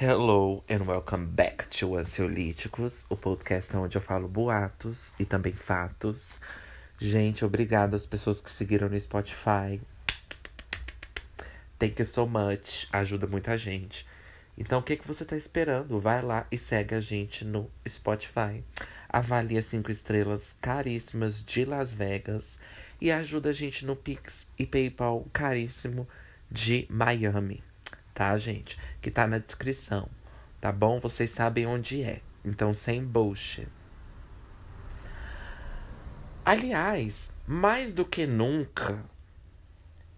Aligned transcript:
Hello 0.00 0.62
and 0.68 0.86
welcome 0.86 1.26
back 1.26 1.68
to 1.70 1.96
Ansiolíticos, 1.96 3.04
o 3.10 3.16
podcast 3.16 3.76
onde 3.76 3.96
eu 3.96 4.00
falo 4.00 4.28
boatos 4.28 5.12
e 5.18 5.24
também 5.24 5.52
fatos. 5.52 6.38
Gente, 7.00 7.44
obrigado 7.44 7.96
às 7.96 8.06
pessoas 8.06 8.40
que 8.40 8.48
seguiram 8.48 8.88
no 8.88 9.00
Spotify. 9.00 9.80
Thank 11.80 12.00
you 12.00 12.06
so 12.06 12.28
much, 12.28 12.86
ajuda 12.92 13.26
muita 13.26 13.58
gente. 13.58 14.06
Então, 14.56 14.78
o 14.78 14.84
que, 14.84 14.96
que 14.96 15.04
você 15.04 15.24
tá 15.24 15.36
esperando? 15.36 15.98
Vai 15.98 16.22
lá 16.22 16.46
e 16.52 16.56
segue 16.56 16.94
a 16.94 17.00
gente 17.00 17.44
no 17.44 17.68
Spotify. 17.88 18.62
Avalia 19.08 19.64
cinco 19.64 19.90
estrelas 19.90 20.56
caríssimas 20.62 21.44
de 21.44 21.64
Las 21.64 21.92
Vegas 21.92 22.56
e 23.00 23.10
ajuda 23.10 23.50
a 23.50 23.52
gente 23.52 23.84
no 23.84 23.96
Pix 23.96 24.46
e 24.56 24.64
PayPal 24.64 25.26
caríssimo 25.32 26.06
de 26.48 26.86
Miami 26.88 27.64
tá, 28.18 28.36
gente? 28.36 28.76
Que 29.00 29.12
tá 29.12 29.28
na 29.28 29.38
descrição, 29.38 30.10
tá 30.60 30.72
bom? 30.72 30.98
Vocês 30.98 31.30
sabem 31.30 31.66
onde 31.68 32.02
é. 32.02 32.20
Então, 32.44 32.74
sem 32.74 33.04
bullshit. 33.04 33.68
Aliás, 36.44 37.32
mais 37.46 37.94
do 37.94 38.04
que 38.04 38.26
nunca, 38.26 38.98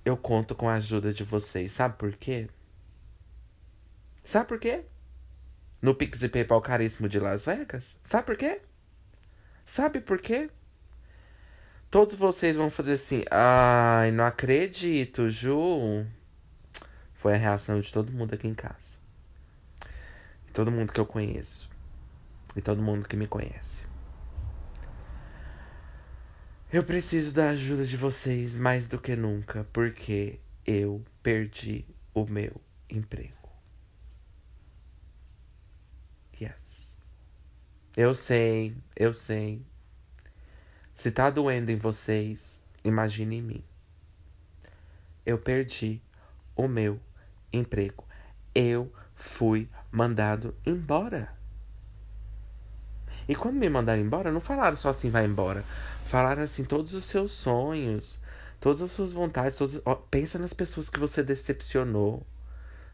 eu 0.03 0.17
conto 0.17 0.55
com 0.55 0.67
a 0.67 0.77
ajuda 0.77 1.13
de 1.13 1.25
vocês. 1.25 1.73
Sabe 1.73 1.99
por 1.99 2.13
quê? 2.13 2.49
Sabe 4.25 4.49
por 4.49 4.59
quê? 4.59 4.87
No 5.83 5.95
Pix 5.95 6.23
e 6.23 6.29
PayPal 6.31 6.63
caríssimo 6.63 7.07
de 7.07 7.21
Las 7.21 7.45
Vegas? 7.45 8.01
Sabe 8.03 8.25
por 8.25 8.37
quê? 8.39 8.63
Sabe 9.67 10.01
por 10.01 10.19
quê? 10.19 10.49
Todos 11.91 12.15
vocês 12.15 12.57
vão 12.57 12.71
fazer 12.71 12.93
assim. 12.93 13.25
Ai, 13.31 14.11
não 14.11 14.25
acredito, 14.25 15.29
Ju. 15.29 16.07
Foi 17.21 17.35
a 17.35 17.37
reação 17.37 17.79
de 17.79 17.93
todo 17.93 18.11
mundo 18.11 18.33
aqui 18.33 18.49
em 18.49 18.55
casa. 18.55 18.99
E 20.49 20.53
todo 20.55 20.71
mundo 20.71 20.91
que 20.91 20.99
eu 20.99 21.05
conheço. 21.05 21.69
E 22.57 22.63
todo 22.63 22.81
mundo 22.81 23.07
que 23.07 23.15
me 23.15 23.27
conhece. 23.27 23.85
Eu 26.73 26.83
preciso 26.83 27.35
da 27.35 27.51
ajuda 27.51 27.85
de 27.85 27.95
vocês 27.95 28.57
mais 28.57 28.89
do 28.89 28.99
que 28.99 29.15
nunca, 29.15 29.67
porque 29.71 30.41
eu 30.65 31.05
perdi 31.23 31.85
o 32.15 32.25
meu 32.25 32.59
emprego. 32.89 33.51
Yes. 36.41 36.99
Eu 37.95 38.15
sei, 38.15 38.75
eu 38.97 39.13
sei. 39.13 39.61
Se 40.95 41.13
tá 41.13 41.29
doendo 41.29 41.71
em 41.71 41.77
vocês, 41.77 42.63
imagine 42.83 43.37
em 43.37 43.43
mim. 43.43 43.65
Eu 45.27 45.37
perdi 45.37 46.01
o 46.57 46.67
meu 46.67 46.99
emprego. 47.53 48.05
Eu 48.55 48.93
fui 49.15 49.69
mandado 49.91 50.55
embora. 50.65 51.33
E 53.29 53.35
quando 53.35 53.57
me 53.57 53.69
mandaram 53.69 54.03
embora, 54.03 54.33
não 54.33 54.41
falaram 54.41 54.77
só 54.77 54.91
assim, 54.91 55.11
vai 55.11 55.25
embora. 55.25 55.65
Falaram 56.05 56.43
assim, 56.43 56.65
todos 56.65 56.95
os 56.95 57.05
seus 57.05 57.31
sonhos, 57.31 58.19
todas 58.61 58.83
as 58.83 58.91
suas 58.91 59.13
vontades, 59.13 59.57
todas... 59.57 59.81
Ó, 59.85 59.95
pensa 59.95 60.39
nas 60.39 60.53
pessoas 60.53 60.89
que 60.89 60.99
você 60.99 61.23
decepcionou. 61.23 62.27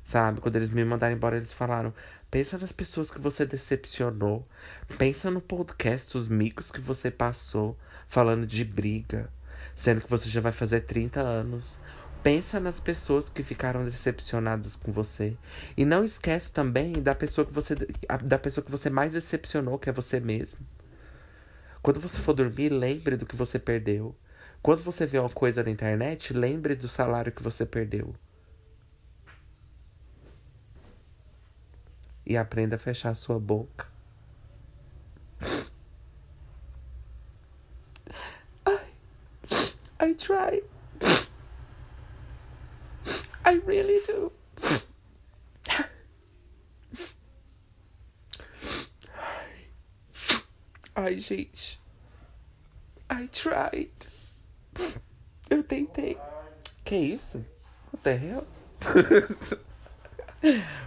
Sabe? 0.07 0.41
Quando 0.41 0.55
eles 0.55 0.71
me 0.71 0.85
mandaram 0.85 1.17
embora, 1.17 1.37
eles 1.37 1.53
falaram: 1.53 1.93
pensa 2.31 2.57
nas 2.57 2.71
pessoas 2.71 3.11
que 3.11 3.19
você 3.19 3.45
decepcionou. 3.45 4.47
Pensa 4.97 5.33
no 5.33 5.41
podcast, 5.41 6.17
os 6.17 6.29
micos 6.29 6.71
que 6.71 6.81
você 6.81 7.11
passou 7.11 7.77
falando 8.07 8.47
de 8.47 8.65
briga. 8.65 9.29
Sendo 9.75 10.01
que 10.01 10.09
você 10.09 10.29
já 10.31 10.41
vai 10.41 10.53
fazer 10.53 10.83
30 10.83 11.21
anos. 11.21 11.77
Pensa 12.27 12.59
nas 12.59 12.81
pessoas 12.81 13.29
que 13.29 13.45
ficaram 13.45 13.85
decepcionadas 13.85 14.75
com 14.75 14.91
você. 14.91 15.37
E 15.77 15.85
não 15.85 16.05
esquece 16.05 16.53
também 16.53 16.95
da 16.95 17.15
pessoa 17.15 17.47
que 17.47 17.53
você 17.53 17.77
da 18.25 18.37
pessoa 18.37 18.65
que 18.65 18.71
você 18.71 18.91
mais 18.91 19.13
decepcionou, 19.13 19.79
que 19.79 19.89
é 19.89 19.93
você 19.93 20.19
mesmo. 20.19 20.59
Quando 21.81 22.01
você 22.01 22.19
for 22.19 22.33
dormir, 22.33 22.71
lembre 22.71 23.17
do 23.17 23.25
que 23.25 23.37
você 23.37 23.61
perdeu. 23.61 24.13
Quando 24.61 24.83
você 24.83 25.07
vê 25.07 25.21
uma 25.21 25.31
coisa 25.31 25.63
na 25.63 25.71
internet, 25.71 26.35
lembre 26.35 26.75
do 26.75 26.89
salário 26.89 27.31
que 27.31 27.45
você 27.45 27.65
perdeu. 27.65 28.13
E 32.27 32.37
aprenda 32.37 32.75
a 32.75 32.79
fechar 32.81 33.11
a 33.11 33.15
sua 33.15 33.39
boca. 33.39 33.87
I, 40.01 40.13
try. 40.15 40.76
I 43.47 43.61
really 43.65 44.03
do. 44.05 44.33
Ai, 50.97 51.17
gente. 51.21 51.79
I 53.09 53.29
tried. 53.29 53.93
Eu 55.49 55.63
tentei. 55.63 56.19
Que 56.85 56.97
isso? 56.97 57.45
What 57.93 58.03
the 58.03 58.17
hell? 58.17 58.45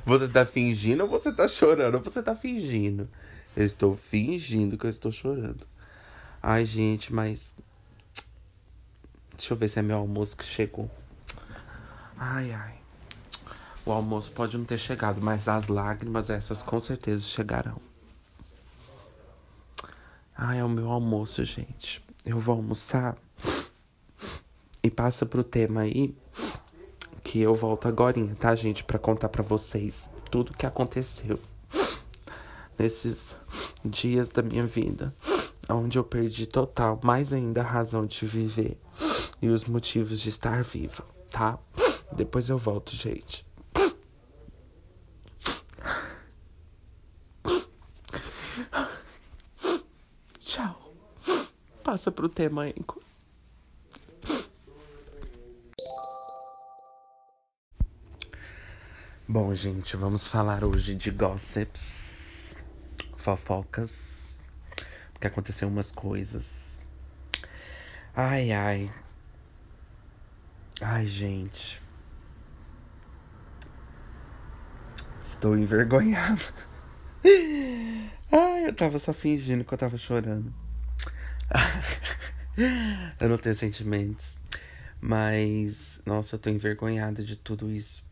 você 0.06 0.28
tá 0.28 0.46
fingindo 0.46 1.04
ou 1.04 1.10
você 1.10 1.32
tá 1.32 1.48
chorando? 1.48 1.96
Ou 1.96 2.02
você 2.02 2.22
tá 2.22 2.36
fingindo? 2.36 3.08
Eu 3.56 3.66
estou 3.66 3.96
fingindo 3.96 4.78
que 4.78 4.86
eu 4.86 4.90
estou 4.90 5.14
chorando. 5.14 5.66
Ai, 6.44 6.66
gente, 6.66 7.14
mas. 7.14 7.54
Deixa 9.38 9.54
eu 9.54 9.58
ver 9.58 9.70
se 9.70 9.80
é 9.80 9.82
meu 9.82 9.96
almoço 9.96 10.36
que 10.36 10.44
chegou. 10.44 10.92
Ai, 12.22 12.52
ai. 12.52 12.74
O 13.86 13.94
almoço 13.94 14.30
pode 14.34 14.58
não 14.58 14.66
ter 14.66 14.78
chegado, 14.78 15.22
mas 15.22 15.48
as 15.48 15.70
lágrimas, 15.70 16.30
essas 16.30 16.62
com 16.62 16.78
certeza 16.78 17.24
chegarão. 17.24 17.78
Ai, 20.38 20.60
é 20.60 20.64
o 20.64 20.68
meu 20.68 20.92
almoço, 20.92 21.44
gente. 21.46 22.04
Eu 22.26 22.38
vou 22.38 22.58
almoçar. 22.58 23.16
E 24.84 24.92
passa 24.92 25.26
pro 25.26 25.46
tema 25.46 25.82
aí. 25.82 26.14
Que 27.24 27.40
eu 27.40 27.56
volto 27.56 27.88
agora, 27.88 28.16
tá, 28.38 28.54
gente? 28.54 28.84
Pra 28.84 29.00
contar 29.00 29.30
pra 29.30 29.44
vocês 29.44 30.10
tudo 30.30 30.54
que 30.54 30.66
aconteceu. 30.66 31.40
Nesses 32.78 33.34
dias 33.84 34.28
da 34.28 34.42
minha 34.42 34.66
vida. 34.66 35.16
Onde 35.70 35.98
eu 35.98 36.04
perdi 36.04 36.46
total, 36.46 37.00
mais 37.02 37.32
ainda 37.32 37.62
a 37.62 37.66
razão 37.66 38.06
de 38.06 38.26
viver. 38.26 38.78
E 39.42 39.48
os 39.48 39.66
motivos 39.66 40.20
de 40.20 40.28
estar 40.28 40.64
viva, 40.64 41.06
tá? 41.32 41.58
Depois 42.16 42.50
eu 42.50 42.58
volto, 42.58 42.96
gente. 42.96 43.46
Tchau. 50.40 50.94
Passa 51.84 52.12
pro 52.12 52.28
tema, 52.28 52.68
Enco. 52.68 53.02
Bom, 59.28 59.54
gente, 59.54 59.96
vamos 59.96 60.26
falar 60.26 60.64
hoje 60.64 60.96
de 60.96 61.12
gossips, 61.12 62.58
fofocas, 63.16 64.42
porque 65.14 65.28
aconteceu 65.28 65.68
umas 65.68 65.92
coisas. 65.92 66.80
Ai, 68.16 68.52
ai. 68.52 68.92
Ai, 70.82 71.06
gente. 71.06 71.80
Estou 75.40 75.58
envergonhada. 75.58 76.42
Ai, 78.30 78.66
eu 78.68 78.74
tava 78.76 79.00
só 79.00 79.14
fingindo 79.14 79.64
que 79.64 79.74
eu 79.74 79.78
tava 79.78 79.96
chorando. 79.96 80.54
eu 83.18 83.30
não 83.30 83.38
tenho 83.38 83.56
sentimentos. 83.56 84.42
Mas, 85.00 86.02
nossa, 86.06 86.36
eu 86.36 86.40
tô 86.40 86.50
envergonhada 86.50 87.24
de 87.24 87.38
tudo 87.38 87.72
isso. 87.72 88.04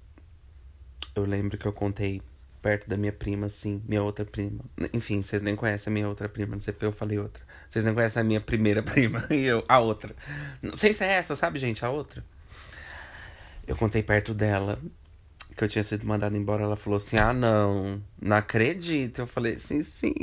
Eu 1.13 1.25
lembro 1.25 1.57
que 1.57 1.65
eu 1.65 1.73
contei 1.73 2.21
perto 2.61 2.89
da 2.89 2.95
minha 2.95 3.11
prima, 3.11 3.47
assim, 3.47 3.83
minha 3.85 4.01
outra 4.01 4.23
prima. 4.23 4.63
Enfim, 4.93 5.21
vocês 5.21 5.41
nem 5.41 5.53
conhecem 5.53 5.91
a 5.91 5.93
minha 5.93 6.07
outra 6.07 6.29
prima, 6.29 6.55
não 6.55 6.61
sei 6.61 6.71
porque 6.73 6.85
eu 6.85 6.93
falei 6.93 7.19
outra. 7.19 7.43
Vocês 7.69 7.83
nem 7.83 7.93
conhecem 7.93 8.21
a 8.21 8.23
minha 8.23 8.39
primeira 8.39 8.81
prima 8.87 9.27
e 9.29 9.43
eu, 9.43 9.65
a 9.67 9.79
outra. 9.79 10.15
Não 10.61 10.77
sei 10.77 10.93
se 10.93 11.03
é 11.03 11.11
essa, 11.11 11.35
sabe, 11.35 11.59
gente? 11.59 11.83
A 11.83 11.89
outra. 11.89 12.23
Eu 13.67 13.75
contei 13.75 14.01
perto 14.01 14.33
dela 14.33 14.79
que 15.57 15.63
eu 15.63 15.67
tinha 15.67 15.83
sido 15.83 16.05
mandada 16.05 16.37
embora, 16.37 16.63
ela 16.63 16.75
falou 16.75 16.97
assim: 16.97 17.17
Ah, 17.17 17.33
não, 17.33 18.01
não 18.21 18.37
acredito. 18.37 19.19
Eu 19.19 19.27
falei: 19.27 19.57
Sim, 19.57 19.81
sim. 19.81 20.13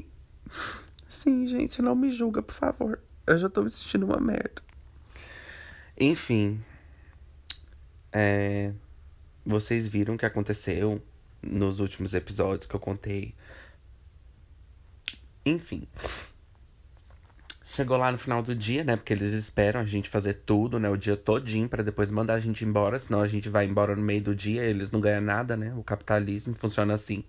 Sim, 1.08 1.46
gente, 1.48 1.82
não 1.82 1.96
me 1.96 2.12
julga, 2.12 2.40
por 2.40 2.54
favor. 2.54 3.00
Eu 3.26 3.38
já 3.38 3.48
tô 3.48 3.62
me 3.62 3.70
sentindo 3.70 4.06
uma 4.06 4.20
merda. 4.20 4.62
Enfim. 5.98 6.62
É, 8.12 8.72
vocês 9.44 9.88
viram 9.88 10.14
o 10.14 10.19
que 10.19 10.26
aconteceu 10.26 11.02
nos 11.42 11.81
últimos 11.81 12.14
episódios 12.14 12.69
que 12.69 12.76
eu 12.76 12.81
contei. 12.81 13.34
Enfim. 15.44 15.88
Chegou 17.74 17.96
lá 17.96 18.12
no 18.12 18.18
final 18.18 18.40
do 18.40 18.54
dia, 18.54 18.84
né? 18.84 18.94
Porque 18.94 19.12
eles 19.12 19.32
esperam 19.32 19.80
a 19.80 19.84
gente 19.84 20.08
fazer 20.08 20.34
tudo, 20.46 20.78
né? 20.78 20.88
O 20.88 20.96
dia 20.96 21.16
todinho 21.16 21.68
para 21.68 21.82
depois 21.82 22.08
mandar 22.08 22.34
a 22.34 22.38
gente 22.38 22.64
embora. 22.64 23.00
Senão 23.00 23.20
a 23.20 23.26
gente 23.26 23.48
vai 23.48 23.66
embora 23.66 23.96
no 23.96 24.02
meio 24.02 24.22
do 24.22 24.32
dia, 24.32 24.62
eles 24.62 24.92
não 24.92 25.00
ganham 25.00 25.20
nada, 25.20 25.56
né? 25.56 25.74
O 25.76 25.82
capitalismo 25.82 26.54
funciona 26.54 26.94
assim. 26.94 27.24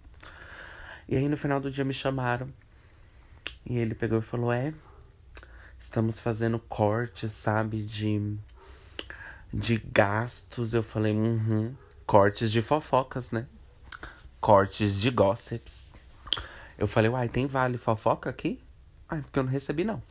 E 1.10 1.16
aí 1.16 1.28
no 1.28 1.36
final 1.36 1.60
do 1.60 1.72
dia 1.72 1.84
me 1.84 1.96
chamaram. 1.96 2.48
E 3.66 3.76
ele 3.76 3.96
pegou 3.96 4.20
e 4.20 4.22
falou: 4.22 4.54
É, 4.54 4.72
estamos 5.80 6.20
fazendo 6.20 6.60
cortes, 6.60 7.32
sabe, 7.32 7.82
de, 7.82 8.38
de 9.52 9.78
gastos. 9.78 10.76
Eu 10.76 10.84
falei: 10.84 11.12
Uhum. 11.12 11.74
Cortes 12.06 12.52
de 12.52 12.62
fofocas, 12.62 13.32
né? 13.32 13.48
Cortes 14.40 14.96
de 14.96 15.10
gossips. 15.10 15.92
Eu 16.78 16.86
falei: 16.86 17.10
Uai, 17.10 17.30
tem 17.30 17.48
vale 17.48 17.80
fofoca 17.80 18.30
aqui? 18.30 18.64
Ah, 19.16 19.22
porque 19.22 19.40
eu 19.40 19.44
não 19.44 19.52
recebi, 19.52 19.84
não. 19.84 20.02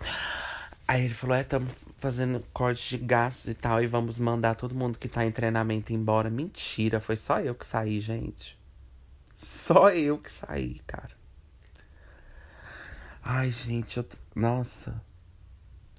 Aí 0.88 1.04
ele 1.04 1.14
falou: 1.14 1.36
É, 1.36 1.42
estamos 1.42 1.72
fazendo 1.98 2.44
corte 2.52 2.96
de 2.96 3.04
gastos 3.04 3.48
e 3.48 3.54
tal, 3.54 3.82
e 3.82 3.86
vamos 3.86 4.18
mandar 4.18 4.54
todo 4.54 4.74
mundo 4.74 4.98
que 4.98 5.08
tá 5.08 5.24
em 5.26 5.32
treinamento 5.32 5.92
embora. 5.92 6.30
Mentira, 6.30 7.00
foi 7.00 7.16
só 7.16 7.40
eu 7.40 7.54
que 7.54 7.66
saí, 7.66 8.00
gente. 8.00 8.58
Só 9.36 9.90
eu 9.90 10.18
que 10.18 10.32
saí, 10.32 10.80
cara. 10.86 11.10
Ai, 13.22 13.50
gente, 13.50 13.98
eu. 13.98 14.06
Nossa. 14.34 15.02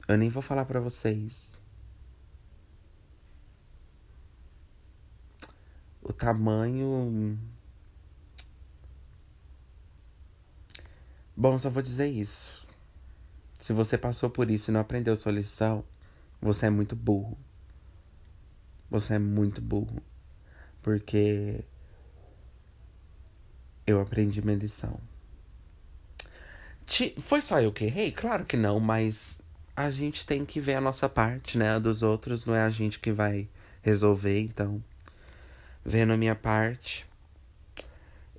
Eu 0.07 0.17
nem 0.17 0.29
vou 0.29 0.41
falar 0.41 0.65
pra 0.65 0.79
vocês. 0.79 1.53
O 6.01 6.13
tamanho. 6.13 7.37
Bom, 11.35 11.59
só 11.59 11.69
vou 11.69 11.81
dizer 11.81 12.07
isso. 12.07 12.64
Se 13.65 13.73
você 13.73 13.97
passou 13.97 14.29
por 14.29 14.51
isso 14.51 14.69
e 14.69 14.71
não 14.71 14.79
aprendeu 14.79 15.17
sua 15.17 15.31
lição, 15.31 15.83
você 16.39 16.67
é 16.67 16.69
muito 16.69 16.95
burro. 16.95 17.35
Você 18.91 19.15
é 19.15 19.17
muito 19.17 19.59
burro. 19.59 20.03
Porque 20.83 21.63
eu 23.87 23.99
aprendi 23.99 24.39
minha 24.39 24.55
lição. 24.55 24.99
Foi 27.23 27.41
só 27.41 27.59
eu 27.59 27.73
que 27.73 27.85
errei? 27.85 28.11
Claro 28.11 28.45
que 28.45 28.55
não, 28.55 28.79
mas 28.79 29.41
a 29.75 29.89
gente 29.89 30.27
tem 30.27 30.45
que 30.45 30.59
ver 30.59 30.75
a 30.75 30.81
nossa 30.81 31.09
parte, 31.09 31.57
né? 31.57 31.71
A 31.71 31.79
dos 31.79 32.03
outros 32.03 32.45
não 32.45 32.53
é 32.53 32.61
a 32.61 32.69
gente 32.69 32.99
que 32.99 33.11
vai 33.11 33.49
resolver, 33.81 34.41
então. 34.41 34.79
Vendo 35.83 36.13
a 36.13 36.17
minha 36.17 36.35
parte. 36.35 37.03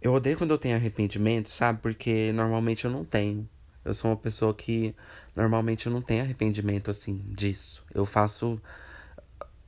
Eu 0.01 0.15
odeio 0.15 0.39
quando 0.39 0.53
eu 0.53 0.59
tenho 0.59 0.77
arrependimento, 0.77 1.49
sabe? 1.49 1.81
Porque 1.83 2.31
normalmente 2.33 2.85
eu 2.85 2.93
não 2.93 3.05
tenho. 3.05 3.49
Eu 3.87 3.95
sou 3.95 4.11
uma 4.11 4.17
pessoa 4.17 4.53
que 4.53 4.95
normalmente 5.35 5.87
eu 5.87 5.93
não 5.93 6.03
tenho 6.03 6.25
arrependimento 6.25 6.91
assim 6.91 7.23
disso. 7.29 7.85
Eu 7.95 8.05
faço. 8.05 8.61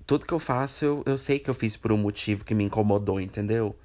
Tudo 0.04 0.26
que 0.26 0.32
eu 0.32 0.40
faço, 0.40 0.84
eu, 0.84 1.02
eu 1.06 1.16
sei 1.16 1.38
que 1.38 1.48
eu 1.48 1.54
fiz 1.54 1.76
por 1.76 1.92
um 1.92 1.96
motivo 1.96 2.44
que 2.44 2.54
me 2.54 2.64
incomodou, 2.64 3.20
entendeu? 3.20 3.76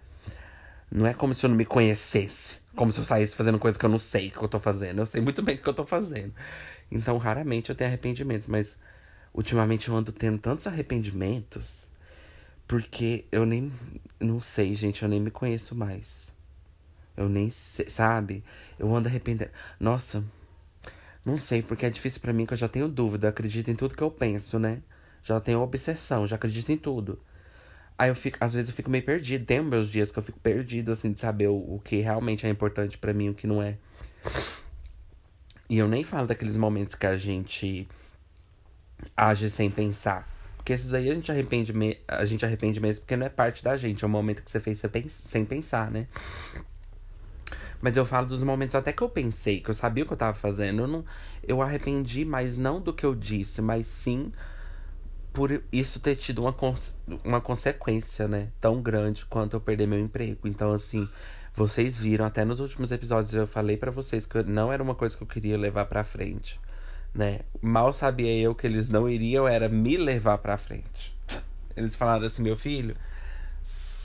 Não 0.91 1.05
é 1.05 1.13
como 1.13 1.35
se 1.35 1.45
eu 1.45 1.49
não 1.49 1.55
me 1.55 1.65
conhecesse. 1.65 2.57
Como 2.75 2.91
se 2.91 2.99
eu 2.99 3.03
saísse 3.03 3.35
fazendo 3.35 3.59
coisa 3.59 3.77
que 3.77 3.85
eu 3.85 3.89
não 3.89 3.99
sei 3.99 4.31
que 4.31 4.41
eu 4.41 4.47
tô 4.47 4.59
fazendo. 4.59 4.99
Eu 4.99 5.05
sei 5.05 5.21
muito 5.21 5.43
bem 5.43 5.55
o 5.55 5.61
que 5.61 5.69
eu 5.69 5.73
tô 5.73 5.85
fazendo. 5.85 6.33
Então, 6.91 7.17
raramente 7.17 7.69
eu 7.69 7.75
tenho 7.75 7.89
arrependimentos. 7.89 8.47
Mas, 8.47 8.79
ultimamente 9.33 9.89
eu 9.89 9.95
ando 9.95 10.11
tendo 10.11 10.39
tantos 10.39 10.65
arrependimentos. 10.65 11.87
Porque 12.67 13.25
eu 13.31 13.45
nem. 13.45 13.71
Não 14.19 14.41
sei, 14.41 14.73
gente. 14.73 15.03
Eu 15.03 15.09
nem 15.09 15.19
me 15.19 15.29
conheço 15.29 15.75
mais. 15.75 16.32
Eu 17.15 17.29
nem 17.29 17.49
sei, 17.49 17.89
sabe? 17.89 18.43
Eu 18.77 18.93
ando 18.93 19.07
arrependendo. 19.07 19.51
Nossa. 19.79 20.23
Não 21.25 21.37
sei, 21.37 21.61
porque 21.61 21.85
é 21.85 21.89
difícil 21.89 22.19
para 22.21 22.33
mim 22.33 22.45
que 22.45 22.53
eu 22.53 22.57
já 22.57 22.67
tenho 22.67 22.87
dúvida. 22.87 23.29
Acredito 23.29 23.69
em 23.71 23.75
tudo 23.75 23.95
que 23.95 24.03
eu 24.03 24.11
penso, 24.11 24.59
né? 24.59 24.81
Já 25.23 25.39
tenho 25.39 25.61
obsessão, 25.61 26.27
já 26.27 26.35
acredito 26.35 26.71
em 26.71 26.77
tudo. 26.77 27.19
Aí 27.97 28.09
eu 28.09 28.15
fico, 28.15 28.37
às 28.41 28.53
vezes 28.53 28.69
eu 28.69 28.75
fico 28.75 28.89
meio 28.89 29.05
perdido. 29.05 29.45
Tem 29.45 29.61
meus 29.61 29.89
dias 29.89 30.11
que 30.11 30.19
eu 30.19 30.23
fico 30.23 30.39
perdido, 30.39 30.91
assim, 30.91 31.11
de 31.11 31.19
saber 31.19 31.47
o, 31.47 31.55
o 31.55 31.81
que 31.83 31.97
realmente 32.01 32.45
é 32.45 32.49
importante 32.49 32.97
para 32.97 33.13
mim 33.13 33.25
e 33.25 33.29
o 33.29 33.33
que 33.33 33.47
não 33.47 33.61
é. 33.61 33.77
E 35.69 35.77
eu 35.77 35.87
nem 35.87 36.03
falo 36.03 36.27
daqueles 36.27 36.57
momentos 36.57 36.95
que 36.95 37.05
a 37.05 37.17
gente 37.17 37.87
age 39.15 39.49
sem 39.49 39.69
pensar. 39.69 40.27
Porque 40.57 40.73
esses 40.73 40.93
aí 40.93 41.09
a 41.09 41.13
gente 41.13 41.31
arrepende, 41.31 41.73
me... 41.73 41.97
a 42.07 42.25
gente 42.25 42.45
arrepende 42.45 42.79
mesmo 42.79 43.01
porque 43.01 43.15
não 43.15 43.25
é 43.25 43.29
parte 43.29 43.63
da 43.63 43.77
gente. 43.77 44.03
É 44.03 44.07
um 44.07 44.09
momento 44.09 44.41
que 44.41 44.51
você 44.51 44.59
fez 44.59 44.83
sem 45.07 45.45
pensar, 45.45 45.91
né? 45.91 46.07
Mas 47.83 47.97
eu 47.97 48.05
falo 48.05 48.25
dos 48.25 48.41
momentos 48.41 48.75
até 48.75 48.93
que 48.93 49.03
eu 49.03 49.09
pensei, 49.09 49.59
que 49.59 49.69
eu 49.69 49.73
sabia 49.73 50.05
o 50.05 50.07
que 50.07 50.13
eu 50.13 50.17
tava 50.17 50.33
fazendo. 50.33 50.83
Eu, 50.83 50.87
não, 50.87 51.05
eu 51.45 51.61
arrependi, 51.61 52.23
mas 52.23 52.57
não 52.57 52.79
do 52.79 52.93
que 52.93 53.05
eu 53.05 53.13
disse, 53.13 53.61
mas 53.61 53.87
sim 53.87 54.31
por 55.33 55.61
isso 55.69 55.99
ter 55.99 56.15
tido 56.15 56.43
uma, 56.43 56.55
uma 57.25 57.41
consequência, 57.41 58.25
né? 58.25 58.47
Tão 58.61 58.81
grande 58.81 59.25
quanto 59.25 59.57
eu 59.57 59.59
perder 59.59 59.85
meu 59.85 59.99
emprego. 59.99 60.47
Então, 60.47 60.71
assim, 60.71 61.09
vocês 61.53 61.97
viram, 61.97 62.23
até 62.23 62.45
nos 62.45 62.61
últimos 62.61 62.89
episódios 62.89 63.33
eu 63.33 63.45
falei 63.45 63.75
para 63.75 63.91
vocês 63.91 64.25
que 64.25 64.41
não 64.43 64.71
era 64.71 64.81
uma 64.81 64.95
coisa 64.95 65.17
que 65.17 65.23
eu 65.23 65.27
queria 65.27 65.57
levar 65.57 65.83
pra 65.83 66.05
frente, 66.05 66.61
né? 67.13 67.41
Mal 67.61 67.91
sabia 67.91 68.33
eu 68.33 68.55
que 68.55 68.65
eles 68.65 68.89
não 68.89 69.09
iriam, 69.09 69.45
era 69.45 69.67
me 69.67 69.97
levar 69.97 70.37
pra 70.37 70.55
frente. 70.55 71.13
Eles 71.75 71.95
falaram 71.95 72.27
assim, 72.27 72.43
meu 72.43 72.55
filho, 72.55 72.95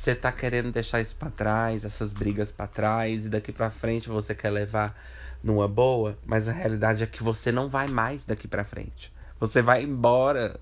você 0.08 0.14
tá 0.14 0.32
querendo 0.32 0.72
deixar 0.72 1.02
isso 1.02 1.14
para 1.14 1.28
trás, 1.28 1.84
essas 1.84 2.14
brigas 2.14 2.50
para 2.50 2.66
trás, 2.66 3.26
e 3.26 3.28
daqui 3.28 3.52
para 3.52 3.70
frente 3.70 4.08
você 4.08 4.34
quer 4.34 4.48
levar 4.48 4.98
numa 5.42 5.68
boa, 5.68 6.16
mas 6.24 6.48
a 6.48 6.52
realidade 6.52 7.02
é 7.02 7.06
que 7.06 7.22
você 7.22 7.52
não 7.52 7.68
vai 7.68 7.86
mais 7.88 8.24
daqui 8.24 8.48
para 8.48 8.64
frente. 8.64 9.12
Você 9.38 9.60
vai 9.60 9.82
embora 9.82 10.58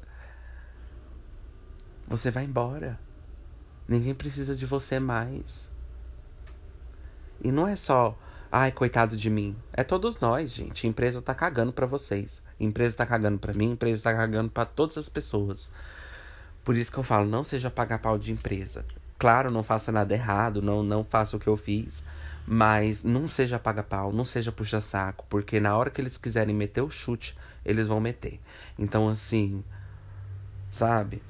você 2.09 2.29
vai 2.31 2.45
embora. 2.45 2.99
Ninguém 3.87 4.15
precisa 4.15 4.57
de 4.57 4.67
você 4.67 4.99
mais. 4.99 5.71
E 7.41 7.53
não 7.53 7.69
é 7.69 7.77
só, 7.77 8.19
ai, 8.51 8.73
coitado 8.73 9.17
de 9.17 9.31
mim. 9.31 9.57
É 9.73 9.85
todos 9.85 10.19
nós, 10.19 10.51
gente. 10.51 10.87
A 10.87 10.91
empresa 10.91 11.23
tá 11.23 11.35
cagando 11.35 11.73
para 11.73 11.87
vocês. 11.87 12.43
A 12.59 12.65
empresa 12.65 12.97
tá 12.97 13.07
cagando 13.07 13.39
para 13.39 13.55
mim, 13.55 13.71
a 13.71 13.73
empresa 13.75 14.03
tá 14.03 14.15
cagando 14.15 14.51
para 14.51 14.65
todas 14.65 14.99
as 14.99 15.09
pessoas. 15.09 15.71
Por 16.65 16.77
isso 16.77 16.91
que 16.91 16.99
eu 16.99 17.05
falo, 17.05 17.29
não 17.29 17.45
seja 17.45 17.71
pagar 17.71 18.01
pau 18.01 18.19
de 18.19 18.33
empresa. 18.33 18.85
Claro, 19.19 19.51
não 19.51 19.63
faça 19.63 19.91
nada 19.91 20.15
errado, 20.15 20.61
não, 20.61 20.83
não 20.83 21.05
faça 21.05 21.37
o 21.37 21.41
que 21.41 21.49
eu 21.49 21.57
fiz. 21.57 22.05
Mas 22.47 23.03
não 23.03 23.27
seja 23.27 23.59
paga 23.59 23.83
pau, 23.83 24.13
não 24.13 24.25
seja 24.25 24.53
puxa 24.53 24.81
saco, 24.81 25.27
porque 25.29 25.59
na 25.59 25.77
hora 25.77 25.91
que 25.91 26.01
eles 26.01 26.17
quiserem 26.17 26.55
meter 26.55 26.81
o 26.81 26.91
chute, 26.91 27.37
eles 27.65 27.89
vão 27.89 28.01
meter. 28.01 28.41
Então 28.79 29.09
assim, 29.09 29.65
sabe? 30.71 31.21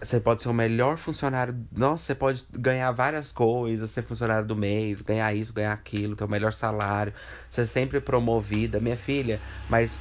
Você 0.00 0.20
pode 0.20 0.42
ser 0.42 0.50
o 0.50 0.54
melhor 0.54 0.98
funcionário. 0.98 1.56
Nossa, 1.72 2.04
você 2.04 2.14
pode 2.14 2.44
ganhar 2.52 2.90
várias 2.92 3.32
coisas, 3.32 3.90
ser 3.90 4.02
funcionário 4.02 4.46
do 4.46 4.54
mês, 4.54 5.00
ganhar 5.00 5.32
isso, 5.34 5.54
ganhar 5.54 5.72
aquilo, 5.72 6.14
ter 6.14 6.24
o 6.24 6.28
melhor 6.28 6.52
salário, 6.52 7.14
ser 7.48 7.66
sempre 7.66 7.98
promovida. 7.98 8.78
Minha 8.78 8.96
filha, 8.96 9.40
mas 9.70 9.98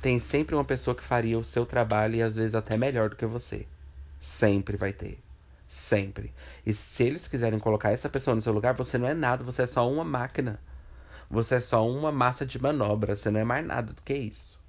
tem 0.00 0.18
sempre 0.18 0.54
uma 0.54 0.64
pessoa 0.64 0.94
que 0.94 1.04
faria 1.04 1.38
o 1.38 1.44
seu 1.44 1.66
trabalho 1.66 2.16
e 2.16 2.22
às 2.22 2.34
vezes 2.34 2.54
até 2.54 2.76
melhor 2.76 3.10
do 3.10 3.16
que 3.16 3.26
você. 3.26 3.66
Sempre 4.18 4.78
vai 4.78 4.92
ter. 4.94 5.18
Sempre. 5.74 6.32
E 6.64 6.72
se 6.72 7.02
eles 7.02 7.26
quiserem 7.26 7.58
colocar 7.58 7.90
essa 7.90 8.08
pessoa 8.08 8.32
no 8.32 8.40
seu 8.40 8.52
lugar, 8.52 8.74
você 8.74 8.96
não 8.96 9.08
é 9.08 9.12
nada, 9.12 9.42
você 9.42 9.62
é 9.62 9.66
só 9.66 9.90
uma 9.90 10.04
máquina. 10.04 10.60
Você 11.28 11.56
é 11.56 11.60
só 11.60 11.84
uma 11.90 12.12
massa 12.12 12.46
de 12.46 12.62
manobra, 12.62 13.16
você 13.16 13.28
não 13.28 13.40
é 13.40 13.44
mais 13.44 13.66
nada 13.66 13.92
do 13.92 14.00
que 14.00 14.14
isso. 14.14 14.62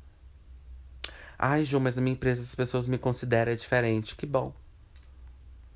Ai, 1.37 1.63
Ju, 1.63 1.79
mas 1.79 1.95
na 1.95 2.01
minha 2.01 2.15
empresa 2.15 2.41
as 2.41 2.55
pessoas 2.55 2.87
me 2.87 2.97
consideram 2.97 3.55
diferente. 3.55 4.15
Que 4.15 4.25
bom. 4.25 4.51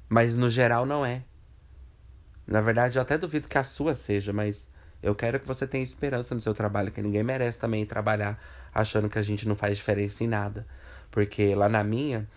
Mas 0.09 0.35
no 0.35 0.49
geral 0.49 0.83
não 0.83 1.05
é. 1.05 1.21
Na 2.47 2.59
verdade, 2.59 2.97
eu 2.97 3.01
até 3.03 3.15
duvido 3.15 3.47
que 3.47 3.57
a 3.59 3.63
sua 3.63 3.93
seja, 3.93 4.33
mas 4.33 4.67
eu 5.01 5.13
quero 5.13 5.39
que 5.39 5.47
você 5.47 5.67
tenha 5.67 5.83
esperança 5.83 6.33
no 6.33 6.41
seu 6.41 6.55
trabalho, 6.55 6.91
que 6.91 7.03
ninguém 7.03 7.21
merece 7.21 7.59
também 7.59 7.85
trabalhar 7.85 8.41
achando 8.73 9.07
que 9.07 9.19
a 9.19 9.23
gente 9.23 9.47
não 9.47 9.55
faz 9.55 9.77
diferença 9.77 10.23
em 10.23 10.27
nada. 10.27 10.65
Porque 11.11 11.53
lá 11.53 11.69
na 11.69 11.83
minha, 11.83 12.27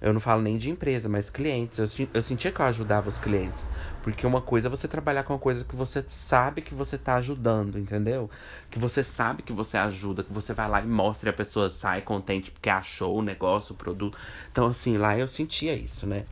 eu 0.00 0.14
não 0.14 0.20
falo 0.20 0.40
nem 0.40 0.56
de 0.56 0.70
empresa, 0.70 1.08
mas 1.10 1.28
clientes. 1.28 1.78
Eu, 1.78 2.08
eu 2.14 2.22
sentia 2.22 2.50
que 2.50 2.60
eu 2.60 2.64
ajudava 2.64 3.08
os 3.08 3.18
clientes. 3.18 3.68
Porque 4.02 4.26
uma 4.26 4.40
coisa 4.40 4.66
é 4.68 4.70
você 4.70 4.88
trabalhar 4.88 5.24
com 5.24 5.34
uma 5.34 5.38
coisa 5.38 5.62
que 5.62 5.76
você 5.76 6.02
sabe 6.08 6.62
que 6.62 6.74
você 6.74 6.96
tá 6.96 7.16
ajudando, 7.16 7.78
entendeu? 7.78 8.30
Que 8.70 8.78
você 8.78 9.04
sabe 9.04 9.42
que 9.42 9.52
você 9.52 9.76
ajuda, 9.76 10.24
que 10.24 10.32
você 10.32 10.54
vai 10.54 10.68
lá 10.68 10.80
e 10.80 10.86
mostra 10.86 11.28
e 11.28 11.30
a 11.30 11.34
pessoa 11.34 11.70
sai 11.70 12.00
contente 12.00 12.50
porque 12.50 12.70
achou 12.70 13.18
o 13.18 13.22
negócio, 13.22 13.74
o 13.74 13.76
produto. 13.76 14.16
Então, 14.50 14.68
assim, 14.68 14.96
lá 14.96 15.18
eu 15.18 15.28
sentia 15.28 15.74
isso, 15.74 16.06
né? 16.06 16.24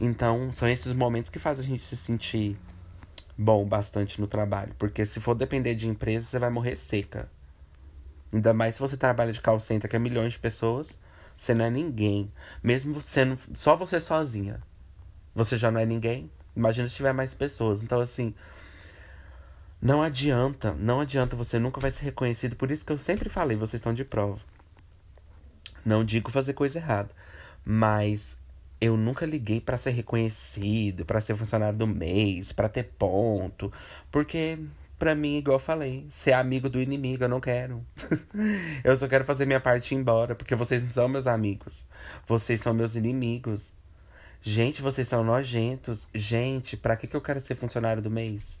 Então, 0.00 0.52
são 0.52 0.68
esses 0.68 0.92
momentos 0.92 1.30
que 1.30 1.38
fazem 1.38 1.64
a 1.64 1.68
gente 1.68 1.84
se 1.84 1.96
sentir 1.96 2.58
bom 3.38 3.64
bastante 3.64 4.20
no 4.20 4.26
trabalho. 4.26 4.74
Porque 4.80 5.06
se 5.06 5.20
for 5.20 5.36
depender 5.36 5.76
de 5.76 5.86
empresa, 5.86 6.26
você 6.26 6.40
vai 6.40 6.50
morrer 6.50 6.74
seca. 6.74 7.30
Ainda 8.32 8.52
mais 8.52 8.74
se 8.74 8.80
você 8.80 8.96
trabalha 8.96 9.32
de 9.32 9.40
call 9.40 9.60
center, 9.60 9.88
que 9.88 9.94
é 9.94 9.98
milhões 10.00 10.32
de 10.32 10.40
pessoas 10.40 10.98
você 11.42 11.54
não 11.54 11.64
é 11.64 11.70
ninguém. 11.70 12.30
Mesmo 12.62 13.00
sendo 13.02 13.36
só 13.56 13.74
você 13.74 14.00
sozinha. 14.00 14.62
Você 15.34 15.58
já 15.58 15.72
não 15.72 15.80
é 15.80 15.84
ninguém. 15.84 16.30
Imagina 16.54 16.88
se 16.88 16.94
tiver 16.94 17.12
mais 17.12 17.34
pessoas. 17.34 17.82
Então, 17.82 18.00
assim. 18.00 18.32
Não 19.80 20.00
adianta, 20.00 20.72
não 20.74 21.00
adianta, 21.00 21.34
você 21.34 21.58
nunca 21.58 21.80
vai 21.80 21.90
ser 21.90 22.04
reconhecido. 22.04 22.54
Por 22.54 22.70
isso 22.70 22.86
que 22.86 22.92
eu 22.92 22.98
sempre 22.98 23.28
falei, 23.28 23.56
vocês 23.56 23.80
estão 23.80 23.92
de 23.92 24.04
prova. 24.04 24.38
Não 25.84 26.04
digo 26.04 26.30
fazer 26.30 26.52
coisa 26.52 26.78
errada. 26.78 27.10
Mas 27.64 28.38
eu 28.80 28.96
nunca 28.96 29.26
liguei 29.26 29.60
para 29.60 29.76
ser 29.76 29.90
reconhecido, 29.90 31.04
para 31.04 31.20
ser 31.20 31.36
funcionário 31.36 31.76
do 31.76 31.88
mês, 31.88 32.52
para 32.52 32.68
ter 32.68 32.84
ponto, 32.96 33.72
porque 34.12 34.60
pra 35.02 35.16
mim, 35.16 35.38
igual 35.38 35.56
eu 35.56 35.58
falei, 35.58 36.06
ser 36.10 36.30
amigo 36.30 36.70
do 36.70 36.80
inimigo, 36.80 37.24
eu 37.24 37.28
não 37.28 37.40
quero. 37.40 37.84
eu 38.84 38.96
só 38.96 39.08
quero 39.08 39.24
fazer 39.24 39.44
minha 39.46 39.58
parte 39.58 39.92
e 39.92 39.96
ir 39.96 40.00
embora, 40.00 40.32
porque 40.32 40.54
vocês 40.54 40.80
não 40.80 40.90
são 40.90 41.08
meus 41.08 41.26
amigos. 41.26 41.84
Vocês 42.24 42.60
são 42.60 42.72
meus 42.72 42.94
inimigos. 42.94 43.72
Gente, 44.40 44.80
vocês 44.80 45.08
são 45.08 45.24
nojentos. 45.24 46.06
Gente, 46.14 46.76
pra 46.76 46.96
que, 46.96 47.08
que 47.08 47.16
eu 47.16 47.20
quero 47.20 47.40
ser 47.40 47.56
funcionário 47.56 48.00
do 48.00 48.12
mês? 48.12 48.60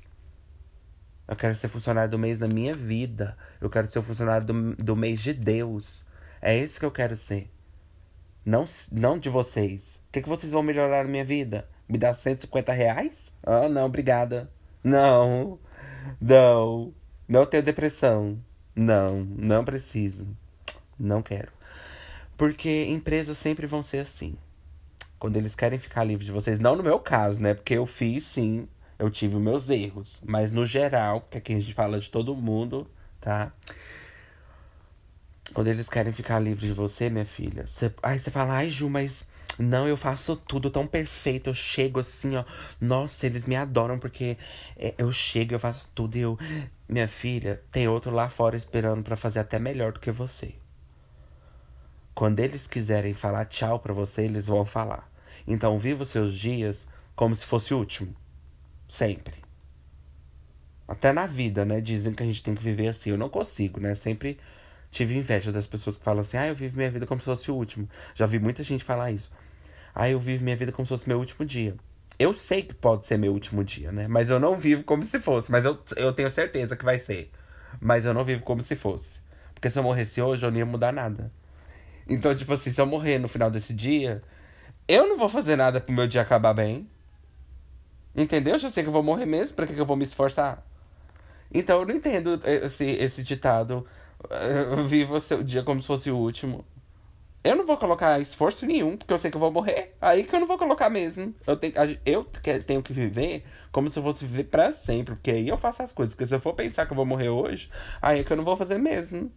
Eu 1.28 1.36
quero 1.36 1.54
ser 1.54 1.68
funcionário 1.68 2.10
do 2.10 2.18
mês 2.18 2.40
da 2.40 2.48
minha 2.48 2.74
vida. 2.74 3.38
Eu 3.60 3.70
quero 3.70 3.86
ser 3.86 4.00
o 4.00 4.02
funcionário 4.02 4.44
do, 4.44 4.74
do 4.74 4.96
mês 4.96 5.20
de 5.20 5.32
Deus. 5.32 6.04
É 6.40 6.58
esse 6.58 6.80
que 6.80 6.84
eu 6.84 6.90
quero 6.90 7.16
ser. 7.16 7.48
Não, 8.44 8.64
não 8.90 9.16
de 9.16 9.30
vocês. 9.30 10.00
O 10.08 10.12
que, 10.12 10.22
que 10.22 10.28
vocês 10.28 10.50
vão 10.50 10.64
melhorar 10.64 11.04
na 11.04 11.08
minha 11.08 11.24
vida? 11.24 11.68
Me 11.88 11.96
dar 11.96 12.14
150 12.14 12.72
reais? 12.72 13.32
Ah, 13.44 13.68
não, 13.68 13.86
obrigada. 13.86 14.50
Não. 14.82 15.60
Não. 16.20 16.92
Não 17.28 17.46
tenho 17.46 17.62
depressão. 17.62 18.38
Não, 18.74 19.16
não 19.24 19.64
preciso. 19.64 20.26
Não 20.98 21.22
quero. 21.22 21.52
Porque 22.36 22.86
empresas 22.86 23.38
sempre 23.38 23.66
vão 23.66 23.82
ser 23.82 23.98
assim. 23.98 24.36
Quando 25.18 25.36
eles 25.36 25.54
querem 25.54 25.78
ficar 25.78 26.04
livres 26.04 26.26
de 26.26 26.32
vocês. 26.32 26.58
Não 26.58 26.74
no 26.74 26.82
meu 26.82 26.98
caso, 26.98 27.40
né? 27.40 27.54
Porque 27.54 27.74
eu 27.74 27.86
fiz 27.86 28.24
sim. 28.24 28.66
Eu 28.98 29.10
tive 29.10 29.36
meus 29.36 29.68
erros. 29.68 30.18
Mas 30.24 30.52
no 30.52 30.66
geral, 30.66 31.26
que 31.30 31.38
aqui 31.38 31.52
a 31.54 31.60
gente 31.60 31.74
fala 31.74 31.98
de 31.98 32.10
todo 32.10 32.34
mundo, 32.34 32.86
tá? 33.20 33.52
Quando 35.52 35.68
eles 35.68 35.88
querem 35.88 36.12
ficar 36.12 36.38
livres 36.38 36.68
de 36.68 36.72
você, 36.72 37.10
minha 37.10 37.26
filha, 37.26 37.66
você, 37.66 37.92
aí 38.02 38.18
você 38.18 38.30
fala, 38.30 38.54
ai 38.54 38.70
Ju, 38.70 38.88
mas 38.88 39.26
não, 39.58 39.86
eu 39.86 39.96
faço 39.96 40.36
tudo 40.36 40.70
tão 40.70 40.86
perfeito. 40.86 41.50
Eu 41.50 41.54
chego 41.54 42.00
assim, 42.00 42.36
ó. 42.36 42.44
Nossa, 42.80 43.26
eles 43.26 43.46
me 43.46 43.56
adoram 43.56 43.98
porque 43.98 44.36
é, 44.76 44.94
eu 44.98 45.12
chego, 45.12 45.54
eu 45.54 45.58
faço 45.58 45.90
tudo 45.94 46.16
e 46.16 46.20
eu. 46.20 46.38
Minha 46.88 47.08
filha, 47.08 47.62
tem 47.70 47.88
outro 47.88 48.10
lá 48.10 48.28
fora 48.28 48.56
esperando 48.56 49.02
para 49.02 49.16
fazer 49.16 49.40
até 49.40 49.58
melhor 49.58 49.92
do 49.92 50.00
que 50.00 50.10
você. 50.10 50.54
Quando 52.14 52.40
eles 52.40 52.66
quiserem 52.66 53.14
falar 53.14 53.46
tchau 53.46 53.78
para 53.78 53.94
você, 53.94 54.22
eles 54.22 54.46
vão 54.46 54.64
falar. 54.66 55.10
Então, 55.46 55.78
viva 55.78 56.02
os 56.02 56.10
seus 56.10 56.34
dias 56.34 56.86
como 57.16 57.34
se 57.34 57.44
fosse 57.44 57.72
o 57.72 57.78
último. 57.78 58.14
Sempre. 58.88 59.36
Até 60.86 61.12
na 61.12 61.26
vida, 61.26 61.64
né? 61.64 61.80
Dizem 61.80 62.12
que 62.12 62.22
a 62.22 62.26
gente 62.26 62.42
tem 62.42 62.54
que 62.54 62.62
viver 62.62 62.88
assim. 62.88 63.10
Eu 63.10 63.18
não 63.18 63.28
consigo, 63.28 63.80
né? 63.80 63.94
Sempre 63.94 64.38
tive 64.92 65.16
inveja 65.16 65.50
das 65.50 65.66
pessoas 65.66 65.98
que 65.98 66.04
falam 66.04 66.20
assim: 66.20 66.36
ah, 66.36 66.46
eu 66.46 66.54
vivo 66.54 66.76
minha 66.76 66.90
vida 66.90 67.06
como 67.06 67.20
se 67.20 67.24
fosse 67.24 67.50
o 67.50 67.54
último. 67.54 67.88
Já 68.14 68.26
vi 68.26 68.38
muita 68.38 68.62
gente 68.62 68.84
falar 68.84 69.10
isso. 69.10 69.32
Ah, 69.94 70.08
eu 70.08 70.20
vivo 70.20 70.44
minha 70.44 70.56
vida 70.56 70.70
como 70.70 70.86
se 70.86 70.90
fosse 70.90 71.08
meu 71.08 71.18
último 71.18 71.44
dia. 71.44 71.74
Eu 72.18 72.32
sei 72.34 72.62
que 72.62 72.74
pode 72.74 73.06
ser 73.06 73.16
meu 73.16 73.32
último 73.32 73.64
dia, 73.64 73.90
né? 73.90 74.06
Mas 74.06 74.30
eu 74.30 74.38
não 74.38 74.56
vivo 74.58 74.84
como 74.84 75.02
se 75.02 75.18
fosse. 75.18 75.50
Mas 75.50 75.64
eu, 75.64 75.78
eu 75.96 76.12
tenho 76.12 76.30
certeza 76.30 76.76
que 76.76 76.84
vai 76.84 76.98
ser. 76.98 77.30
Mas 77.80 78.04
eu 78.04 78.14
não 78.14 78.24
vivo 78.24 78.42
como 78.42 78.62
se 78.62 78.76
fosse. 78.76 79.20
Porque 79.54 79.70
se 79.70 79.78
eu 79.78 79.82
morresse 79.82 80.20
hoje, 80.20 80.44
eu 80.44 80.50
não 80.50 80.58
ia 80.58 80.66
mudar 80.66 80.92
nada. 80.92 81.32
Então, 82.06 82.34
tipo 82.34 82.52
assim, 82.52 82.70
se 82.70 82.80
eu 82.80 82.86
morrer 82.86 83.18
no 83.18 83.28
final 83.28 83.50
desse 83.50 83.72
dia, 83.74 84.22
eu 84.86 85.08
não 85.08 85.16
vou 85.16 85.28
fazer 85.28 85.56
nada 85.56 85.80
pro 85.80 85.94
meu 85.94 86.06
dia 86.06 86.20
acabar 86.20 86.52
bem. 86.52 86.88
Entendeu? 88.14 88.54
Eu 88.54 88.58
já 88.58 88.70
sei 88.70 88.82
que 88.82 88.88
eu 88.88 88.92
vou 88.92 89.02
morrer 89.02 89.24
mesmo, 89.24 89.56
pra 89.56 89.66
que, 89.66 89.72
que 89.72 89.80
eu 89.80 89.86
vou 89.86 89.96
me 89.96 90.04
esforçar? 90.04 90.62
Então 91.52 91.80
eu 91.80 91.86
não 91.86 91.94
entendo 91.94 92.40
esse, 92.44 92.84
esse 92.84 93.22
ditado 93.22 93.86
viva 94.86 95.20
seu 95.20 95.42
dia 95.42 95.62
como 95.62 95.80
se 95.80 95.86
fosse 95.86 96.10
o 96.10 96.16
último. 96.16 96.64
Eu 97.44 97.56
não 97.56 97.66
vou 97.66 97.76
colocar 97.76 98.20
esforço 98.20 98.64
nenhum, 98.64 98.96
porque 98.96 99.12
eu 99.12 99.18
sei 99.18 99.28
que 99.30 99.36
eu 99.36 99.40
vou 99.40 99.50
morrer. 99.50 99.96
Aí 100.00 100.22
que 100.22 100.34
eu 100.34 100.38
não 100.38 100.46
vou 100.46 100.56
colocar 100.56 100.88
mesmo. 100.88 101.34
Eu 101.44 101.56
tenho, 101.56 101.74
eu 102.06 102.24
tenho 102.64 102.82
que 102.82 102.92
viver 102.92 103.44
como 103.72 103.90
se 103.90 103.98
eu 103.98 104.02
fosse 104.02 104.24
viver 104.24 104.44
pra 104.44 104.70
sempre. 104.70 105.16
Porque 105.16 105.32
aí 105.32 105.48
eu 105.48 105.56
faço 105.56 105.82
as 105.82 105.92
coisas. 105.92 106.14
Porque 106.14 106.28
se 106.28 106.34
eu 106.34 106.40
for 106.40 106.54
pensar 106.54 106.86
que 106.86 106.92
eu 106.92 106.96
vou 106.96 107.04
morrer 107.04 107.30
hoje, 107.30 107.68
aí 108.00 108.20
é 108.20 108.24
que 108.24 108.32
eu 108.32 108.36
não 108.36 108.44
vou 108.44 108.56
fazer 108.56 108.78
mesmo. 108.78 109.30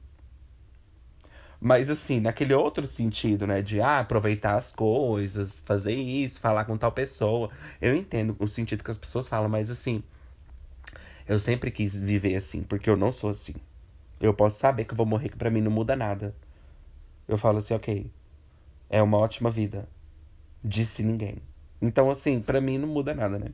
Mas 1.60 1.90
assim, 1.90 2.20
naquele 2.20 2.54
outro 2.54 2.86
sentido, 2.86 3.48
né? 3.48 3.62
De 3.64 3.82
ah, 3.82 4.00
aproveitar 4.02 4.56
as 4.56 4.72
coisas, 4.72 5.58
fazer 5.66 5.96
isso, 5.96 6.40
falar 6.40 6.66
com 6.66 6.78
tal 6.78 6.92
pessoa. 6.92 7.50
Eu 7.82 7.96
entendo 7.96 8.36
o 8.40 8.48
sentido 8.48 8.84
que 8.84 8.92
as 8.92 9.00
pessoas 9.00 9.28
falam, 9.28 9.50
mas 9.50 9.72
assim. 9.72 10.04
Eu 11.28 11.40
sempre 11.40 11.72
quis 11.72 11.98
viver 11.98 12.36
assim, 12.36 12.62
porque 12.62 12.88
eu 12.88 12.96
não 12.96 13.12
sou 13.12 13.32
assim. 13.32 13.56
Eu 14.20 14.34
posso 14.34 14.60
saber 14.60 14.86
que 14.86 14.94
eu 14.94 14.98
vou 14.98 15.06
morrer, 15.06 15.30
que 15.30 15.38
pra 15.38 15.50
mim 15.50 15.62
não 15.62 15.72
muda 15.72 15.96
nada. 15.96 16.36
Eu 17.28 17.38
falo 17.38 17.60
assim, 17.60 17.74
ok. 17.74 18.12
É 18.90 19.02
uma 19.02 19.18
ótima 19.18 19.50
vida. 19.50 19.88
Disse 20.64 21.04
ninguém. 21.04 21.38
Então, 21.82 22.10
assim, 22.10 22.40
para 22.40 22.62
mim 22.62 22.78
não 22.78 22.88
muda 22.88 23.14
nada, 23.14 23.38
né? 23.38 23.50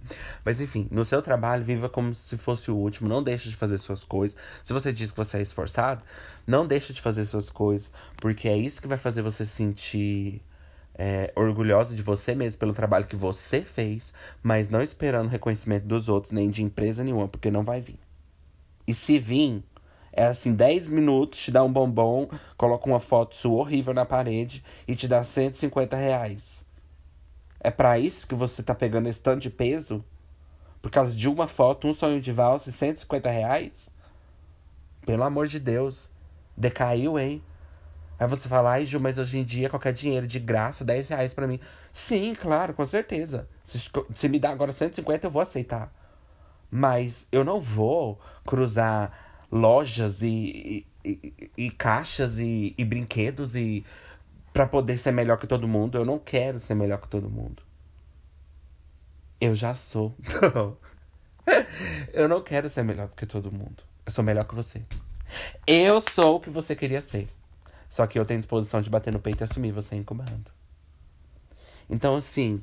Mas 0.46 0.62
enfim, 0.62 0.88
no 0.92 1.04
seu 1.04 1.22
trabalho, 1.22 1.66
viva 1.66 1.90
como 1.90 2.14
se 2.14 2.38
fosse 2.38 2.70
o 2.70 2.76
último. 2.76 3.10
Não 3.10 3.24
deixe 3.24 3.50
de 3.50 3.56
fazer 3.56 3.78
suas 3.78 4.04
coisas. 4.04 4.38
Se 4.64 4.72
você 4.72 4.94
diz 4.94 5.12
que 5.12 5.18
você 5.18 5.38
é 5.38 5.42
esforçado, 5.42 6.04
não 6.46 6.66
deixe 6.68 6.94
de 6.94 7.02
fazer 7.02 7.26
suas 7.26 7.50
coisas. 7.50 7.92
Porque 8.18 8.48
é 8.48 8.58
isso 8.58 8.82
que 8.82 8.88
vai 8.88 8.98
fazer 8.98 9.22
você 9.22 9.46
sentir 9.46 10.42
é, 10.96 11.32
orgulhosa 11.36 11.96
de 11.96 12.04
você 12.04 12.36
mesmo 12.36 12.60
pelo 12.60 12.74
trabalho 12.74 13.08
que 13.08 13.16
você 13.16 13.62
fez, 13.62 14.14
mas 14.44 14.70
não 14.70 14.82
esperando 14.82 15.30
reconhecimento 15.30 15.86
dos 15.86 16.08
outros, 16.08 16.32
nem 16.32 16.50
de 16.50 16.64
empresa 16.64 17.04
nenhuma, 17.04 17.28
porque 17.28 17.50
não 17.50 17.64
vai 17.64 17.82
vir. 17.82 18.00
E 18.88 18.94
se 18.94 19.18
vir, 19.18 19.64
é 20.14 20.26
assim, 20.26 20.54
10 20.54 20.90
minutos, 20.90 21.40
te 21.40 21.52
dá 21.52 21.64
um 21.64 21.72
bombom, 21.72 22.30
coloca 22.58 22.88
uma 22.88 23.00
foto 23.00 23.36
sua 23.36 23.62
horrível 23.62 23.94
na 23.94 24.06
parede 24.06 24.64
e 24.88 24.96
te 24.96 25.08
dá 25.08 25.24
150 25.24 25.96
reais. 25.96 26.66
É 27.60 27.72
para 27.72 27.98
isso 27.98 28.28
que 28.28 28.36
você 28.36 28.62
tá 28.62 28.76
pegando 28.76 29.08
esse 29.08 29.22
tanto 29.22 29.42
de 29.42 29.50
peso? 29.50 30.04
Por 30.82 30.90
causa 30.90 31.16
de 31.16 31.30
uma 31.30 31.48
foto, 31.48 31.88
um 31.88 31.94
sonho 31.94 32.20
de 32.20 32.32
valsa 32.32 32.70
e 32.70 32.74
150 32.74 33.30
reais? 33.30 33.90
Pelo 35.06 35.24
amor 35.24 35.48
de 35.48 35.60
Deus. 35.60 36.10
Decaiu, 36.58 37.20
hein? 37.20 37.42
Aí 38.20 38.28
você 38.28 38.50
fala, 38.50 38.72
ai, 38.72 38.86
Ju, 38.86 39.00
mas 39.00 39.18
hoje 39.18 39.40
em 39.40 39.44
dia 39.44 39.70
qualquer 39.70 39.94
dinheiro 39.94 40.28
de 40.28 40.40
graça, 40.40 40.84
10 40.84 41.10
reais 41.10 41.34
pra 41.34 41.48
mim. 41.48 41.60
Sim, 41.92 42.36
claro, 42.36 42.74
com 42.74 42.86
certeza. 42.86 43.48
Se, 43.64 43.80
se 44.14 44.30
me 44.30 44.40
dá 44.40 44.50
agora 44.52 44.74
150, 44.74 45.28
eu 45.28 45.32
vou 45.32 45.42
aceitar. 45.42 45.92
Mas 46.70 47.28
eu 47.32 47.44
não 47.44 47.60
vou 47.60 48.20
cruzar 48.46 49.31
lojas 49.52 50.22
e, 50.22 50.86
e, 51.04 51.52
e, 51.58 51.72
caixas 51.72 52.40
e, 52.40 52.74
e 52.78 52.86
brinquedos 52.86 53.56
e 53.56 53.86
para 54.54 54.66
poder 54.66 54.98
ser 54.98 55.12
melhor 55.12 55.38
que 55.38 55.48
todo 55.48 55.68
mundo. 55.68 55.98
Eu 55.98 56.06
não 56.06 56.18
quero 56.18 56.60
ser 56.60 56.76
melhor 56.76 57.00
que 57.02 57.08
todo 57.08 57.30
mundo. 57.30 57.62
Eu 59.40 59.56
já 59.56 59.74
sou. 59.76 60.16
eu 62.14 62.30
não 62.30 62.42
quero 62.42 62.70
ser 62.70 62.84
melhor 62.84 63.10
que 63.10 63.26
todo 63.26 63.52
mundo. 63.52 63.84
Eu 64.06 64.12
sou 64.12 64.24
melhor 64.24 64.46
que 64.46 64.56
você. 64.56 64.82
Eu 65.66 66.02
sou 66.02 66.38
o 66.38 66.40
que 66.40 66.50
você 66.50 66.76
queria 66.76 67.02
ser. 67.02 67.28
Só 67.90 68.08
que 68.08 68.18
eu 68.18 68.26
tenho 68.26 68.40
disposição 68.40 68.82
de 68.82 68.90
bater 68.90 69.12
no 69.12 69.20
peito 69.20 69.42
e 69.42 69.44
assumir 69.44 69.72
você 69.72 69.96
incomodando. 69.96 70.52
Então, 71.90 72.16
assim. 72.16 72.62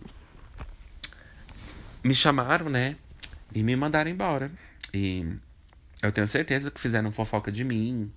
Me 2.02 2.14
chamaram, 2.14 2.70
né? 2.70 2.96
E 3.54 3.62
me 3.62 3.74
mandaram 3.74 4.10
embora. 4.10 4.50
E 4.94 5.36
eu 6.02 6.12
tenho 6.12 6.28
certeza 6.28 6.70
que 6.70 6.80
fizeram 6.80 7.10
fofoca 7.10 7.50
de 7.50 7.64
mim. 7.64 8.12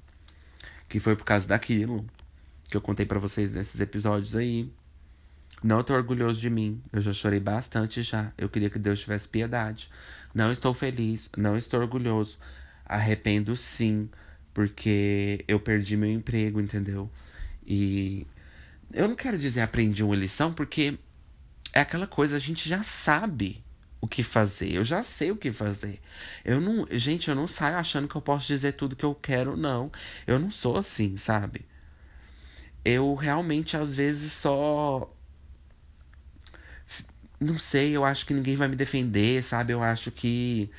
Que 0.87 0.99
foi 0.99 1.15
por 1.15 1.25
causa 1.25 1.47
daquilo. 1.47 2.05
Que 2.69 2.77
eu 2.77 2.81
contei 2.81 3.05
para 3.05 3.19
vocês 3.19 3.53
nesses 3.53 3.79
episódios 3.79 4.35
aí. 4.35 4.71
Não 5.63 5.83
tô 5.83 5.93
orgulhoso 5.93 6.39
de 6.39 6.49
mim. 6.49 6.81
Eu 6.91 7.01
já 7.01 7.13
chorei 7.13 7.39
bastante 7.39 8.01
já. 8.01 8.31
Eu 8.37 8.49
queria 8.49 8.69
que 8.69 8.79
Deus 8.79 8.99
tivesse 8.99 9.27
piedade. 9.27 9.89
Não 10.33 10.51
estou 10.51 10.73
feliz. 10.73 11.29
Não 11.37 11.57
estou 11.57 11.79
orgulhoso. 11.79 12.37
Arrependo 12.85 13.55
sim. 13.55 14.09
Porque 14.53 15.43
eu 15.47 15.59
perdi 15.59 15.95
meu 15.97 16.11
emprego, 16.11 16.59
entendeu? 16.59 17.09
E 17.65 18.27
eu 18.93 19.07
não 19.07 19.15
quero 19.15 19.37
dizer 19.37 19.61
aprendi 19.61 20.03
uma 20.03 20.15
lição, 20.15 20.53
porque 20.53 20.97
é 21.73 21.79
aquela 21.81 22.07
coisa, 22.07 22.35
a 22.35 22.39
gente 22.39 22.67
já 22.67 22.83
sabe 22.83 23.63
o 24.01 24.07
que 24.07 24.23
fazer. 24.23 24.73
Eu 24.73 24.83
já 24.83 25.03
sei 25.03 25.31
o 25.31 25.37
que 25.37 25.51
fazer. 25.51 26.01
Eu 26.43 26.59
não, 26.59 26.87
gente, 26.91 27.29
eu 27.29 27.35
não 27.35 27.47
saio 27.47 27.77
achando 27.77 28.07
que 28.07 28.15
eu 28.15 28.21
posso 28.21 28.47
dizer 28.47 28.73
tudo 28.73 28.95
que 28.95 29.05
eu 29.05 29.15
quero, 29.15 29.55
não. 29.55 29.91
Eu 30.27 30.39
não 30.39 30.51
sou 30.51 30.77
assim, 30.77 31.15
sabe? 31.17 31.65
Eu 32.83 33.13
realmente 33.15 33.77
às 33.77 33.95
vezes 33.95 34.33
só 34.33 35.09
não 37.39 37.57
sei, 37.57 37.95
eu 37.95 38.05
acho 38.05 38.25
que 38.25 38.33
ninguém 38.33 38.55
vai 38.55 38.67
me 38.67 38.75
defender, 38.75 39.43
sabe? 39.43 39.73
Eu 39.73 39.81
acho 39.81 40.11
que 40.11 40.69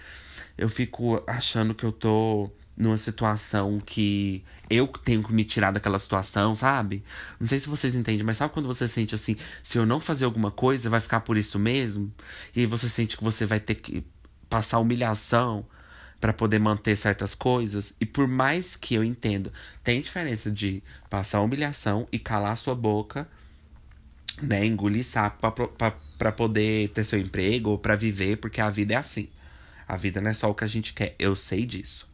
eu 0.57 0.69
fico 0.69 1.23
achando 1.27 1.75
que 1.75 1.85
eu 1.85 1.93
tô 1.93 2.51
numa 2.77 2.97
situação 2.97 3.81
que 3.81 4.45
eu 4.73 4.87
tenho 4.89 5.23
que 5.23 5.33
me 5.33 5.45
tirar 5.45 5.71
daquela 5.71 5.99
situação, 5.99 6.55
sabe? 6.55 7.05
Não 7.39 7.47
sei 7.47 7.61
se 7.61 7.69
vocês 7.69 7.95
entendem, 7.95 8.25
mas 8.25 8.37
sabe 8.37 8.53
quando 8.53 8.67
você 8.67 8.89
sente 8.89 9.15
assim, 9.15 9.37
se 9.63 9.79
eu 9.79 9.87
não 9.87 10.01
fazer 10.01 10.25
alguma 10.25 10.51
coisa, 10.51 10.91
vai 10.91 11.01
ficar 11.01 11.21
por 11.21 11.37
isso 11.37 11.59
mesmo? 11.59 12.13
E 12.55 12.67
você 12.67 12.89
sente 12.89 13.17
que 13.17 13.25
você 13.25 13.47
vai 13.47 13.61
ter 13.61 13.77
que 13.77 14.05
passar 14.49 14.79
humilhação 14.79 15.67
para 16.21 16.33
poder 16.33 16.59
manter 16.59 16.97
certas 16.97 17.35
coisas. 17.35 17.93
E 18.01 18.07
por 18.07 18.29
mais 18.29 18.77
que 18.77 18.95
eu 18.95 19.03
entendo, 19.05 19.53
tem 19.83 20.01
diferença 20.01 20.51
de 20.51 20.83
passar 21.11 21.41
humilhação 21.41 22.07
e 22.13 22.19
calar 22.19 22.57
sua 22.57 22.75
boca 22.75 23.29
né, 24.41 24.65
engolir 24.65 25.05
sapo 25.05 25.53
para 26.19 26.33
poder 26.33 26.89
ter 26.91 27.05
seu 27.05 27.19
emprego 27.19 27.71
ou 27.71 27.79
para 27.79 27.97
viver, 27.97 28.37
porque 28.37 28.61
a 28.61 28.71
vida 28.71 28.95
é 28.95 28.97
assim. 28.97 29.29
A 29.87 29.97
vida 29.97 30.21
não 30.21 30.31
é 30.31 30.35
só 30.35 30.51
o 30.51 30.55
que 30.55 30.65
a 30.65 30.69
gente 30.69 30.95
quer. 30.95 31.15
Eu 31.19 31.37
sei 31.37 31.67
disso. 31.67 32.11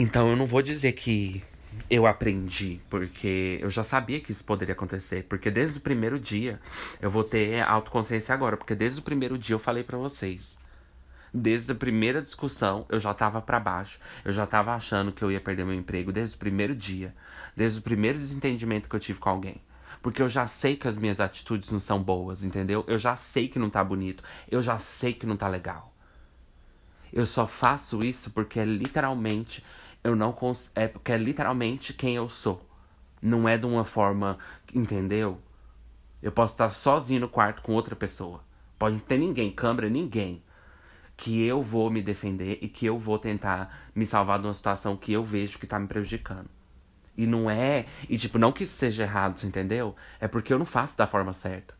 Então 0.00 0.30
eu 0.30 0.36
não 0.36 0.46
vou 0.46 0.62
dizer 0.62 0.92
que 0.92 1.42
eu 1.90 2.06
aprendi, 2.06 2.80
porque 2.88 3.58
eu 3.60 3.68
já 3.68 3.82
sabia 3.82 4.20
que 4.20 4.30
isso 4.30 4.44
poderia 4.44 4.72
acontecer. 4.72 5.24
Porque 5.28 5.50
desde 5.50 5.78
o 5.78 5.80
primeiro 5.80 6.20
dia, 6.20 6.60
eu 7.02 7.10
vou 7.10 7.24
ter 7.24 7.60
autoconsciência 7.62 8.32
agora. 8.32 8.56
Porque 8.56 8.76
desde 8.76 9.00
o 9.00 9.02
primeiro 9.02 9.36
dia 9.36 9.54
eu 9.54 9.58
falei 9.58 9.82
para 9.82 9.98
vocês. 9.98 10.56
Desde 11.34 11.72
a 11.72 11.74
primeira 11.74 12.22
discussão, 12.22 12.86
eu 12.88 13.00
já 13.00 13.12
tava 13.12 13.42
para 13.42 13.58
baixo. 13.58 13.98
Eu 14.24 14.32
já 14.32 14.46
tava 14.46 14.72
achando 14.72 15.10
que 15.10 15.22
eu 15.22 15.32
ia 15.32 15.40
perder 15.40 15.64
meu 15.64 15.74
emprego 15.74 16.12
desde 16.12 16.36
o 16.36 16.38
primeiro 16.38 16.76
dia. 16.76 17.12
Desde 17.56 17.80
o 17.80 17.82
primeiro 17.82 18.20
desentendimento 18.20 18.88
que 18.88 18.94
eu 18.94 19.00
tive 19.00 19.18
com 19.18 19.30
alguém. 19.30 19.56
Porque 20.00 20.22
eu 20.22 20.28
já 20.28 20.46
sei 20.46 20.76
que 20.76 20.86
as 20.86 20.96
minhas 20.96 21.18
atitudes 21.18 21.70
não 21.70 21.80
são 21.80 22.00
boas, 22.00 22.44
entendeu? 22.44 22.84
Eu 22.86 23.00
já 23.00 23.16
sei 23.16 23.48
que 23.48 23.58
não 23.58 23.68
tá 23.68 23.82
bonito. 23.82 24.22
Eu 24.48 24.62
já 24.62 24.78
sei 24.78 25.12
que 25.12 25.26
não 25.26 25.36
tá 25.36 25.48
legal. 25.48 25.92
Eu 27.12 27.26
só 27.26 27.48
faço 27.48 28.04
isso 28.04 28.30
porque 28.30 28.60
é 28.60 28.64
literalmente 28.64 29.64
eu 30.02 30.14
não 30.14 30.32
cons 30.32 30.70
é 30.74 30.88
porque 30.88 31.12
é 31.12 31.16
literalmente 31.16 31.92
quem 31.92 32.16
eu 32.16 32.28
sou. 32.28 32.66
Não 33.20 33.48
é 33.48 33.58
de 33.58 33.66
uma 33.66 33.84
forma, 33.84 34.38
entendeu? 34.74 35.40
Eu 36.22 36.32
posso 36.32 36.54
estar 36.54 36.70
sozinho 36.70 37.20
no 37.20 37.28
quarto 37.28 37.62
com 37.62 37.72
outra 37.72 37.96
pessoa. 37.96 38.40
Pode 38.78 38.94
não 38.94 39.00
ter 39.00 39.18
ninguém, 39.18 39.50
câmera, 39.50 39.88
ninguém. 39.88 40.42
Que 41.16 41.44
eu 41.44 41.60
vou 41.62 41.90
me 41.90 42.00
defender 42.00 42.58
e 42.62 42.68
que 42.68 42.86
eu 42.86 42.98
vou 42.98 43.18
tentar 43.18 43.90
me 43.94 44.06
salvar 44.06 44.38
de 44.38 44.46
uma 44.46 44.54
situação 44.54 44.96
que 44.96 45.12
eu 45.12 45.24
vejo 45.24 45.58
que 45.58 45.66
tá 45.66 45.78
me 45.78 45.88
prejudicando. 45.88 46.48
E 47.16 47.26
não 47.26 47.50
é. 47.50 47.86
E 48.08 48.16
tipo, 48.16 48.38
não 48.38 48.52
que 48.52 48.64
isso 48.64 48.76
seja 48.76 49.02
errado, 49.02 49.42
entendeu? 49.44 49.96
É 50.20 50.28
porque 50.28 50.52
eu 50.52 50.58
não 50.58 50.66
faço 50.66 50.96
da 50.96 51.06
forma 51.06 51.32
certa. 51.32 51.74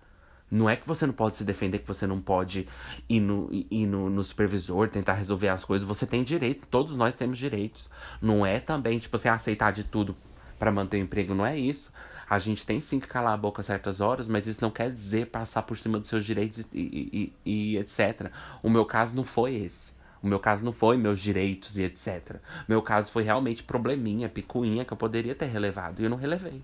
Não 0.50 0.68
é 0.68 0.76
que 0.76 0.86
você 0.88 1.06
não 1.06 1.12
pode 1.12 1.36
se 1.36 1.44
defender, 1.44 1.78
que 1.78 1.86
você 1.86 2.06
não 2.06 2.20
pode 2.20 2.66
ir 3.08 3.20
no, 3.20 3.48
ir 3.52 3.86
no, 3.86 4.08
no 4.08 4.24
supervisor, 4.24 4.88
tentar 4.88 5.14
resolver 5.14 5.48
as 5.48 5.64
coisas. 5.64 5.86
Você 5.86 6.06
tem 6.06 6.24
direito, 6.24 6.66
todos 6.68 6.96
nós 6.96 7.16
temos 7.16 7.38
direitos. 7.38 7.88
Não 8.20 8.46
é 8.46 8.58
também, 8.58 8.98
tipo, 8.98 9.16
você 9.16 9.28
aceitar 9.28 9.72
de 9.72 9.84
tudo 9.84 10.16
para 10.58 10.72
manter 10.72 10.96
o 10.96 11.00
emprego, 11.00 11.34
não 11.34 11.44
é 11.44 11.58
isso. 11.58 11.92
A 12.28 12.38
gente 12.38 12.66
tem 12.66 12.80
sim 12.80 13.00
que 13.00 13.06
calar 13.06 13.34
a 13.34 13.36
boca 13.36 13.62
certas 13.62 14.00
horas, 14.00 14.28
mas 14.28 14.46
isso 14.46 14.62
não 14.62 14.70
quer 14.70 14.90
dizer 14.90 15.26
passar 15.26 15.62
por 15.62 15.78
cima 15.78 15.98
dos 15.98 16.08
seus 16.08 16.24
direitos 16.24 16.58
e, 16.58 16.66
e, 16.74 17.32
e, 17.44 17.74
e 17.74 17.78
etc. 17.78 18.30
O 18.62 18.68
meu 18.68 18.84
caso 18.84 19.16
não 19.16 19.24
foi 19.24 19.54
esse. 19.54 19.92
O 20.22 20.26
meu 20.26 20.38
caso 20.38 20.64
não 20.64 20.72
foi 20.72 20.96
meus 20.96 21.20
direitos 21.20 21.78
e 21.78 21.84
etc. 21.84 22.36
Meu 22.68 22.82
caso 22.82 23.10
foi 23.10 23.22
realmente 23.22 23.62
probleminha, 23.62 24.28
picuinha 24.28 24.84
que 24.84 24.92
eu 24.92 24.96
poderia 24.96 25.34
ter 25.34 25.46
relevado 25.46 26.00
e 26.00 26.04
eu 26.04 26.10
não 26.10 26.16
relevei. 26.16 26.62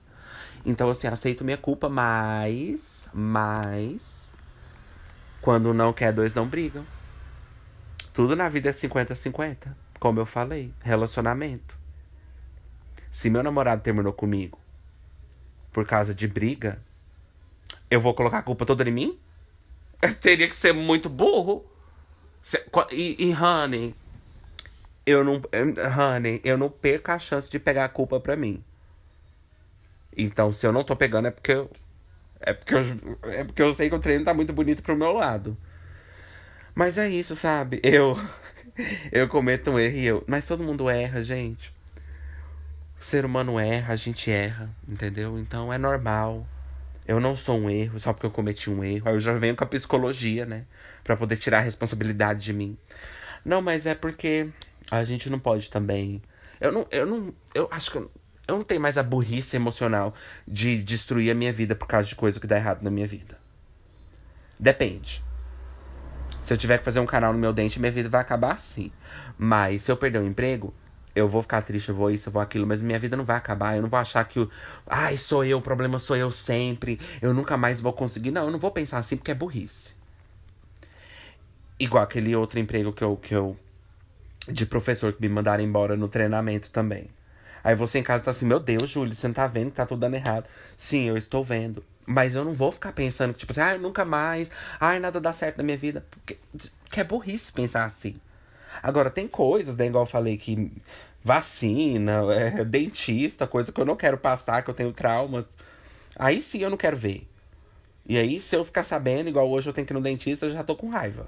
Então, 0.64 0.88
assim, 0.88 1.06
aceito 1.06 1.44
minha 1.44 1.58
culpa, 1.58 1.88
mas. 1.88 3.08
Mas. 3.12 4.30
Quando 5.40 5.74
não 5.74 5.92
quer, 5.92 6.12
dois 6.12 6.34
não 6.34 6.46
brigam. 6.46 6.84
Tudo 8.12 8.34
na 8.34 8.48
vida 8.48 8.70
é 8.70 8.72
50-50. 8.72 9.56
Como 10.00 10.20
eu 10.20 10.26
falei. 10.26 10.72
Relacionamento. 10.82 11.76
Se 13.12 13.28
meu 13.28 13.42
namorado 13.42 13.82
terminou 13.82 14.12
comigo 14.12 14.58
por 15.72 15.84
causa 15.84 16.14
de 16.14 16.26
briga, 16.28 16.80
eu 17.90 18.00
vou 18.00 18.14
colocar 18.14 18.38
a 18.38 18.42
culpa 18.42 18.64
toda 18.64 18.88
em 18.88 18.92
mim? 18.92 19.18
Eu 20.00 20.14
teria 20.14 20.48
que 20.48 20.54
ser 20.54 20.72
muito 20.72 21.08
burro. 21.08 21.64
E, 22.90 23.16
e 23.18 23.34
honey, 23.34 23.94
eu 25.06 25.24
não. 25.24 25.34
Honey, 25.34 26.40
eu 26.44 26.56
não 26.56 26.68
perco 26.68 27.10
a 27.10 27.18
chance 27.18 27.50
de 27.50 27.58
pegar 27.58 27.84
a 27.84 27.88
culpa 27.88 28.20
pra 28.20 28.36
mim. 28.36 28.62
Então, 30.16 30.52
se 30.52 30.66
eu 30.66 30.72
não 30.72 30.84
tô 30.84 30.94
pegando, 30.96 31.28
é 31.28 31.30
porque 31.30 31.52
eu. 31.52 31.70
É 32.40 32.52
porque 32.52 32.74
eu, 32.74 33.18
é 33.30 33.44
porque 33.44 33.62
eu 33.62 33.74
sei 33.74 33.88
que 33.88 33.94
o 33.94 33.98
treino 33.98 34.24
tá 34.24 34.34
muito 34.34 34.52
bonito 34.52 34.82
pro 34.82 34.96
meu 34.96 35.12
lado. 35.12 35.56
Mas 36.74 36.98
é 36.98 37.08
isso, 37.08 37.36
sabe? 37.36 37.80
Eu. 37.82 38.18
Eu 39.12 39.28
cometo 39.28 39.70
um 39.70 39.78
erro 39.78 39.96
e 39.96 40.04
eu. 40.04 40.24
Mas 40.26 40.48
todo 40.48 40.64
mundo 40.64 40.90
erra, 40.90 41.22
gente. 41.22 41.72
O 43.00 43.04
ser 43.04 43.24
humano 43.24 43.56
erra, 43.60 43.92
a 43.92 43.96
gente 43.96 44.30
erra, 44.30 44.68
entendeu? 44.88 45.38
Então 45.38 45.72
é 45.72 45.78
normal. 45.78 46.44
Eu 47.06 47.20
não 47.20 47.36
sou 47.36 47.56
um 47.56 47.70
erro 47.70 48.00
só 48.00 48.12
porque 48.12 48.26
eu 48.26 48.30
cometi 48.30 48.70
um 48.70 48.82
erro. 48.82 49.08
Aí 49.08 49.14
eu 49.14 49.20
já 49.20 49.32
venho 49.34 49.54
com 49.54 49.62
a 49.62 49.66
psicologia, 49.66 50.44
né? 50.44 50.64
Pra 51.04 51.16
poder 51.16 51.36
tirar 51.36 51.58
a 51.58 51.60
responsabilidade 51.60 52.42
de 52.42 52.52
mim. 52.52 52.76
Não, 53.44 53.62
mas 53.62 53.86
é 53.86 53.94
porque 53.94 54.48
a 54.90 55.04
gente 55.04 55.28
não 55.30 55.38
pode 55.38 55.70
também. 55.70 56.22
Eu 56.60 56.72
não. 56.72 56.86
Eu 56.90 57.06
não. 57.06 57.34
Eu 57.54 57.68
acho 57.70 57.90
que. 57.92 57.98
Eu, 57.98 58.10
eu 58.46 58.56
não 58.56 58.64
tenho 58.64 58.80
mais 58.80 58.98
a 58.98 59.02
burrice 59.02 59.56
emocional 59.56 60.14
de 60.46 60.78
destruir 60.82 61.30
a 61.30 61.34
minha 61.34 61.52
vida 61.52 61.74
por 61.74 61.86
causa 61.86 62.08
de 62.08 62.14
coisa 62.14 62.38
que 62.38 62.46
dá 62.46 62.56
errado 62.56 62.82
na 62.82 62.90
minha 62.90 63.06
vida. 63.06 63.38
Depende. 64.58 65.22
Se 66.44 66.52
eu 66.52 66.58
tiver 66.58 66.78
que 66.78 66.84
fazer 66.84 67.00
um 67.00 67.06
canal 67.06 67.32
no 67.32 67.38
meu 67.38 67.52
dente, 67.52 67.80
minha 67.80 67.90
vida 67.90 68.08
vai 68.08 68.20
acabar 68.20 68.52
assim. 68.52 68.92
Mas 69.38 69.82
se 69.82 69.90
eu 69.90 69.96
perder 69.96 70.18
o 70.18 70.26
emprego, 70.26 70.74
eu 71.14 71.26
vou 71.26 71.40
ficar 71.40 71.62
triste, 71.62 71.88
eu 71.88 71.94
vou 71.94 72.10
isso, 72.10 72.28
eu 72.28 72.32
vou 72.32 72.42
aquilo, 72.42 72.66
mas 72.66 72.82
minha 72.82 72.98
vida 72.98 73.16
não 73.16 73.24
vai 73.24 73.36
acabar. 73.36 73.76
Eu 73.76 73.82
não 73.82 73.88
vou 73.88 73.98
achar 73.98 74.22
que 74.24 74.38
o. 74.40 74.50
Ai, 74.86 75.16
sou 75.16 75.44
eu, 75.44 75.58
o 75.58 75.62
problema 75.62 75.98
sou 75.98 76.16
eu 76.16 76.30
sempre. 76.30 77.00
Eu 77.22 77.32
nunca 77.32 77.56
mais 77.56 77.80
vou 77.80 77.92
conseguir. 77.92 78.30
Não, 78.30 78.44
eu 78.44 78.50
não 78.50 78.58
vou 78.58 78.70
pensar 78.70 78.98
assim 78.98 79.16
porque 79.16 79.30
é 79.30 79.34
burrice. 79.34 79.94
Igual 81.78 82.04
aquele 82.04 82.36
outro 82.36 82.58
emprego 82.58 82.92
que 82.92 83.02
eu. 83.02 83.16
Que 83.16 83.34
eu 83.34 83.56
de 84.46 84.66
professor 84.66 85.14
que 85.14 85.22
me 85.22 85.28
mandaram 85.28 85.64
embora 85.64 85.96
no 85.96 86.08
treinamento 86.08 86.70
também. 86.70 87.08
Aí 87.64 87.74
você 87.74 87.98
em 87.98 88.02
casa 88.02 88.24
tá 88.24 88.30
assim, 88.30 88.44
meu 88.44 88.60
Deus, 88.60 88.90
Júlio, 88.90 89.14
você 89.14 89.26
não 89.26 89.34
tá 89.34 89.46
vendo 89.46 89.70
que 89.70 89.76
tá 89.76 89.86
tudo 89.86 90.00
dando 90.00 90.16
errado. 90.16 90.44
Sim, 90.76 91.08
eu 91.08 91.16
estou 91.16 91.42
vendo. 91.42 91.82
Mas 92.06 92.34
eu 92.34 92.44
não 92.44 92.52
vou 92.52 92.70
ficar 92.70 92.92
pensando, 92.92 93.32
tipo 93.32 93.52
assim, 93.52 93.62
ah, 93.62 93.78
nunca 93.78 94.04
mais, 94.04 94.50
ai, 94.78 95.00
nada 95.00 95.18
dá 95.18 95.32
certo 95.32 95.56
na 95.56 95.64
minha 95.64 95.78
vida. 95.78 96.04
Porque 96.10 96.36
que 96.90 97.00
é 97.00 97.04
burrice 97.04 97.50
pensar 97.50 97.84
assim. 97.86 98.16
Agora, 98.82 99.10
tem 99.10 99.26
coisas, 99.26 99.76
né, 99.76 99.86
igual 99.86 100.04
eu 100.04 100.10
falei, 100.10 100.36
que 100.36 100.70
vacina, 101.22 102.22
é, 102.34 102.64
dentista, 102.64 103.46
coisa 103.46 103.72
que 103.72 103.80
eu 103.80 103.86
não 103.86 103.96
quero 103.96 104.18
passar, 104.18 104.62
que 104.62 104.68
eu 104.70 104.74
tenho 104.74 104.92
traumas. 104.92 105.46
Aí 106.16 106.42
sim 106.42 106.62
eu 106.62 106.70
não 106.70 106.76
quero 106.76 106.96
ver. 106.96 107.26
E 108.06 108.18
aí, 108.18 108.40
se 108.40 108.54
eu 108.54 108.64
ficar 108.64 108.84
sabendo, 108.84 109.30
igual 109.30 109.48
hoje 109.50 109.68
eu 109.68 109.72
tenho 109.72 109.86
que 109.86 109.92
ir 109.92 109.96
no 109.96 110.02
dentista, 110.02 110.46
eu 110.46 110.50
já 110.50 110.62
tô 110.62 110.76
com 110.76 110.90
raiva. 110.90 111.26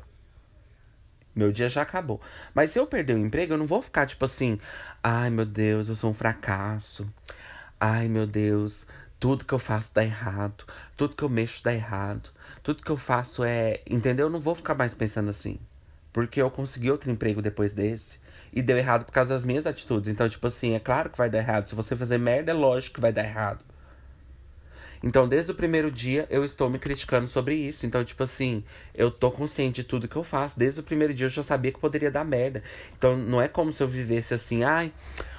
Meu 1.36 1.52
dia 1.52 1.68
já 1.68 1.82
acabou. 1.82 2.18
Mas 2.54 2.70
se 2.70 2.78
eu 2.78 2.86
perder 2.86 3.14
o 3.14 3.18
emprego, 3.18 3.52
eu 3.52 3.58
não 3.58 3.66
vou 3.66 3.82
ficar 3.82 4.06
tipo 4.06 4.24
assim, 4.24 4.58
ai 5.02 5.28
meu 5.28 5.44
Deus, 5.44 5.90
eu 5.90 5.94
sou 5.94 6.10
um 6.10 6.14
fracasso. 6.14 7.06
Ai 7.78 8.08
meu 8.08 8.26
Deus, 8.26 8.86
tudo 9.20 9.44
que 9.44 9.52
eu 9.52 9.58
faço 9.58 9.94
dá 9.94 10.02
errado. 10.02 10.64
Tudo 10.96 11.14
que 11.14 11.22
eu 11.22 11.28
mexo 11.28 11.62
dá 11.62 11.74
errado. 11.74 12.30
Tudo 12.62 12.82
que 12.82 12.90
eu 12.90 12.96
faço 12.96 13.44
é. 13.44 13.80
Entendeu? 13.88 14.26
Eu 14.26 14.30
não 14.30 14.40
vou 14.40 14.54
ficar 14.54 14.74
mais 14.74 14.94
pensando 14.94 15.28
assim. 15.28 15.58
Porque 16.12 16.40
eu 16.40 16.50
consegui 16.50 16.90
outro 16.90 17.10
emprego 17.10 17.42
depois 17.42 17.74
desse. 17.74 18.18
E 18.52 18.62
deu 18.62 18.78
errado 18.78 19.04
por 19.04 19.12
causa 19.12 19.34
das 19.34 19.44
minhas 19.44 19.66
atitudes. 19.66 20.08
Então, 20.08 20.28
tipo 20.28 20.46
assim, 20.46 20.72
é 20.74 20.80
claro 20.80 21.10
que 21.10 21.18
vai 21.18 21.28
dar 21.28 21.38
errado. 21.38 21.68
Se 21.68 21.74
você 21.74 21.94
fazer 21.94 22.18
merda, 22.18 22.52
é 22.52 22.54
lógico 22.54 22.94
que 22.94 23.00
vai 23.00 23.12
dar 23.12 23.24
errado. 23.24 23.62
Então, 25.02 25.28
desde 25.28 25.52
o 25.52 25.54
primeiro 25.54 25.90
dia, 25.90 26.26
eu 26.30 26.44
estou 26.44 26.68
me 26.68 26.78
criticando 26.78 27.28
sobre 27.28 27.54
isso. 27.54 27.86
Então, 27.86 28.04
tipo 28.04 28.22
assim, 28.22 28.64
eu 28.94 29.10
tô 29.10 29.30
consciente 29.30 29.82
de 29.82 29.88
tudo 29.88 30.08
que 30.08 30.16
eu 30.16 30.24
faço. 30.24 30.58
Desde 30.58 30.80
o 30.80 30.82
primeiro 30.82 31.14
dia 31.14 31.26
eu 31.26 31.30
já 31.30 31.42
sabia 31.42 31.72
que 31.72 31.78
poderia 31.78 32.10
dar 32.10 32.24
merda. 32.24 32.62
Então, 32.96 33.16
não 33.16 33.40
é 33.40 33.48
como 33.48 33.72
se 33.72 33.82
eu 33.82 33.88
vivesse 33.88 34.34
assim, 34.34 34.64
ai, 34.64 34.92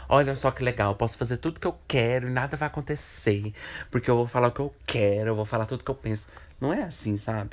olha 0.09 0.35
só 0.35 0.51
que 0.51 0.63
legal, 0.63 0.95
posso 0.95 1.17
fazer 1.17 1.37
tudo 1.37 1.59
que 1.59 1.67
eu 1.67 1.75
quero 1.87 2.27
e 2.27 2.31
nada 2.31 2.57
vai 2.57 2.67
acontecer. 2.67 3.53
Porque 3.91 4.09
eu 4.09 4.15
vou 4.15 4.27
falar 4.27 4.49
o 4.49 4.51
que 4.51 4.59
eu 4.61 4.73
quero, 4.85 5.29
eu 5.31 5.35
vou 5.35 5.45
falar 5.45 5.65
tudo 5.65 5.83
que 5.83 5.91
eu 5.91 5.95
penso. 5.95 6.27
Não 6.59 6.73
é 6.73 6.83
assim, 6.83 7.17
sabe? 7.17 7.51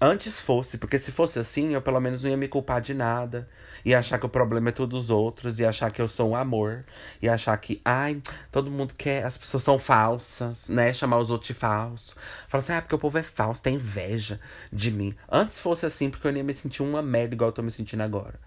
Antes 0.00 0.38
fosse, 0.38 0.78
porque 0.78 0.96
se 0.98 1.10
fosse 1.10 1.40
assim, 1.40 1.74
eu 1.74 1.82
pelo 1.82 1.98
menos 2.00 2.22
não 2.22 2.30
ia 2.30 2.36
me 2.36 2.46
culpar 2.46 2.80
de 2.80 2.94
nada. 2.94 3.48
E 3.84 3.94
achar 3.94 4.18
que 4.18 4.26
o 4.26 4.28
problema 4.28 4.68
é 4.68 4.72
tudo 4.72 4.96
os 4.96 5.10
outros. 5.10 5.58
E 5.58 5.64
achar 5.64 5.90
que 5.90 6.00
eu 6.00 6.06
sou 6.06 6.30
um 6.30 6.36
amor. 6.36 6.84
E 7.20 7.28
achar 7.28 7.56
que, 7.56 7.80
ai, 7.84 8.20
todo 8.52 8.70
mundo 8.70 8.94
quer. 8.96 9.24
As 9.24 9.36
pessoas 9.36 9.62
são 9.62 9.78
falsas, 9.78 10.68
né? 10.68 10.92
Chamar 10.92 11.18
os 11.18 11.30
outros 11.30 11.48
de 11.48 11.54
falso. 11.54 12.14
Falar 12.48 12.60
assim, 12.60 12.72
ah, 12.74 12.82
porque 12.82 12.94
o 12.94 12.98
povo 12.98 13.18
é 13.18 13.22
falso, 13.22 13.62
tem 13.62 13.74
inveja 13.74 14.40
de 14.72 14.90
mim. 14.90 15.16
Antes 15.28 15.58
fosse 15.58 15.86
assim, 15.86 16.10
porque 16.10 16.26
eu 16.26 16.32
nem 16.32 16.40
ia 16.40 16.44
me 16.44 16.54
sentir 16.54 16.82
uma 16.82 17.02
merda 17.02 17.34
igual 17.34 17.48
eu 17.48 17.54
tô 17.54 17.62
me 17.62 17.70
sentindo 17.70 18.02
agora. 18.02 18.38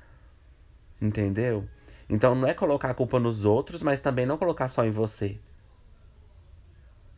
Entendeu? 1.02 1.68
Então 2.10 2.36
não 2.36 2.48
é 2.48 2.54
colocar 2.54 2.90
a 2.90 2.94
culpa 2.94 3.20
nos 3.20 3.44
outros, 3.46 3.82
mas 3.82 4.02
também 4.02 4.26
não 4.26 4.38
colocar 4.38 4.70
só 4.70 4.86
em 4.86 4.92
você. 4.92 5.38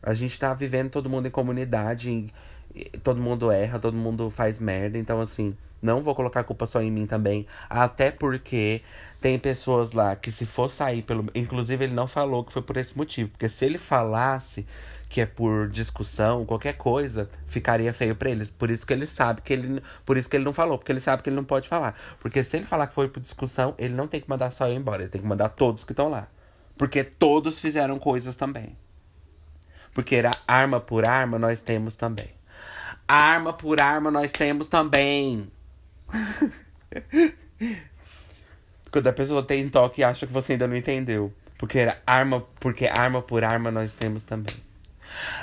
A 0.02 0.14
gente 0.14 0.38
tá 0.38 0.52
vivendo 0.54 0.90
todo 0.90 1.10
mundo 1.10 1.26
em 1.26 1.30
comunidade. 1.30 2.10
Em 2.10 2.30
todo 3.02 3.20
mundo 3.20 3.50
erra, 3.50 3.78
todo 3.78 3.96
mundo 3.96 4.30
faz 4.30 4.60
merda. 4.60 4.98
Então, 4.98 5.20
assim, 5.20 5.56
não 5.80 6.00
vou 6.00 6.14
colocar 6.14 6.40
a 6.40 6.44
culpa 6.44 6.66
só 6.66 6.80
em 6.80 6.90
mim 6.90 7.06
também. 7.06 7.46
Até 7.68 8.10
porque 8.10 8.82
tem 9.20 9.38
pessoas 9.38 9.92
lá 9.92 10.16
que 10.16 10.32
se 10.32 10.46
for 10.46 10.70
sair 10.70 11.02
pelo. 11.02 11.26
Inclusive, 11.34 11.84
ele 11.84 11.94
não 11.94 12.06
falou 12.06 12.44
que 12.44 12.52
foi 12.52 12.62
por 12.62 12.76
esse 12.76 12.96
motivo. 12.96 13.30
Porque 13.30 13.48
se 13.48 13.64
ele 13.64 13.78
falasse 13.78 14.66
que 15.08 15.20
é 15.20 15.26
por 15.26 15.68
discussão, 15.68 16.44
qualquer 16.44 16.76
coisa, 16.76 17.30
ficaria 17.46 17.92
feio 17.92 18.16
para 18.16 18.30
eles. 18.30 18.50
Por 18.50 18.70
isso 18.70 18.86
que 18.86 18.92
ele 18.92 19.06
sabe 19.06 19.42
que 19.42 19.52
ele. 19.52 19.82
Por 20.04 20.16
isso 20.16 20.28
que 20.28 20.36
ele 20.36 20.44
não 20.44 20.52
falou, 20.52 20.78
porque 20.78 20.90
ele 20.90 21.00
sabe 21.00 21.22
que 21.22 21.28
ele 21.28 21.36
não 21.36 21.44
pode 21.44 21.68
falar. 21.68 21.96
Porque 22.18 22.42
se 22.42 22.56
ele 22.56 22.66
falar 22.66 22.86
que 22.88 22.94
foi 22.94 23.08
por 23.08 23.20
discussão, 23.20 23.74
ele 23.78 23.94
não 23.94 24.08
tem 24.08 24.20
que 24.20 24.28
mandar 24.28 24.50
só 24.50 24.66
eu 24.66 24.74
embora, 24.74 25.02
ele 25.02 25.10
tem 25.10 25.20
que 25.20 25.26
mandar 25.26 25.50
todos 25.50 25.84
que 25.84 25.92
estão 25.92 26.08
lá. 26.08 26.28
Porque 26.76 27.04
todos 27.04 27.60
fizeram 27.60 27.98
coisas 27.98 28.36
também. 28.36 28.76
Porque 29.92 30.20
arma 30.48 30.80
por 30.80 31.06
arma 31.06 31.38
nós 31.38 31.62
temos 31.62 31.94
também. 31.94 32.28
Arma 33.06 33.52
por 33.52 33.80
arma 33.80 34.10
nós 34.10 34.32
temos 34.32 34.68
também. 34.68 35.50
Quando 38.90 39.06
a 39.06 39.12
pessoa 39.12 39.42
tem 39.42 39.68
toque 39.68 40.00
e 40.00 40.04
acha 40.04 40.26
que 40.26 40.32
você 40.32 40.52
ainda 40.52 40.66
não 40.66 40.76
entendeu. 40.76 41.32
Porque 41.58 41.88
arma, 42.06 42.46
porque 42.60 42.86
arma 42.86 43.20
por 43.20 43.44
arma 43.44 43.70
nós 43.70 43.94
temos 43.94 44.24
também. 44.24 44.56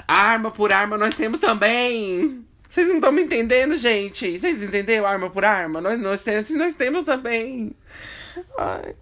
Arma 0.08 0.52
por 0.52 0.72
arma 0.72 0.98
nós 0.98 1.16
temos 1.16 1.40
também. 1.40 2.46
Vocês 2.70 2.88
não 2.88 2.96
estão 2.96 3.12
me 3.12 3.24
entendendo, 3.24 3.76
gente? 3.76 4.40
Vocês 4.40 4.64
entenderam 4.64 5.06
arma 5.06 5.30
por 5.30 5.44
arma? 5.44 5.82
Nós, 5.82 6.00
nós, 6.00 6.24
temos, 6.24 6.50
nós 6.52 6.76
temos 6.76 7.06
também. 7.06 7.76
Ai. 8.58 8.96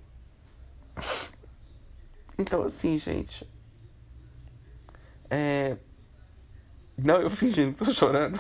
Então, 2.38 2.64
assim, 2.64 2.98
gente. 2.98 3.48
É. 5.30 5.78
Não, 7.04 7.22
eu 7.22 7.30
fingindo 7.30 7.74
que 7.74 7.86
tô 7.86 7.94
chorando. 7.94 8.40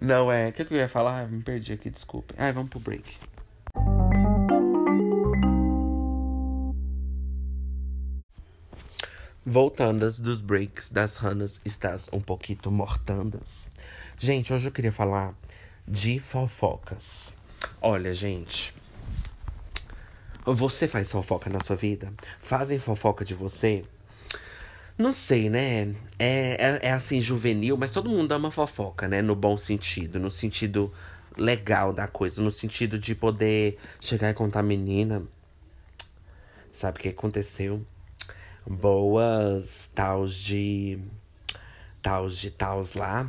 Não, 0.00 0.30
é. 0.30 0.48
O 0.48 0.52
que, 0.52 0.64
que 0.64 0.74
eu 0.74 0.78
ia 0.78 0.88
falar? 0.88 1.28
me 1.28 1.42
perdi 1.42 1.72
aqui, 1.72 1.88
desculpa. 1.88 2.34
Ai, 2.36 2.52
vamos 2.52 2.70
pro 2.70 2.80
break. 2.80 3.16
Voltandas 9.44 10.20
dos 10.20 10.42
breaks 10.42 10.90
das 10.90 11.16
ranas, 11.16 11.60
estás 11.64 12.08
um 12.12 12.20
pouquinho 12.20 12.70
mortandas. 12.70 13.70
Gente, 14.18 14.52
hoje 14.52 14.68
eu 14.68 14.72
queria 14.72 14.92
falar 14.92 15.34
de 15.86 16.18
fofocas. 16.18 17.32
Olha, 17.80 18.12
gente. 18.12 18.74
Você 20.44 20.86
faz 20.86 21.10
fofoca 21.10 21.48
na 21.48 21.60
sua 21.60 21.76
vida? 21.76 22.12
Fazem 22.40 22.78
fofoca 22.78 23.24
de 23.24 23.34
você? 23.34 23.84
Não 24.98 25.12
sei, 25.12 25.48
né? 25.48 25.94
É, 26.18 26.56
é, 26.58 26.78
é, 26.88 26.92
assim, 26.92 27.20
juvenil, 27.20 27.76
mas 27.76 27.92
todo 27.92 28.10
mundo 28.10 28.32
ama 28.32 28.50
fofoca, 28.50 29.06
né? 29.06 29.22
No 29.22 29.36
bom 29.36 29.56
sentido, 29.56 30.18
no 30.18 30.30
sentido 30.30 30.92
legal 31.36 31.92
da 31.92 32.08
coisa, 32.08 32.42
no 32.42 32.50
sentido 32.50 32.98
de 32.98 33.14
poder 33.14 33.78
chegar 34.00 34.30
e 34.30 34.34
contar, 34.34 34.62
menina. 34.62 35.22
Sabe 36.72 36.98
o 36.98 37.02
que 37.02 37.08
aconteceu? 37.10 37.84
Boas 38.66 39.90
tals 39.94 40.34
de. 40.34 40.98
Tals 42.02 42.36
de 42.36 42.50
tals 42.50 42.94
lá 42.94 43.28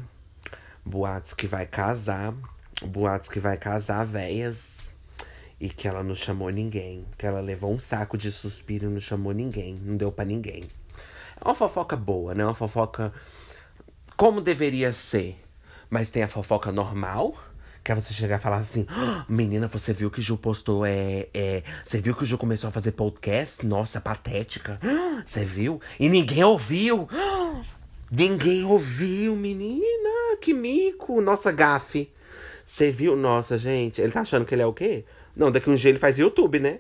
boatos 0.90 1.34
que 1.34 1.46
vai 1.46 1.68
casar, 1.68 2.34
boatos 2.82 3.30
que 3.30 3.40
vai 3.40 3.58
casar 3.58 4.06
véias 4.06 4.90
e 5.60 5.70
que 5.70 5.88
ela 5.88 6.04
não 6.04 6.16
chamou 6.16 6.50
ninguém, 6.50 7.06
que 7.18 7.26
ela 7.26 7.42
levou 7.42 7.72
um 7.72 7.80
saco 7.80 8.18
de 8.18 8.32
suspiro 8.32 8.88
e 8.88 8.94
não 8.94 9.00
chamou 9.00 9.32
ninguém, 9.32 9.76
não 9.76 9.96
deu 9.96 10.12
para 10.12 10.26
ninguém. 10.26 10.64
É 11.44 11.48
uma 11.48 11.56
fofoca 11.56 11.96
boa, 11.96 12.34
né? 12.34 12.44
Uma 12.44 12.56
fofoca 12.56 13.14
como 14.16 14.42
deveria 14.42 14.94
ser. 14.94 15.38
Mas 15.90 16.12
tem 16.12 16.22
a 16.22 16.28
fofoca 16.28 16.72
normal, 16.72 17.36
que 17.84 17.92
é 17.92 17.96
você 17.96 18.14
chegar 18.14 18.38
e 18.38 18.42
falar 18.42 18.58
assim: 18.58 18.86
oh, 18.90 19.32
Menina, 19.32 19.68
você 19.68 19.94
viu 19.94 20.12
que 20.12 20.20
o 20.20 20.24
Ju 20.24 20.38
postou? 20.38 20.86
É, 20.86 21.28
é, 21.34 21.64
você 21.84 22.00
viu 22.00 22.16
que 22.16 22.24
o 22.24 22.26
Ju 22.26 22.38
começou 22.38 22.68
a 22.68 22.72
fazer 22.72 22.92
podcast? 22.92 23.66
Nossa, 23.66 24.00
patética. 24.00 24.80
Você 25.26 25.44
viu? 25.44 25.82
E 26.00 26.10
ninguém 26.10 26.44
ouviu. 26.44 27.08
Ninguém 28.12 28.66
ouviu, 28.66 29.36
menina 29.36 30.10
que 30.42 30.54
mico, 30.54 31.22
nossa 31.22 31.52
gafe. 31.52 32.12
Você 32.66 32.92
viu? 32.92 33.16
Nossa, 33.16 33.58
gente, 33.58 34.02
ele 34.02 34.12
tá 34.12 34.22
achando 34.22 34.46
que 34.46 34.56
ele 34.56 34.62
é 34.62 34.66
o 34.66 34.74
quê? 34.74 35.06
Não, 35.36 35.52
daqui 35.52 35.70
um 35.70 35.76
dia 35.76 35.90
ele 35.90 36.00
faz 36.00 36.18
YouTube, 36.18 36.60
né? 36.60 36.80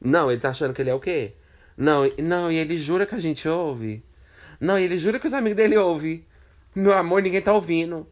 Não, 0.00 0.30
ele 0.30 0.40
tá 0.40 0.50
achando 0.50 0.72
que 0.74 0.82
ele 0.82 0.90
é 0.90 0.94
o 0.94 1.00
quê? 1.00 1.34
Não, 1.76 2.10
não, 2.18 2.50
e 2.50 2.56
ele 2.56 2.78
jura 2.78 3.06
que 3.06 3.14
a 3.14 3.20
gente 3.20 3.48
ouve. 3.48 4.02
Não, 4.60 4.78
e 4.78 4.84
ele 4.84 4.98
jura 4.98 5.18
que 5.18 5.26
os 5.26 5.34
amigos 5.34 5.56
dele 5.56 5.76
ouvem. 5.76 6.24
Meu 6.74 6.94
amor, 6.94 7.22
ninguém 7.22 7.42
tá 7.42 7.52
ouvindo. 7.52 8.06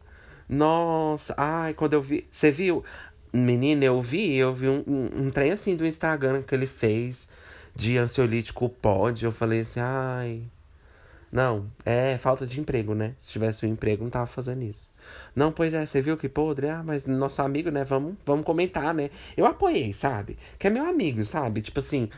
Nossa, 0.47 1.33
ai, 1.37 1.73
quando 1.73 1.93
eu 1.93 2.01
vi. 2.01 2.27
Você 2.31 2.51
viu? 2.51 2.83
Menina, 3.33 3.85
eu 3.85 4.01
vi, 4.01 4.35
eu 4.35 4.53
vi 4.53 4.69
um, 4.69 4.83
um, 4.87 5.25
um 5.25 5.31
trem 5.31 5.51
assim 5.51 5.75
do 5.75 5.85
Instagram 5.85 6.41
que 6.43 6.53
ele 6.55 6.67
fez 6.67 7.27
de 7.75 7.97
ansiolítico 7.97 8.69
pod. 8.69 9.25
Eu 9.25 9.31
falei 9.31 9.61
assim, 9.61 9.79
ai. 9.79 10.43
Não, 11.31 11.69
é 11.85 12.17
falta 12.17 12.47
de 12.47 12.61
emprego, 12.61 12.95
né? 12.95 13.13
Se 13.19 13.29
tivesse 13.29 13.65
um 13.65 13.69
emprego, 13.69 14.03
não 14.03 14.09
tava 14.09 14.27
fazendo 14.27 14.63
isso. 14.63 14.89
Não, 15.35 15.51
pois 15.51 15.73
é, 15.73 15.85
você 15.85 16.01
viu 16.01 16.15
que 16.15 16.29
podre? 16.29 16.69
Ah, 16.69 16.81
mas 16.81 17.05
nosso 17.05 17.41
amigo, 17.41 17.69
né? 17.69 17.83
Vamos, 17.83 18.15
vamos 18.25 18.45
comentar, 18.45 18.93
né? 18.93 19.09
Eu 19.35 19.45
apoiei, 19.45 19.93
sabe? 19.93 20.37
Que 20.57 20.67
é 20.67 20.69
meu 20.69 20.85
amigo, 20.85 21.25
sabe? 21.25 21.61
Tipo 21.61 21.79
assim, 21.79 22.09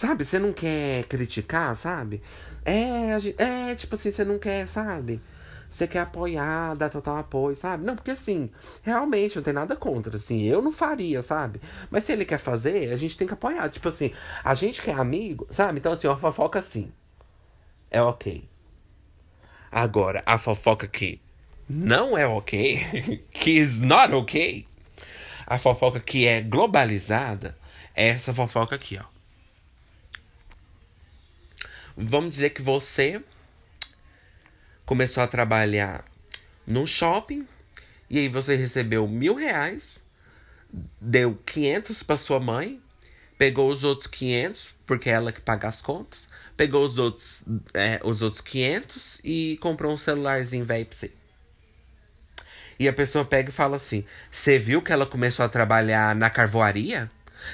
sabe? 0.00 0.24
Você 0.24 0.38
não 0.38 0.50
quer 0.50 1.04
criticar, 1.04 1.76
sabe? 1.76 2.22
É, 2.64 3.18
é 3.36 3.74
tipo 3.74 3.94
assim, 3.94 4.10
você 4.10 4.24
não 4.24 4.38
quer, 4.38 4.66
sabe? 4.66 5.20
Você 5.68 5.86
quer 5.86 6.00
apoiar, 6.00 6.74
dar 6.74 6.88
total 6.88 7.18
apoio, 7.18 7.54
sabe? 7.54 7.84
Não, 7.84 7.94
porque 7.94 8.10
assim, 8.12 8.50
realmente 8.82 9.36
não 9.36 9.42
tem 9.42 9.52
nada 9.52 9.76
contra, 9.76 10.16
assim, 10.16 10.42
eu 10.42 10.62
não 10.62 10.72
faria, 10.72 11.22
sabe? 11.22 11.60
Mas 11.90 12.04
se 12.04 12.12
ele 12.12 12.24
quer 12.24 12.38
fazer, 12.38 12.90
a 12.90 12.96
gente 12.96 13.16
tem 13.16 13.26
que 13.26 13.34
apoiar. 13.34 13.68
Tipo 13.68 13.90
assim, 13.90 14.10
a 14.42 14.54
gente 14.54 14.80
que 14.80 14.90
é 14.90 14.94
amigo, 14.94 15.46
sabe? 15.50 15.78
Então, 15.78 15.92
assim, 15.92 16.08
uma 16.08 16.16
fofoca 16.16 16.58
assim. 16.58 16.90
É 17.90 18.00
ok. 18.00 18.48
Agora, 19.70 20.22
a 20.24 20.38
fofoca 20.38 20.88
que 20.88 21.20
não 21.68 22.16
é 22.16 22.26
ok, 22.26 23.22
que 23.30 23.50
is 23.50 23.78
not 23.78 24.14
ok, 24.14 24.66
a 25.46 25.58
fofoca 25.58 26.00
que 26.00 26.26
é 26.26 26.40
globalizada, 26.40 27.56
é 27.94 28.08
essa 28.08 28.32
fofoca 28.32 28.74
aqui, 28.74 28.98
ó. 28.98 29.19
Vamos 32.02 32.30
dizer 32.30 32.50
que 32.50 32.62
você 32.62 33.22
começou 34.86 35.22
a 35.22 35.26
trabalhar 35.26 36.02
no 36.66 36.86
shopping 36.86 37.46
e 38.08 38.18
aí 38.18 38.26
você 38.26 38.56
recebeu 38.56 39.06
mil 39.06 39.34
reais, 39.34 40.06
deu 40.98 41.38
500 41.44 42.02
para 42.02 42.16
sua 42.16 42.40
mãe, 42.40 42.80
pegou 43.36 43.70
os 43.70 43.84
outros 43.84 44.06
500, 44.06 44.74
porque 44.86 45.10
é 45.10 45.12
ela 45.12 45.30
que 45.30 45.42
paga 45.42 45.68
as 45.68 45.82
contas, 45.82 46.26
pegou 46.56 46.86
os 46.86 46.96
outros, 46.96 47.44
é, 47.74 48.00
os 48.02 48.22
outros 48.22 48.40
500 48.40 49.20
e 49.22 49.58
comprou 49.60 49.92
um 49.92 49.98
celularzinho 49.98 50.64
velho 50.64 50.86
pra 50.86 50.96
você. 50.96 51.12
E 52.78 52.88
a 52.88 52.92
pessoa 52.94 53.26
pega 53.26 53.50
e 53.50 53.52
fala 53.52 53.76
assim: 53.76 54.06
Você 54.30 54.58
viu 54.58 54.80
que 54.80 54.90
ela 54.90 55.04
começou 55.04 55.44
a 55.44 55.50
trabalhar 55.50 56.14
na 56.16 56.30
carvoaria? 56.30 57.10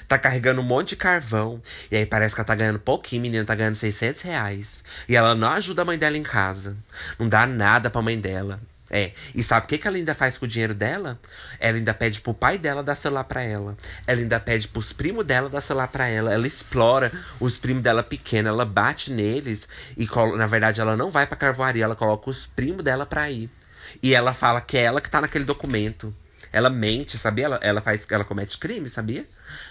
Tá 0.09 0.19
carregando 0.19 0.61
um 0.61 0.65
monte 0.65 0.91
de 0.91 0.97
carvão. 0.97 1.63
E 1.91 1.97
aí 1.97 2.07
parece 2.07 2.35
que 2.35 2.41
ela 2.41 2.47
tá 2.47 2.55
ganhando 2.55 2.79
pouquinho, 2.79 3.23
menina, 3.23 3.45
tá 3.45 3.55
ganhando 3.55 3.77
600 3.77 4.23
reais. 4.23 4.85
E 5.09 5.17
ela 5.17 5.35
não 5.35 5.49
ajuda 5.51 5.83
a 5.83 5.85
mãe 5.85 5.99
dela 5.99 6.17
em 6.17 6.23
casa. 6.23 6.77
Não 7.19 7.29
dá 7.29 7.47
nada 7.47 7.91
pra 7.91 8.03
mãe 8.03 8.19
dela. 8.19 8.61
É, 8.89 9.13
e 9.35 9.43
sabe 9.43 9.67
o 9.67 9.69
que, 9.69 9.79
que 9.79 9.89
ela 9.89 9.97
ainda 9.97 10.15
faz 10.15 10.39
com 10.39 10.45
o 10.45 10.49
dinheiro 10.49 10.73
dela? 10.73 11.19
Ela 11.59 11.77
ainda 11.77 11.93
pede 11.93 12.21
pro 12.21 12.33
pai 12.33 12.57
dela 12.57 12.85
dar 12.85 12.95
celular 12.95 13.25
pra 13.25 13.43
ela. 13.43 13.77
Ela 14.07 14.21
ainda 14.21 14.39
pede 14.39 14.69
pros 14.69 14.93
primos 14.93 15.25
dela 15.25 15.49
dar 15.49 15.61
celular 15.61 15.89
pra 15.89 16.07
ela. 16.07 16.33
Ela 16.33 16.47
explora 16.47 17.13
os 17.41 17.59
primos 17.59 17.83
dela 17.83 18.03
pequenos, 18.03 18.53
ela 18.53 18.65
bate 18.65 19.11
neles. 19.11 19.69
E 19.97 20.09
na 20.37 20.47
verdade 20.47 20.81
ela 20.81 20.97
não 20.97 21.11
vai 21.11 21.27
pra 21.27 21.37
carvoaria, 21.37 21.85
ela 21.85 21.97
coloca 21.97 22.31
os 22.31 22.47
primos 22.47 22.85
dela 22.85 23.05
pra 23.05 23.29
ir. 23.29 23.51
E 24.03 24.15
ela 24.15 24.33
fala 24.33 24.61
que 24.61 24.79
é 24.79 24.83
ela 24.83 25.01
que 25.01 25.11
tá 25.11 25.21
naquele 25.21 25.45
documento. 25.45 26.15
Ela 26.53 26.71
mente, 26.71 27.19
sabia? 27.19 27.47
Ela, 27.47 27.61
ela 27.63 27.81
faz, 27.81 28.07
ela 28.11 28.25
comete 28.25 28.59
crime, 28.59 28.89
sabia? 28.89 29.27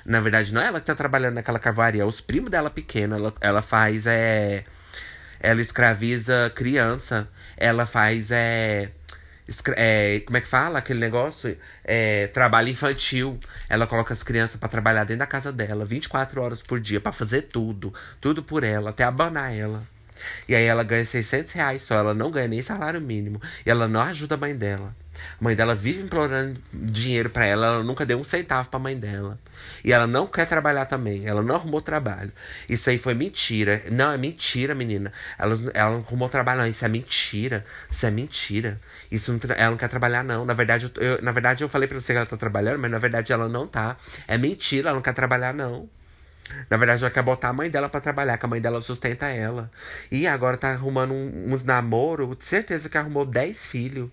Na 0.05 0.19
verdade, 0.19 0.53
não 0.53 0.61
é 0.61 0.67
ela 0.67 0.79
que 0.79 0.85
tá 0.85 0.95
trabalhando 0.95 1.35
naquela 1.35 1.59
carvoaria, 1.59 2.03
é 2.03 2.05
os 2.05 2.21
primos 2.21 2.49
dela 2.49 2.69
pequenos. 2.69 3.17
Ela, 3.17 3.33
ela 3.41 3.61
faz, 3.61 4.05
é. 4.07 4.65
Ela 5.39 5.61
escraviza 5.61 6.51
criança. 6.55 7.27
Ela 7.57 7.85
faz, 7.85 8.31
é 8.31 8.91
é, 9.75 10.21
como 10.25 10.38
é 10.38 10.41
que 10.41 10.47
fala 10.47 10.79
aquele 10.79 10.99
negócio? 10.99 11.57
É, 11.83 12.27
trabalho 12.27 12.69
infantil. 12.69 13.39
Ela 13.69 13.85
coloca 13.85 14.13
as 14.13 14.23
crianças 14.23 14.59
para 14.59 14.69
trabalhar 14.69 15.03
dentro 15.03 15.19
da 15.19 15.27
casa 15.27 15.51
dela, 15.51 15.85
24 15.85 16.41
horas 16.41 16.61
por 16.61 16.79
dia, 16.79 16.99
para 16.99 17.11
fazer 17.11 17.43
tudo. 17.43 17.93
Tudo 18.19 18.43
por 18.43 18.63
ela, 18.63 18.89
até 18.89 19.03
abanar 19.03 19.55
ela. 19.55 19.83
E 20.47 20.56
aí 20.56 20.65
ela 20.65 20.84
ganha 20.84 21.06
600 21.06 21.54
reais 21.54 21.82
só, 21.84 21.95
ela 21.95 22.13
não 22.13 22.32
ganha 22.32 22.47
nem 22.47 22.62
salário 22.62 23.01
mínimo. 23.01 23.41
E 23.65 23.69
ela 23.69 23.88
não 23.88 24.01
ajuda 24.01 24.36
a 24.36 24.38
mãe 24.38 24.56
dela. 24.56 24.95
A 25.39 25.43
mãe 25.43 25.56
dela 25.56 25.75
vive 25.75 26.01
implorando 26.01 26.60
dinheiro 26.73 27.30
para 27.30 27.45
ela, 27.45 27.67
ela 27.67 27.84
nunca 27.84 28.06
deu 28.06 28.19
um 28.19 28.23
centavo 28.23 28.69
pra 28.69 28.80
mãe 28.80 28.97
dela. 28.97 29.39
E 29.84 29.93
ela 29.93 30.06
não 30.06 30.28
quer 30.28 30.45
trabalhar 30.47 30.86
também, 30.86 31.25
ela 31.25 31.41
não 31.41 31.56
arrumou 31.56 31.82
trabalho. 31.82 32.32
Isso 32.67 32.89
aí 32.89 32.97
foi 32.97 33.13
mentira. 33.13 33.82
Não, 33.91 34.12
é 34.12 34.17
mentira, 34.17 34.75
menina. 34.75 35.12
Ela, 35.38 35.58
ela 35.73 35.91
não 35.91 35.99
arrumou 35.99 36.30
trabalho, 36.30 36.62
não. 36.62 36.67
Isso 36.67 36.86
é 36.86 36.89
mentira. 36.89 37.65
Isso 37.89 38.06
é 38.06 38.12
mentira. 38.12 38.80
Isso 39.12 39.32
não, 39.32 39.39
ela 39.56 39.71
não 39.71 39.78
quer 39.78 39.89
trabalhar, 39.89 40.23
não. 40.23 40.45
Na 40.45 40.54
verdade, 40.54 40.91
eu, 40.95 41.01
eu, 41.01 41.21
na 41.21 41.32
verdade, 41.32 41.63
eu 41.63 41.69
falei 41.69 41.88
pra 41.88 41.99
você 41.99 42.13
que 42.13 42.17
ela 42.17 42.25
tá 42.25 42.38
trabalhando, 42.38 42.80
mas 42.80 42.91
na 42.91 42.97
verdade 42.97 43.32
ela 43.32 43.47
não 43.47 43.67
tá. 43.67 43.97
É 44.28 44.38
mentira, 44.38 44.89
ela 44.89 44.95
não 44.95 45.01
quer 45.04 45.13
trabalhar, 45.13 45.54
não. 45.54 45.89
Na 46.69 46.77
verdade, 46.77 47.03
ela 47.03 47.12
quer 47.12 47.23
botar 47.23 47.49
a 47.49 47.53
mãe 47.53 47.69
dela 47.69 47.89
para 47.89 48.01
trabalhar, 48.01 48.38
que 48.38 48.45
a 48.45 48.49
mãe 48.49 48.62
dela 48.62 48.81
sustenta 48.81 49.27
ela. 49.27 49.71
E 50.12 50.27
agora 50.27 50.58
tá 50.58 50.71
arrumando 50.71 51.13
um, 51.13 51.53
uns 51.53 51.63
namoros, 51.63 52.38
certeza 52.39 52.89
que 52.89 52.97
arrumou 52.97 53.25
10 53.25 53.65
filhos. 53.65 54.10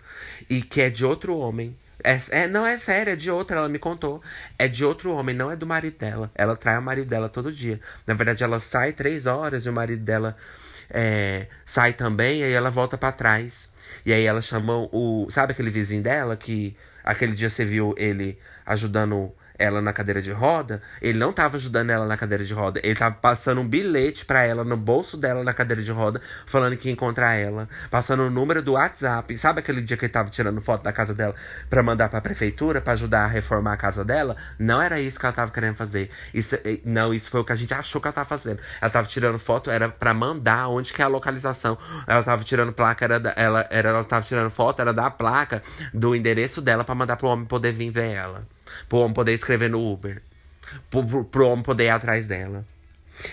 E 0.49 0.63
que 0.63 0.81
é 0.81 0.91
de 0.91 1.05
outro 1.05 1.37
homem. 1.37 1.77
É, 2.05 2.19
é, 2.31 2.49
não, 2.49 2.67
é 2.67 2.77
sério, 2.79 3.13
é 3.13 3.17
de 3.17 3.31
outro, 3.31 3.57
ela 3.57 3.69
me 3.69 3.79
contou. 3.79 4.23
É 4.59 4.67
de 4.67 4.85
outro 4.85 5.13
homem, 5.13 5.35
não 5.35 5.51
é 5.51 5.57
do 5.57 5.67
marido 5.67 5.99
dela. 5.99 6.31
Ela 6.35 6.57
trai 6.57 6.79
o 6.79 6.83
marido 6.83 7.09
dela 7.09 7.29
todo 7.29 7.53
dia. 7.53 7.81
Na 8.07 8.15
verdade, 8.15 8.43
ela 8.43 8.61
sai 8.61 8.93
três 8.93 9.27
horas 9.27 9.67
e 9.67 9.69
o 9.69 9.73
marido 9.73 10.03
dela 10.03 10.37
é, 10.91 11.47
sai 11.65 11.93
também, 11.93 12.41
e 12.41 12.45
aí 12.45 12.53
ela 12.53 12.71
volta 12.71 12.99
para 12.99 13.13
trás. 13.13 13.71
E 14.05 14.13
aí 14.13 14.25
ela 14.25 14.43
chamou 14.43 14.89
o. 14.93 15.31
Sabe 15.31 15.53
aquele 15.53 15.71
vizinho 15.71 16.03
dela 16.03 16.37
que 16.37 16.77
aquele 17.05 17.35
dia 17.35 17.51
você 17.51 17.65
viu 17.65 17.95
ele 17.97 18.39
ajudando 18.67 19.33
ela 19.59 19.81
na 19.81 19.93
cadeira 19.93 20.21
de 20.21 20.31
roda, 20.33 20.83
ele 21.01 21.19
não 21.19 21.33
tava 21.33 21.57
ajudando 21.57 21.91
ela 21.91 22.07
na 22.07 22.17
cadeira 22.17 22.45
de 22.45 22.53
roda, 22.53 22.81
ele 22.83 22.95
tava 22.95 23.15
passando 23.15 23.61
um 23.61 23.67
bilhete 23.67 24.25
para 24.25 24.45
ela 24.45 24.65
no 24.65 24.77
bolso 24.77 25.17
dela 25.17 25.45
na 25.45 25.53
cadeira 25.53 25.83
de 25.83 25.91
roda, 25.91 26.21
falando 26.47 26.77
que 26.77 26.89
ia 26.89 26.93
encontrar 26.93 27.35
ela, 27.35 27.69
passando 27.91 28.25
o 28.25 28.31
número 28.31 28.63
do 28.63 28.73
WhatsApp. 28.73 29.37
Sabe 29.39 29.61
aquele 29.61 29.81
dia 29.81 29.97
que 29.97 30.05
ele 30.05 30.13
tava 30.13 30.31
tirando 30.31 30.61
foto 30.61 30.83
da 30.83 30.93
casa 30.93 31.15
dela 31.15 31.35
para 31.69 31.83
mandar 31.83 32.09
para 32.09 32.19
a 32.19 32.23
prefeitura 32.23 32.81
para 32.81 32.93
ajudar 32.95 33.25
a 33.25 33.29
reformar 33.29 33.75
a 33.75 33.77
casa 33.77 34.05
dela? 34.05 34.37
Não 34.59 34.81
era 34.81 35.01
isso 35.01 35.19
que 35.19 35.27
ela 35.27 35.35
tava 35.35 35.53
querendo 35.53 35.77
fazer. 35.77 36.11
Isso 36.33 36.57
não, 36.85 37.13
isso 37.13 37.31
foi 37.31 37.41
o 37.41 37.45
que 37.45 37.53
a 37.53 37.57
gente 37.57 37.75
achou 37.75 38.01
que 38.01 38.09
ela 38.09 38.15
tava 38.15 38.29
fazendo. 38.29 38.61
Ela 38.81 38.91
tava 38.91 39.07
tirando 39.09 39.39
foto 39.39 39.71
era 39.71 39.89
para 39.89 40.15
mandar 40.15 40.69
onde 40.69 40.93
que 40.93 41.03
é 41.03 41.05
a 41.05 41.09
localização. 41.09 41.79
Ela 42.07 42.23
tava 42.23 42.45
tirando 42.45 42.73
placa 42.73 43.05
era 43.05 43.21
da, 43.21 43.33
ela 43.37 43.67
era 43.71 43.91
ela 43.91 44.05
tava 44.05 44.27
tirando 44.27 44.51
foto 44.51 44.81
era 44.81 44.93
da 44.93 45.11
placa 45.11 45.63
do 45.93 46.15
endereço 46.15 46.61
dela 46.61 46.85
para 46.85 46.95
mandar 46.95 47.17
pro 47.17 47.29
homem 47.29 47.47
poder 47.47 47.73
vir 47.73 47.91
ver 47.91 48.13
ela. 48.13 48.47
Pro 48.89 48.99
homem 48.99 49.15
poder 49.15 49.33
escrever 49.33 49.71
no 49.71 49.93
Uber. 49.93 50.23
Pro, 50.91 51.05
pro, 51.07 51.25
pro 51.25 51.47
homem 51.49 51.63
poder 51.63 51.85
ir 51.85 51.91
atrás 51.91 52.27
dela. 52.27 52.65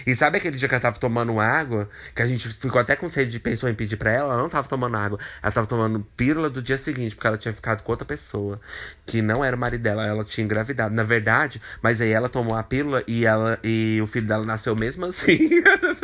E 0.06 0.16
sabe 0.16 0.38
aquele 0.38 0.58
dia 0.58 0.68
que 0.68 0.74
ela 0.76 0.82
tava 0.82 1.00
tomando 1.00 1.40
água? 1.40 1.90
Que 2.14 2.22
a 2.22 2.28
gente 2.28 2.50
ficou 2.50 2.80
até 2.80 2.96
com 2.96 3.10
sede 3.10 3.32
de 3.32 3.40
pensou 3.40 3.70
em 3.70 3.74
pedir 3.74 3.98
pra 3.98 4.12
ela? 4.12 4.34
Ela 4.34 4.42
não 4.42 4.50
tava 4.50 4.68
tomando 4.68 4.96
água. 4.98 5.20
Ela 5.42 5.52
tava 5.52 5.68
tomando 5.68 6.06
pílula 6.16 6.50
do 6.50 6.62
dia 6.62 6.78
seguinte, 6.78 7.16
porque 7.16 7.28
ela 7.28 7.38
tinha 7.38 7.54
ficado 7.54 7.82
com 7.84 7.92
outra 7.92 8.06
pessoa. 8.06 8.60
Que 9.06 9.22
não 9.22 9.44
era 9.44 9.56
o 9.56 9.60
marido 9.60 9.82
dela, 9.82 10.06
ela 10.06 10.24
tinha 10.24 10.46
engravidado. 10.46 10.94
Na 10.94 11.04
verdade, 11.04 11.62
mas 11.82 12.02
aí 12.02 12.12
ela 12.12 12.30
tomou 12.30 12.56
a 12.56 12.64
pílula 12.64 13.04
e, 13.08 13.26
ela, 13.26 13.60
e 13.64 14.00
o 14.02 14.08
filho 14.08 14.28
dela 14.28 14.46
nasceu 14.46 14.76
mesmo 14.76 15.06
assim. 15.06 15.50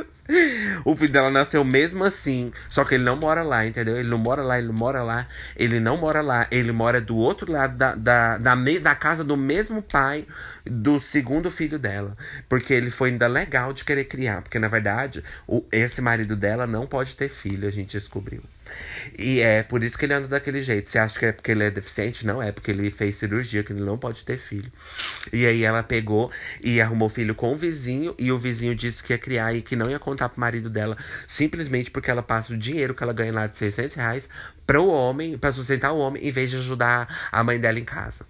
o 0.84 0.96
filho 0.96 1.12
dela 1.12 1.30
nasceu 1.30 1.64
mesmo 1.64 2.04
assim. 2.04 2.52
Só 2.70 2.84
que 2.84 2.96
ele 2.96 3.04
não 3.04 3.16
mora 3.16 3.44
lá, 3.44 3.66
entendeu? 3.66 3.98
Ele 3.98 4.10
não 4.10 4.18
mora 4.18 4.42
lá, 4.42 4.58
ele 4.58 4.68
não 4.68 4.74
mora 4.74 5.04
lá. 5.04 5.28
Ele 5.56 5.80
não 5.80 5.98
mora 5.98 6.22
lá. 6.22 6.48
Ele 6.52 6.72
mora 6.72 7.00
do 7.00 7.16
outro 7.16 7.52
lado 7.52 7.78
da, 7.78 7.96
da, 7.96 8.38
da, 8.38 8.56
da 8.56 8.96
casa 8.96 9.24
do 9.24 9.38
mesmo 9.38 9.82
pai 9.82 10.26
do 10.66 11.00
segundo 11.00 11.52
filho 11.52 11.78
dela. 11.78 12.18
Porque 12.50 12.74
ele 12.74 12.90
foi 12.90 13.10
ainda 13.10 13.28
legal 13.28 13.74
de 13.74 13.84
querer 13.84 14.06
criar. 14.06 14.42
Porque, 14.42 14.60
na 14.60 14.68
verdade, 14.68 15.24
o, 15.48 15.64
esse 15.72 16.02
marido 16.02 16.36
dela 16.36 16.66
não 16.66 16.88
pode 16.88 17.16
ter 17.16 17.30
filho, 17.30 17.68
a 17.68 17.72
gente 17.72 17.98
descobriu. 17.98 18.42
E 19.18 19.40
é 19.40 19.64
por 19.64 19.84
isso 19.84 19.98
que 19.98 20.06
ele 20.06 20.14
anda 20.14 20.28
daquele 20.28 20.64
jeito. 20.64 20.90
Você 20.90 21.00
acha 21.00 21.18
que 21.18 21.26
é 21.26 21.32
porque 21.32 21.52
ele 21.52 21.64
é 21.64 21.72
deficiente? 21.72 22.26
Não, 22.26 22.42
é 22.42 22.52
porque 22.52 22.72
ele 22.72 22.92
fez 22.92 23.16
cirurgia, 23.16 23.64
que 23.64 23.72
ele 23.72 23.84
não 23.84 23.98
pode 23.98 24.26
ter 24.26 24.38
filho. 24.38 24.72
E 25.32 25.46
aí 25.46 25.64
ela 25.64 25.84
pegou 25.84 26.32
e 26.62 26.82
arrumou 26.82 27.10
filho 27.10 27.36
com 27.36 27.54
o 27.54 27.58
vizinho, 27.58 28.16
e 28.18 28.32
o 28.32 28.38
vizinho 28.38 28.76
disse 28.76 29.04
que 29.04 29.14
ia 29.14 29.18
criar 29.18 29.54
e 29.54 29.62
que 29.62 29.76
não 29.76 29.90
ia 29.90 30.00
contar 30.00 30.30
pro 30.30 30.40
marido 30.40 30.70
dela, 30.70 30.98
simplesmente 31.28 31.92
porque 31.92 32.12
ela 32.12 32.24
passa 32.24 32.54
o 32.54 32.58
dinheiro 32.58 32.94
que 32.94 33.04
ela 33.04 33.14
ganha 33.14 33.34
lá 33.34 33.48
de 33.48 33.58
600 33.58 33.96
reais 33.96 34.30
pro 34.66 34.88
homem, 34.88 35.38
para 35.38 35.52
sustentar 35.52 35.92
o 35.92 36.00
homem, 36.00 36.26
em 36.26 36.32
vez 36.32 36.50
de 36.50 36.58
ajudar 36.58 37.30
a 37.32 37.44
mãe 37.44 37.60
dela 37.60 37.80
em 37.80 37.86
casa. 37.86 38.26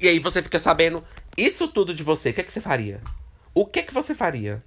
E 0.00 0.08
aí 0.08 0.18
você 0.18 0.42
fica 0.42 0.58
sabendo 0.58 1.02
isso 1.36 1.66
tudo 1.68 1.94
de 1.94 2.02
você, 2.02 2.30
o 2.30 2.34
que, 2.34 2.40
é 2.40 2.44
que 2.44 2.52
você 2.52 2.60
faria? 2.60 3.00
O 3.52 3.66
que, 3.66 3.80
é 3.80 3.82
que 3.82 3.94
você 3.94 4.14
faria? 4.14 4.62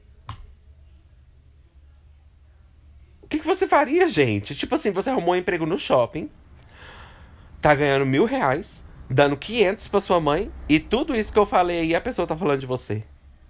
O 3.28 3.30
que, 3.30 3.40
que 3.40 3.46
você 3.46 3.68
faria, 3.68 4.08
gente? 4.08 4.56
Tipo 4.56 4.76
assim, 4.76 4.90
você 4.92 5.10
arrumou 5.10 5.36
um 5.36 5.38
emprego 5.38 5.66
no 5.66 5.78
shopping, 5.78 6.30
tá 7.62 7.76
ganhando 7.76 8.06
mil 8.06 8.24
reais, 8.24 8.86
dando 9.10 9.36
500 9.36 9.90
pra 9.90 10.00
sua 10.00 10.22
mãe, 10.22 10.50
e 10.70 10.80
tudo 10.80 11.14
isso 11.14 11.34
que 11.34 11.38
eu 11.38 11.46
falei 11.46 11.80
aí, 11.80 11.94
a 11.94 12.00
pessoa 12.00 12.26
tá 12.26 12.38
falando 12.38 12.62
de 12.62 12.66
você. 12.66 13.04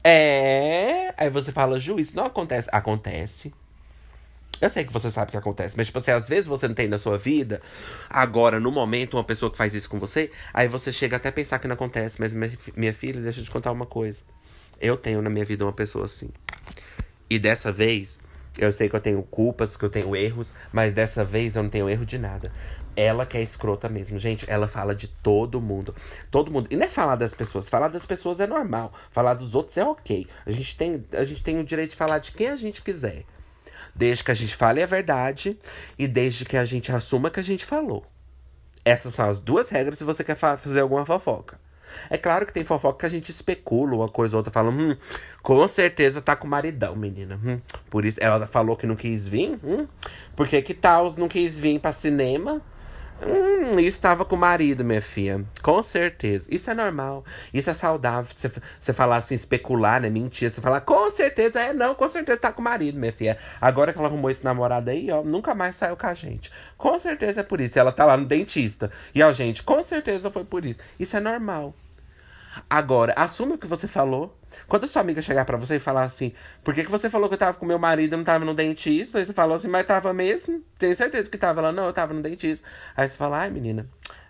É. 0.03 1.13
Aí 1.15 1.29
você 1.29 1.51
fala, 1.51 1.79
Ju, 1.79 1.99
isso 1.99 2.15
não 2.15 2.25
acontece. 2.25 2.67
Acontece. 2.71 3.53
Eu 4.59 4.71
sei 4.71 4.83
que 4.83 4.91
você 4.91 5.11
sabe 5.11 5.29
que 5.29 5.37
acontece, 5.37 5.77
mas, 5.77 5.85
tipo 5.85 5.99
assim, 5.99 6.09
às 6.09 6.27
vezes 6.27 6.47
você 6.47 6.67
não 6.67 6.73
tem 6.73 6.87
na 6.87 6.97
sua 6.97 7.15
vida, 7.15 7.61
agora, 8.09 8.59
no 8.59 8.71
momento, 8.71 9.15
uma 9.15 9.23
pessoa 9.23 9.51
que 9.51 9.57
faz 9.57 9.75
isso 9.75 9.87
com 9.87 9.99
você, 9.99 10.31
aí 10.51 10.67
você 10.67 10.91
chega 10.91 11.17
até 11.17 11.29
a 11.29 11.31
pensar 11.31 11.59
que 11.59 11.67
não 11.67 11.75
acontece, 11.75 12.19
mas 12.19 12.33
minha, 12.33 12.57
minha 12.75 12.93
filha, 12.95 13.21
deixa 13.21 13.41
eu 13.41 13.43
te 13.43 13.51
contar 13.51 13.71
uma 13.71 13.85
coisa. 13.85 14.23
Eu 14.81 14.97
tenho 14.97 15.21
na 15.21 15.29
minha 15.29 15.45
vida 15.45 15.63
uma 15.63 15.73
pessoa 15.73 16.05
assim. 16.05 16.31
E 17.29 17.37
dessa 17.37 17.71
vez, 17.71 18.19
eu 18.57 18.71
sei 18.71 18.89
que 18.89 18.95
eu 18.95 19.01
tenho 19.01 19.21
culpas, 19.23 19.75
que 19.75 19.83
eu 19.83 19.89
tenho 19.89 20.15
erros, 20.15 20.51
mas 20.71 20.93
dessa 20.93 21.23
vez 21.23 21.55
eu 21.55 21.63
não 21.63 21.69
tenho 21.69 21.89
erro 21.89 22.05
de 22.05 22.17
nada. 22.17 22.51
Ela 22.95 23.25
que 23.25 23.37
é 23.37 23.41
escrota 23.43 23.87
mesmo. 23.87 24.17
Gente, 24.17 24.49
ela 24.49 24.67
fala 24.67 24.95
de 24.95 25.07
todo 25.07 25.61
mundo. 25.61 25.95
Todo 26.31 26.51
mundo. 26.51 26.67
E 26.71 26.75
não 26.75 26.85
é 26.85 26.89
falar 26.89 27.15
das 27.15 27.33
pessoas. 27.35 27.69
Falar 27.69 27.89
das 27.89 28.05
pessoas 28.05 28.39
é 28.39 28.47
normal. 28.47 28.91
Falar 29.11 29.35
dos 29.35 29.53
outros 29.53 29.77
é 29.77 29.85
ok. 29.85 30.27
A 30.45 30.51
gente 30.51 30.75
tem, 30.75 31.05
a 31.13 31.23
gente 31.23 31.43
tem 31.43 31.59
o 31.59 31.63
direito 31.63 31.91
de 31.91 31.95
falar 31.95 32.17
de 32.17 32.31
quem 32.31 32.47
a 32.47 32.55
gente 32.55 32.81
quiser. 32.81 33.23
Desde 33.93 34.23
que 34.23 34.31
a 34.31 34.33
gente 34.33 34.55
fale 34.55 34.81
a 34.81 34.87
verdade 34.87 35.57
e 35.97 36.07
desde 36.07 36.43
que 36.43 36.57
a 36.57 36.65
gente 36.65 36.91
assuma 36.91 37.29
que 37.29 37.39
a 37.39 37.43
gente 37.43 37.65
falou. 37.65 38.03
Essas 38.83 39.13
são 39.13 39.29
as 39.29 39.39
duas 39.39 39.69
regras 39.69 39.99
se 39.99 40.03
você 40.03 40.23
quer 40.23 40.35
fazer 40.35 40.79
alguma 40.79 41.05
fofoca. 41.05 41.59
É 42.09 42.17
claro 42.17 42.45
que 42.45 42.53
tem 42.53 42.63
fofoca 42.63 42.99
que 42.99 43.05
a 43.05 43.09
gente 43.09 43.29
especula 43.29 43.95
uma 43.95 44.09
coisa 44.09 44.35
ou 44.35 44.39
outra, 44.39 44.51
fala, 44.51 44.69
hum, 44.69 44.95
com 45.41 45.67
certeza 45.67 46.21
tá 46.21 46.35
com 46.35 46.47
maridão, 46.47 46.95
menina. 46.95 47.39
Hum, 47.43 47.59
por 47.89 48.05
isso 48.05 48.17
ela 48.21 48.45
falou 48.45 48.75
que 48.75 48.87
não 48.87 48.95
quis 48.95 49.27
vir, 49.27 49.59
hum, 49.63 49.87
porque 50.35 50.61
que 50.61 50.73
tal 50.73 51.11
não 51.17 51.27
quis 51.27 51.59
vir 51.59 51.79
pra 51.79 51.91
cinema? 51.91 52.61
Hum, 53.21 53.79
estava 53.79 54.23
com 54.23 54.35
o 54.35 54.39
marido, 54.39 54.83
minha 54.83 55.01
filha. 55.01 55.43
Com 55.63 55.81
certeza. 55.81 56.47
Isso 56.51 56.69
é 56.69 56.73
normal. 56.73 57.25
Isso 57.53 57.69
é 57.69 57.73
saudável. 57.73 58.31
Você, 58.35 58.51
você 58.79 58.93
falar 58.93 59.17
assim, 59.17 59.35
especular, 59.35 60.01
né? 60.01 60.09
Mentira. 60.09 60.51
Você 60.51 60.61
falar, 60.61 60.81
com 60.81 61.09
certeza, 61.09 61.59
é 61.59 61.73
não, 61.73 61.95
com 61.95 62.07
certeza 62.07 62.39
tá 62.39 62.51
com 62.51 62.61
o 62.61 62.63
marido, 62.63 62.99
minha 62.99 63.11
filha. 63.11 63.37
Agora 63.59 63.91
que 63.91 63.99
ela 63.99 64.07
arrumou 64.07 64.29
esse 64.29 64.43
namorado 64.43 64.89
aí, 64.89 65.09
ó, 65.11 65.23
nunca 65.23 65.55
mais 65.55 65.75
saiu 65.75 65.97
com 65.97 66.07
a 66.07 66.13
gente. 66.13 66.51
Com 66.77 66.97
certeza 66.99 67.41
é 67.41 67.43
por 67.43 67.59
isso. 67.59 67.79
Ela 67.79 67.91
tá 67.91 68.05
lá 68.05 68.15
no 68.15 68.25
dentista. 68.25 68.91
E 69.13 69.23
a 69.23 69.31
gente, 69.31 69.63
com 69.63 69.83
certeza 69.83 70.29
foi 70.29 70.45
por 70.45 70.63
isso. 70.63 70.79
Isso 70.99 71.17
é 71.17 71.19
normal. 71.19 71.73
Agora, 72.69 73.13
assuma 73.15 73.55
o 73.55 73.57
que 73.57 73.67
você 73.67 73.87
falou. 73.87 74.37
Quando 74.67 74.85
a 74.85 74.87
sua 74.87 75.01
amiga 75.01 75.21
chegar 75.21 75.45
para 75.45 75.57
você 75.57 75.75
e 75.75 75.79
falar 75.79 76.03
assim, 76.03 76.33
por 76.63 76.73
que, 76.73 76.83
que 76.83 76.91
você 76.91 77.09
falou 77.09 77.27
que 77.27 77.35
eu 77.35 77.39
tava 77.39 77.57
com 77.57 77.65
meu 77.65 77.77
marido 77.77 78.13
e 78.13 78.17
não 78.17 78.23
tava 78.23 78.43
no 78.43 78.53
dentista? 78.53 79.19
Aí 79.19 79.25
você 79.25 79.33
falou 79.33 79.57
assim, 79.57 79.67
mas 79.67 79.85
tava 79.85 80.13
mesmo? 80.13 80.63
Tenho 80.77 80.95
certeza 80.95 81.29
que 81.29 81.37
tava. 81.37 81.61
Ela, 81.61 81.71
não, 81.71 81.85
eu 81.85 81.93
tava 81.93 82.13
no 82.13 82.21
dentista. 82.21 82.65
Aí 82.95 83.09
você 83.09 83.15
fala, 83.15 83.39
ai 83.39 83.49
menina, 83.49 83.87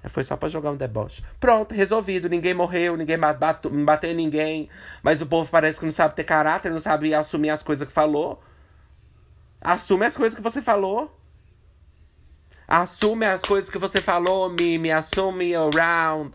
foi 0.09 0.23
só 0.23 0.35
pra 0.35 0.49
jogar 0.49 0.71
um 0.71 0.77
deboche. 0.77 1.23
Pronto, 1.39 1.73
resolvido. 1.73 2.29
Ninguém 2.29 2.53
morreu, 2.53 2.97
ninguém 2.97 3.17
bateu, 3.17 3.71
bateu 3.71 4.11
em 4.11 4.15
ninguém. 4.15 4.69
Mas 5.01 5.21
o 5.21 5.25
povo 5.25 5.49
parece 5.49 5.79
que 5.79 5.85
não 5.85 5.93
sabe 5.93 6.15
ter 6.15 6.23
caráter, 6.23 6.71
não 6.71 6.81
sabe 6.81 7.13
assumir 7.13 7.49
as 7.49 7.63
coisas 7.63 7.87
que 7.87 7.93
falou. 7.93 8.41
Assume 9.61 10.05
as 10.05 10.15
coisas 10.15 10.35
que 10.35 10.43
você 10.43 10.61
falou. 10.61 11.15
Assume 12.67 13.25
as 13.25 13.41
coisas 13.41 13.69
que 13.69 13.77
você 13.77 14.01
falou, 14.01 14.49
me, 14.49 14.77
me 14.77 14.91
assume 14.91 15.55
around. 15.55 16.33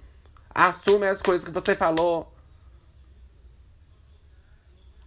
Assume 0.54 1.06
as 1.06 1.22
coisas 1.22 1.46
que 1.46 1.54
você 1.54 1.74
falou. 1.74 2.32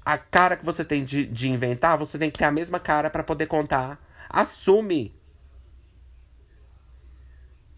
A 0.03 0.17
cara 0.17 0.55
que 0.55 0.65
você 0.65 0.83
tem 0.83 1.03
de, 1.03 1.25
de 1.25 1.49
inventar, 1.49 1.97
você 1.97 2.17
tem 2.17 2.29
que 2.29 2.37
ter 2.37 2.45
a 2.45 2.51
mesma 2.51 2.79
cara 2.79 3.09
para 3.09 3.23
poder 3.23 3.47
contar. 3.47 3.99
Assume. 4.29 5.15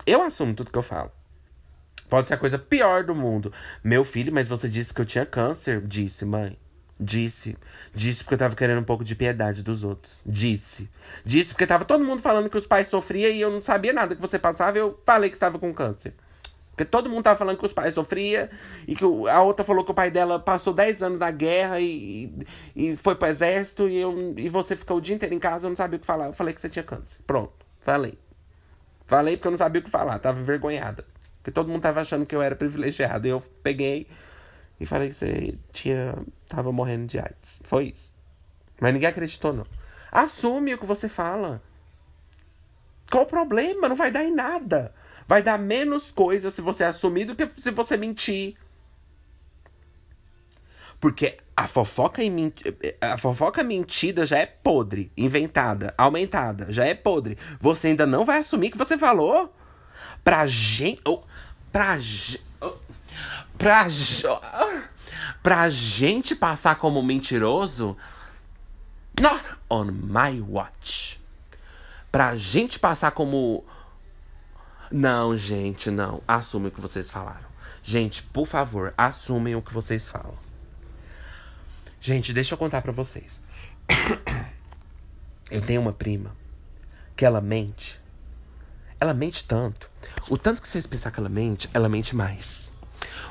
Eu 0.05 0.21
assumo 0.21 0.53
tudo 0.53 0.71
que 0.71 0.77
eu 0.77 0.83
falo. 0.83 1.11
Pode 2.09 2.27
ser 2.27 2.35
a 2.35 2.37
coisa 2.37 2.57
pior 2.57 3.03
do 3.03 3.13
mundo. 3.13 3.51
Meu 3.83 4.05
filho, 4.05 4.31
mas 4.31 4.47
você 4.47 4.69
disse 4.69 4.93
que 4.93 5.01
eu 5.01 5.05
tinha 5.05 5.25
câncer. 5.25 5.81
Disse, 5.85 6.23
mãe. 6.23 6.57
Disse. 6.99 7.57
Disse 7.93 8.23
porque 8.23 8.35
eu 8.35 8.39
tava 8.39 8.55
querendo 8.55 8.79
um 8.79 8.83
pouco 8.83 9.03
de 9.03 9.13
piedade 9.13 9.61
dos 9.61 9.83
outros. 9.83 10.19
Disse. 10.25 10.89
Disse 11.25 11.53
porque 11.53 11.67
tava 11.67 11.85
todo 11.85 12.03
mundo 12.03 12.21
falando 12.21 12.49
que 12.49 12.57
os 12.57 12.65
pais 12.65 12.87
sofriam 12.87 13.29
e 13.29 13.41
eu 13.41 13.51
não 13.51 13.61
sabia 13.61 13.91
nada 13.91 14.15
que 14.15 14.21
você 14.21 14.39
passava. 14.39 14.77
Eu 14.77 14.99
falei 15.05 15.29
que 15.29 15.35
estava 15.35 15.59
com 15.59 15.73
câncer. 15.73 16.13
Porque 16.77 16.85
todo 16.85 17.09
mundo 17.09 17.23
tava 17.23 17.39
falando 17.39 17.57
que 17.57 17.65
os 17.65 17.73
pais 17.73 17.95
sofriam 17.95 18.47
e 18.87 18.95
que 18.95 19.03
a 19.03 19.41
outra 19.41 19.65
falou 19.65 19.83
que 19.83 19.89
o 19.89 19.95
pai 19.95 20.11
dela 20.11 20.37
passou 20.37 20.71
10 20.71 21.01
anos 21.01 21.19
na 21.19 21.31
guerra 21.31 21.81
e, 21.81 22.31
e 22.75 22.95
foi 22.95 23.15
pro 23.15 23.27
exército 23.27 23.89
e, 23.89 23.97
eu, 23.97 24.35
e 24.37 24.47
você 24.47 24.75
ficou 24.75 24.97
o 24.97 25.01
dia 25.01 25.15
inteiro 25.15 25.33
em 25.33 25.39
casa, 25.39 25.65
eu 25.65 25.69
não 25.69 25.75
sabia 25.75 25.97
o 25.97 25.99
que 25.99 26.05
falar. 26.05 26.27
Eu 26.27 26.33
falei 26.33 26.53
que 26.53 26.61
você 26.61 26.69
tinha 26.69 26.83
câncer. 26.83 27.17
Pronto, 27.25 27.65
falei. 27.79 28.15
Falei 29.07 29.37
porque 29.37 29.47
eu 29.47 29.51
não 29.51 29.57
sabia 29.57 29.81
o 29.81 29.83
que 29.83 29.89
falar, 29.89 30.19
tava 30.19 30.39
envergonhada. 30.39 31.03
Porque 31.39 31.49
todo 31.49 31.67
mundo 31.67 31.81
tava 31.81 31.99
achando 31.99 32.27
que 32.27 32.35
eu 32.35 32.43
era 32.43 32.55
privilegiado. 32.55 33.25
E 33.25 33.31
eu 33.31 33.41
peguei 33.63 34.07
e 34.79 34.85
falei 34.85 35.09
que 35.09 35.15
você 35.15 35.57
tinha. 35.71 36.13
tava 36.47 36.71
morrendo 36.71 37.07
de 37.07 37.17
AIDS. 37.17 37.59
Foi 37.63 37.85
isso. 37.85 38.13
Mas 38.79 38.93
ninguém 38.93 39.09
acreditou, 39.09 39.51
não. 39.51 39.65
Assume 40.11 40.75
o 40.75 40.77
que 40.77 40.85
você 40.85 41.09
fala. 41.09 41.59
Qual 43.09 43.23
o 43.23 43.27
problema? 43.27 43.89
Não 43.89 43.95
vai 43.95 44.11
dar 44.11 44.23
em 44.23 44.35
nada. 44.35 44.93
Vai 45.27 45.43
dar 45.43 45.59
menos 45.59 46.11
coisa 46.11 46.49
se 46.49 46.61
você 46.61 46.83
assumir 46.85 47.25
do 47.25 47.35
que 47.35 47.49
se 47.61 47.71
você 47.71 47.97
mentir. 47.97 48.55
Porque 50.99 51.37
a 51.55 51.67
fofoca, 51.67 52.21
a 53.01 53.17
fofoca 53.17 53.63
mentida 53.63 54.25
já 54.25 54.37
é 54.37 54.45
podre, 54.45 55.11
inventada, 55.17 55.93
aumentada, 55.97 56.71
já 56.71 56.85
é 56.85 56.93
podre. 56.93 57.37
Você 57.59 57.87
ainda 57.87 58.07
não 58.07 58.23
vai 58.23 58.39
assumir 58.39 58.71
que 58.71 58.77
você 58.77 58.97
falou? 58.97 59.53
Pra 60.23 60.47
gente. 60.47 61.01
Oh, 61.05 61.23
pra. 61.71 61.97
Oh, 62.61 62.73
pra. 63.57 63.87
Pra 65.43 65.69
gente 65.69 66.35
passar 66.35 66.75
como 66.75 67.01
mentiroso. 67.03 67.97
Not 69.19 69.43
on 69.69 69.85
my 69.85 70.41
watch. 70.41 71.19
Pra 72.11 72.35
gente 72.35 72.79
passar 72.79 73.11
como. 73.11 73.65
Não, 74.91 75.35
gente, 75.37 75.91
não. 75.91 76.21
Assumem 76.27 76.69
o 76.69 76.71
que 76.71 76.81
vocês 76.81 77.09
falaram. 77.09 77.47
Gente, 77.83 78.23
por 78.23 78.47
favor, 78.47 78.93
assumem 78.97 79.55
o 79.55 79.61
que 79.61 79.73
vocês 79.73 80.05
falam. 80.07 80.37
Gente, 81.99 82.33
deixa 82.33 82.53
eu 82.53 82.57
contar 82.57 82.81
pra 82.81 82.91
vocês. 82.91 83.39
Eu 85.49 85.61
tenho 85.61 85.79
uma 85.79 85.93
prima 85.93 86.35
que 87.15 87.25
ela 87.25 87.39
mente. 87.39 87.99
Ela 88.99 89.13
mente 89.13 89.45
tanto. 89.45 89.89
O 90.29 90.37
tanto 90.37 90.61
que 90.61 90.67
vocês 90.67 90.85
pensar 90.85 91.11
que 91.11 91.19
ela 91.19 91.29
mente, 91.29 91.69
ela 91.73 91.87
mente 91.87 92.15
mais. 92.15 92.69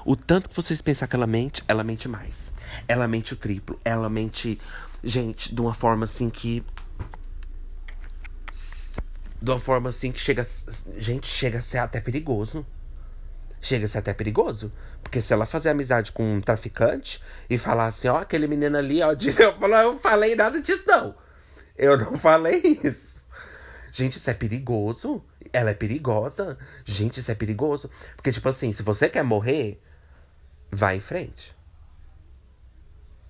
O 0.05 0.17
tanto 0.17 0.49
que 0.49 0.57
vocês 0.57 0.81
pensar 0.81 1.07
que 1.07 1.17
ela 1.17 1.27
mente, 1.27 1.63
ela 1.69 1.85
mente 1.85 2.09
mais. 2.09 2.53
Ela 2.89 3.07
mente 3.07 3.35
o 3.35 3.37
triplo. 3.37 3.79
Ela 3.85 4.09
mente, 4.09 4.59
gente, 5.05 5.55
de 5.55 5.61
uma 5.61 5.75
forma 5.75 6.05
assim 6.05 6.31
que. 6.31 6.65
De 9.47 9.53
uma 9.53 9.61
forma 9.61 9.91
assim 9.91 10.11
que 10.11 10.19
chega. 10.19 10.45
Gente, 10.99 11.29
chega 11.29 11.59
a 11.59 11.63
ser 11.63 11.79
até 11.79 12.01
perigoso. 12.01 12.67
Chega 13.63 13.85
a 13.85 13.89
ser 13.89 13.99
até 13.99 14.13
perigoso. 14.13 14.73
Porque 15.01 15.23
se 15.23 15.33
ela 15.33 15.47
fazer 15.47 15.69
amizade 15.69 16.11
com 16.11 16.35
um 16.35 16.41
traficante 16.41 17.23
e 17.49 17.57
falar 17.57 17.87
assim, 17.87 18.09
ó, 18.09 18.17
aquele 18.17 18.49
menino 18.49 18.77
ali, 18.77 19.01
ó, 19.01 19.15
diz, 19.15 19.39
eu, 19.39 19.57
falo, 19.57 19.75
eu 19.77 19.99
falei 20.01 20.35
nada 20.35 20.61
disso, 20.61 20.83
não. 20.89 21.15
Eu 21.79 21.97
não 21.97 22.19
falei 22.19 22.81
isso. 22.83 23.21
Gente, 23.93 24.17
isso 24.17 24.29
é 24.29 24.35
perigoso. 24.35 25.23
Ela 25.53 25.71
é 25.71 25.75
perigosa. 25.75 26.59
Gente, 26.85 27.21
isso 27.21 27.31
é 27.31 27.35
perigoso. 27.37 27.89
Porque, 28.17 28.33
tipo 28.33 28.49
assim, 28.49 28.73
se 28.73 28.83
você 28.83 29.09
quer 29.09 29.23
morrer, 29.23 29.81
vai 30.73 30.97
em 30.97 31.01
frente. 31.01 31.57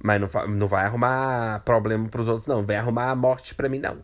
Mas 0.02 0.18
não, 0.18 0.46
não 0.48 0.66
vai 0.66 0.86
arrumar 0.86 1.60
problema 1.60 2.08
pros 2.08 2.26
outros, 2.26 2.46
não. 2.46 2.62
Vai 2.62 2.76
arrumar 2.76 3.14
morte 3.14 3.54
pra 3.54 3.68
mim, 3.68 3.80
não. 3.80 3.98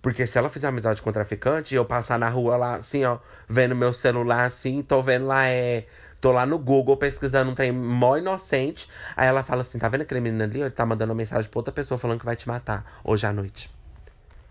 Porque 0.00 0.26
se 0.26 0.38
ela 0.38 0.48
fizer 0.48 0.68
amizade 0.68 1.02
com 1.02 1.10
o 1.10 1.12
traficante 1.12 1.74
eu 1.74 1.84
passar 1.84 2.18
na 2.18 2.28
rua 2.28 2.56
lá, 2.56 2.76
assim, 2.76 3.04
ó, 3.04 3.18
vendo 3.48 3.74
meu 3.74 3.92
celular 3.92 4.44
assim, 4.44 4.82
tô 4.82 5.02
vendo 5.02 5.26
lá, 5.26 5.46
é. 5.48 5.86
Tô 6.20 6.32
lá 6.32 6.44
no 6.44 6.58
Google 6.58 6.96
pesquisando 6.96 7.50
um 7.50 7.54
trem 7.54 7.70
mó 7.70 8.16
inocente. 8.16 8.88
Aí 9.16 9.28
ela 9.28 9.44
fala 9.44 9.62
assim: 9.62 9.78
tá 9.78 9.88
vendo 9.88 10.02
aquele 10.02 10.20
menino 10.20 10.42
ali? 10.42 10.60
Ele 10.60 10.70
tá 10.70 10.84
mandando 10.84 11.12
uma 11.12 11.16
mensagem 11.16 11.48
pra 11.48 11.58
outra 11.60 11.72
pessoa 11.72 11.98
falando 11.98 12.18
que 12.18 12.24
vai 12.24 12.34
te 12.34 12.48
matar 12.48 13.00
hoje 13.04 13.26
à 13.26 13.32
noite. 13.32 13.70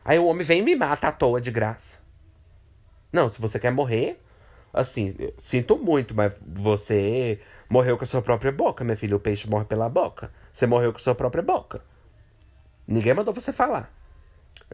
Aí 0.06 0.18
o 0.18 0.26
homem 0.26 0.46
vem 0.46 0.60
e 0.60 0.64
me 0.64 0.76
mata 0.76 1.10
à 1.10 1.12
toa 1.12 1.42
de 1.42 1.52
graça. 1.52 2.00
Não, 3.12 3.30
se 3.30 3.42
você 3.42 3.60
quer 3.60 3.72
morrer, 3.72 4.22
assim, 4.74 5.16
sinto 5.42 5.78
muito, 5.78 6.16
mas 6.16 6.34
você 6.46 7.42
morreu 7.70 7.98
com 7.98 8.04
a 8.06 8.08
sua 8.08 8.22
própria 8.22 8.52
boca, 8.52 8.86
minha 8.86 8.96
filha. 8.96 9.16
O 9.16 9.20
peixe 9.20 9.50
morre 9.50 9.66
pela 9.66 9.90
boca. 9.90 10.32
Você 10.54 10.66
morreu 10.66 10.94
com 10.94 11.00
a 11.00 11.02
sua 11.02 11.16
própria 11.16 11.44
boca. 11.44 11.82
Ninguém 12.88 13.14
mandou 13.14 13.34
você 13.34 13.52
falar. 13.52 13.97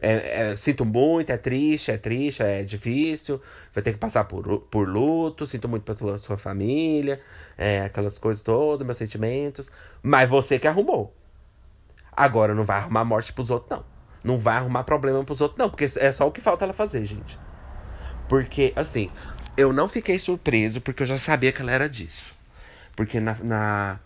É, 0.00 0.50
é, 0.50 0.56
sinto 0.56 0.84
muito, 0.84 1.30
é 1.30 1.36
triste, 1.36 1.90
é 1.90 1.96
triste, 1.96 2.42
é 2.42 2.62
difícil. 2.62 3.40
Vai 3.72 3.82
ter 3.82 3.92
que 3.92 3.98
passar 3.98 4.24
por, 4.24 4.60
por 4.62 4.88
luto. 4.88 5.46
Sinto 5.46 5.68
muito 5.68 5.94
pela 5.94 6.18
sua 6.18 6.36
família. 6.36 7.20
É, 7.56 7.82
aquelas 7.82 8.18
coisas 8.18 8.42
todas, 8.42 8.84
meus 8.86 8.98
sentimentos. 8.98 9.70
Mas 10.02 10.28
você 10.28 10.58
que 10.58 10.66
arrumou. 10.66 11.14
Agora 12.16 12.54
não 12.54 12.64
vai 12.64 12.78
arrumar 12.78 13.04
morte 13.04 13.32
pros 13.32 13.50
outros, 13.50 13.70
não. 13.70 13.84
Não 14.22 14.38
vai 14.38 14.56
arrumar 14.56 14.84
problema 14.84 15.22
pros 15.24 15.40
outros, 15.40 15.58
não. 15.58 15.68
Porque 15.70 15.90
é 15.96 16.12
só 16.12 16.26
o 16.26 16.32
que 16.32 16.40
falta 16.40 16.64
ela 16.64 16.72
fazer, 16.72 17.04
gente. 17.04 17.38
Porque, 18.28 18.72
assim, 18.76 19.10
eu 19.56 19.72
não 19.72 19.88
fiquei 19.88 20.18
surpreso 20.18 20.80
porque 20.80 21.02
eu 21.02 21.06
já 21.06 21.18
sabia 21.18 21.52
que 21.52 21.60
ela 21.60 21.72
era 21.72 21.88
disso. 21.88 22.32
Porque 22.96 23.20
na, 23.20 23.34
na 23.42 24.00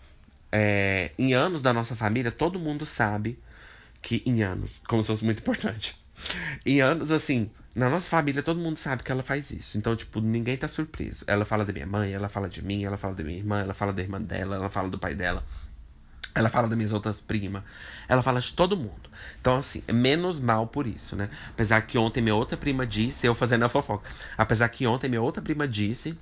é, 0.51 1.11
em 1.17 1.33
anos 1.33 1.61
da 1.61 1.73
nossa 1.73 1.95
família, 1.95 2.31
todo 2.31 2.59
mundo 2.59 2.85
sabe 2.85 3.39
que 4.01 4.23
em 4.25 4.43
anos, 4.43 4.81
como 4.87 5.03
se 5.03 5.07
fosse 5.07 5.25
muito 5.25 5.39
importante. 5.39 5.97
Em 6.65 6.81
anos, 6.81 7.11
assim, 7.11 7.49
na 7.73 7.89
nossa 7.89 8.09
família 8.09 8.43
todo 8.43 8.59
mundo 8.59 8.77
sabe 8.77 9.03
que 9.03 9.11
ela 9.11 9.23
faz 9.23 9.51
isso. 9.51 9.77
Então, 9.77 9.95
tipo, 9.95 10.19
ninguém 10.19 10.57
tá 10.57 10.67
surpreso. 10.67 11.23
Ela 11.27 11.45
fala 11.45 11.63
da 11.63 11.71
minha 11.71 11.87
mãe, 11.87 12.11
ela 12.11 12.27
fala 12.27 12.49
de 12.49 12.61
mim, 12.61 12.83
ela 12.83 12.97
fala 12.97 13.15
da 13.15 13.23
minha 13.23 13.37
irmã, 13.37 13.61
ela 13.61 13.73
fala 13.73 13.93
da 13.93 14.01
irmã 14.01 14.21
dela, 14.21 14.55
ela 14.55 14.69
fala 14.69 14.89
do 14.89 14.99
pai 14.99 15.15
dela. 15.15 15.45
Ela 16.35 16.49
fala 16.49 16.67
das 16.67 16.77
minhas 16.77 16.93
outras 16.93 17.21
primas. 17.21 17.63
Ela 18.07 18.21
fala 18.21 18.39
de 18.39 18.53
todo 18.53 18.77
mundo. 18.77 19.09
Então, 19.41 19.57
assim, 19.57 19.83
é 19.87 19.93
menos 19.93 20.39
mal 20.39 20.67
por 20.67 20.85
isso, 20.85 21.15
né? 21.15 21.29
Apesar 21.49 21.81
que 21.81 21.97
ontem 21.97 22.21
minha 22.21 22.35
outra 22.35 22.57
prima 22.57 22.85
disse, 22.85 23.25
eu 23.25 23.33
fazendo 23.33 23.65
a 23.65 23.69
fofoca. 23.69 24.09
Apesar 24.37 24.69
que 24.69 24.85
ontem 24.85 25.09
minha 25.09 25.21
outra 25.21 25.41
prima 25.41 25.67
disse 25.67 26.17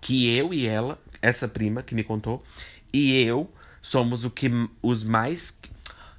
que 0.00 0.36
eu 0.36 0.52
e 0.52 0.66
ela, 0.66 0.98
essa 1.20 1.46
prima 1.46 1.82
que 1.82 1.94
me 1.94 2.02
contou, 2.02 2.42
e 2.92 3.22
eu 3.22 3.50
somos 3.80 4.24
o 4.24 4.30
que 4.30 4.50
os 4.82 5.04
mais 5.04 5.56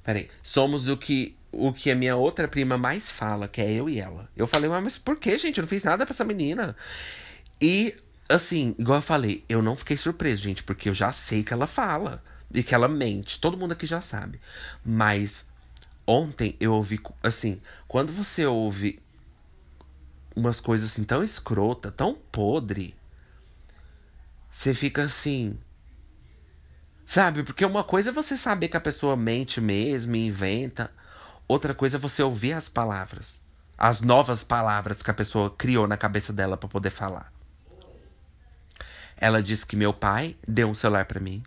Peraí. 0.04 0.28
Somos 0.42 0.88
o 0.88 0.96
que 0.96 1.36
o 1.56 1.72
que 1.72 1.90
a 1.90 1.94
minha 1.94 2.16
outra 2.16 2.48
prima 2.48 2.76
mais 2.76 3.10
fala, 3.10 3.48
que 3.48 3.60
é 3.60 3.72
eu 3.72 3.88
e 3.88 4.00
ela. 4.00 4.28
Eu 4.36 4.46
falei, 4.46 4.68
mas 4.68 4.98
por 4.98 5.16
que, 5.16 5.36
gente? 5.38 5.58
Eu 5.58 5.62
não 5.62 5.68
fiz 5.68 5.84
nada 5.84 6.04
pra 6.04 6.12
essa 6.12 6.24
menina. 6.24 6.76
E, 7.60 7.94
assim, 8.28 8.74
igual 8.78 8.98
eu 8.98 9.02
falei, 9.02 9.44
eu 9.48 9.62
não 9.62 9.76
fiquei 9.76 9.96
surpreso, 9.96 10.42
gente, 10.42 10.62
porque 10.62 10.88
eu 10.88 10.94
já 10.94 11.12
sei 11.12 11.42
que 11.42 11.52
ela 11.52 11.66
fala. 11.66 12.22
E 12.52 12.62
que 12.62 12.74
ela 12.74 12.88
mente. 12.88 13.40
Todo 13.40 13.56
mundo 13.56 13.72
aqui 13.72 13.86
já 13.86 14.00
sabe. 14.00 14.40
Mas 14.84 15.46
ontem 16.06 16.56
eu 16.60 16.72
ouvi, 16.72 17.00
assim, 17.22 17.60
quando 17.88 18.12
você 18.12 18.44
ouve 18.46 19.00
umas 20.36 20.60
coisas 20.60 20.90
assim 20.90 21.04
tão 21.04 21.22
escrota, 21.22 21.92
tão 21.92 22.14
podre, 22.14 22.94
você 24.50 24.74
fica 24.74 25.04
assim. 25.04 25.58
Sabe? 27.06 27.42
Porque 27.42 27.64
uma 27.64 27.84
coisa 27.84 28.10
é 28.10 28.12
você 28.12 28.36
saber 28.36 28.68
que 28.68 28.76
a 28.76 28.80
pessoa 28.80 29.16
mente 29.16 29.60
mesmo 29.60 30.16
inventa. 30.16 30.90
Outra 31.46 31.74
coisa 31.74 31.96
é 31.96 32.00
você 32.00 32.22
ouvir 32.22 32.52
as 32.54 32.68
palavras. 32.68 33.40
As 33.76 34.00
novas 34.00 34.42
palavras 34.42 35.02
que 35.02 35.10
a 35.10 35.14
pessoa 35.14 35.50
criou 35.50 35.86
na 35.86 35.96
cabeça 35.96 36.32
dela 36.32 36.56
para 36.56 36.68
poder 36.68 36.90
falar. 36.90 37.32
Ela 39.16 39.42
disse 39.42 39.66
que 39.66 39.76
meu 39.76 39.92
pai 39.92 40.36
deu 40.46 40.68
um 40.68 40.74
celular 40.74 41.04
para 41.04 41.20
mim. 41.20 41.42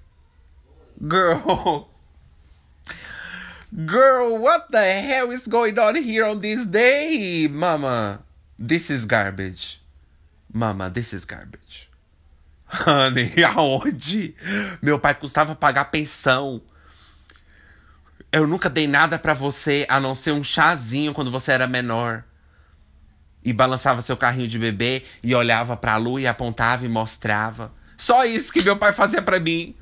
Girl. 1.01 1.87
Girl, 3.73 4.37
what 4.37 4.71
the 4.71 5.01
hell 5.01 5.31
is 5.31 5.45
going 5.45 5.77
on 5.77 5.95
here 5.95 6.25
on 6.25 6.39
this 6.39 6.65
day? 6.65 7.47
Mama, 7.49 8.23
this 8.57 8.89
is 8.89 9.05
garbage. 9.05 9.81
Mama, 10.51 10.89
this 10.89 11.13
is 11.13 11.25
garbage. 11.25 11.86
Honey, 12.69 13.43
aonde? 13.45 14.35
Meu 14.81 14.99
pai 14.99 15.15
custava 15.15 15.55
pagar 15.55 15.85
pensão. 15.85 16.61
Eu 18.31 18.45
nunca 18.45 18.69
dei 18.69 18.87
nada 18.87 19.17
para 19.17 19.33
você 19.33 19.85
a 19.87 19.99
não 19.99 20.13
ser 20.13 20.31
um 20.31 20.43
chazinho 20.43 21.13
quando 21.13 21.31
você 21.31 21.51
era 21.51 21.65
menor. 21.65 22.23
E 23.43 23.53
balançava 23.53 24.01
seu 24.01 24.17
carrinho 24.17 24.47
de 24.47 24.59
bebê 24.59 25.03
e 25.23 25.33
olhava 25.33 25.77
pra 25.77 25.95
lua 25.95 26.19
e 26.19 26.27
apontava 26.27 26.85
e 26.85 26.89
mostrava. 26.89 27.71
Só 27.95 28.25
isso 28.25 28.51
que 28.51 28.61
meu 28.61 28.75
pai 28.75 28.91
fazia 28.91 29.21
para 29.21 29.39
mim. 29.39 29.75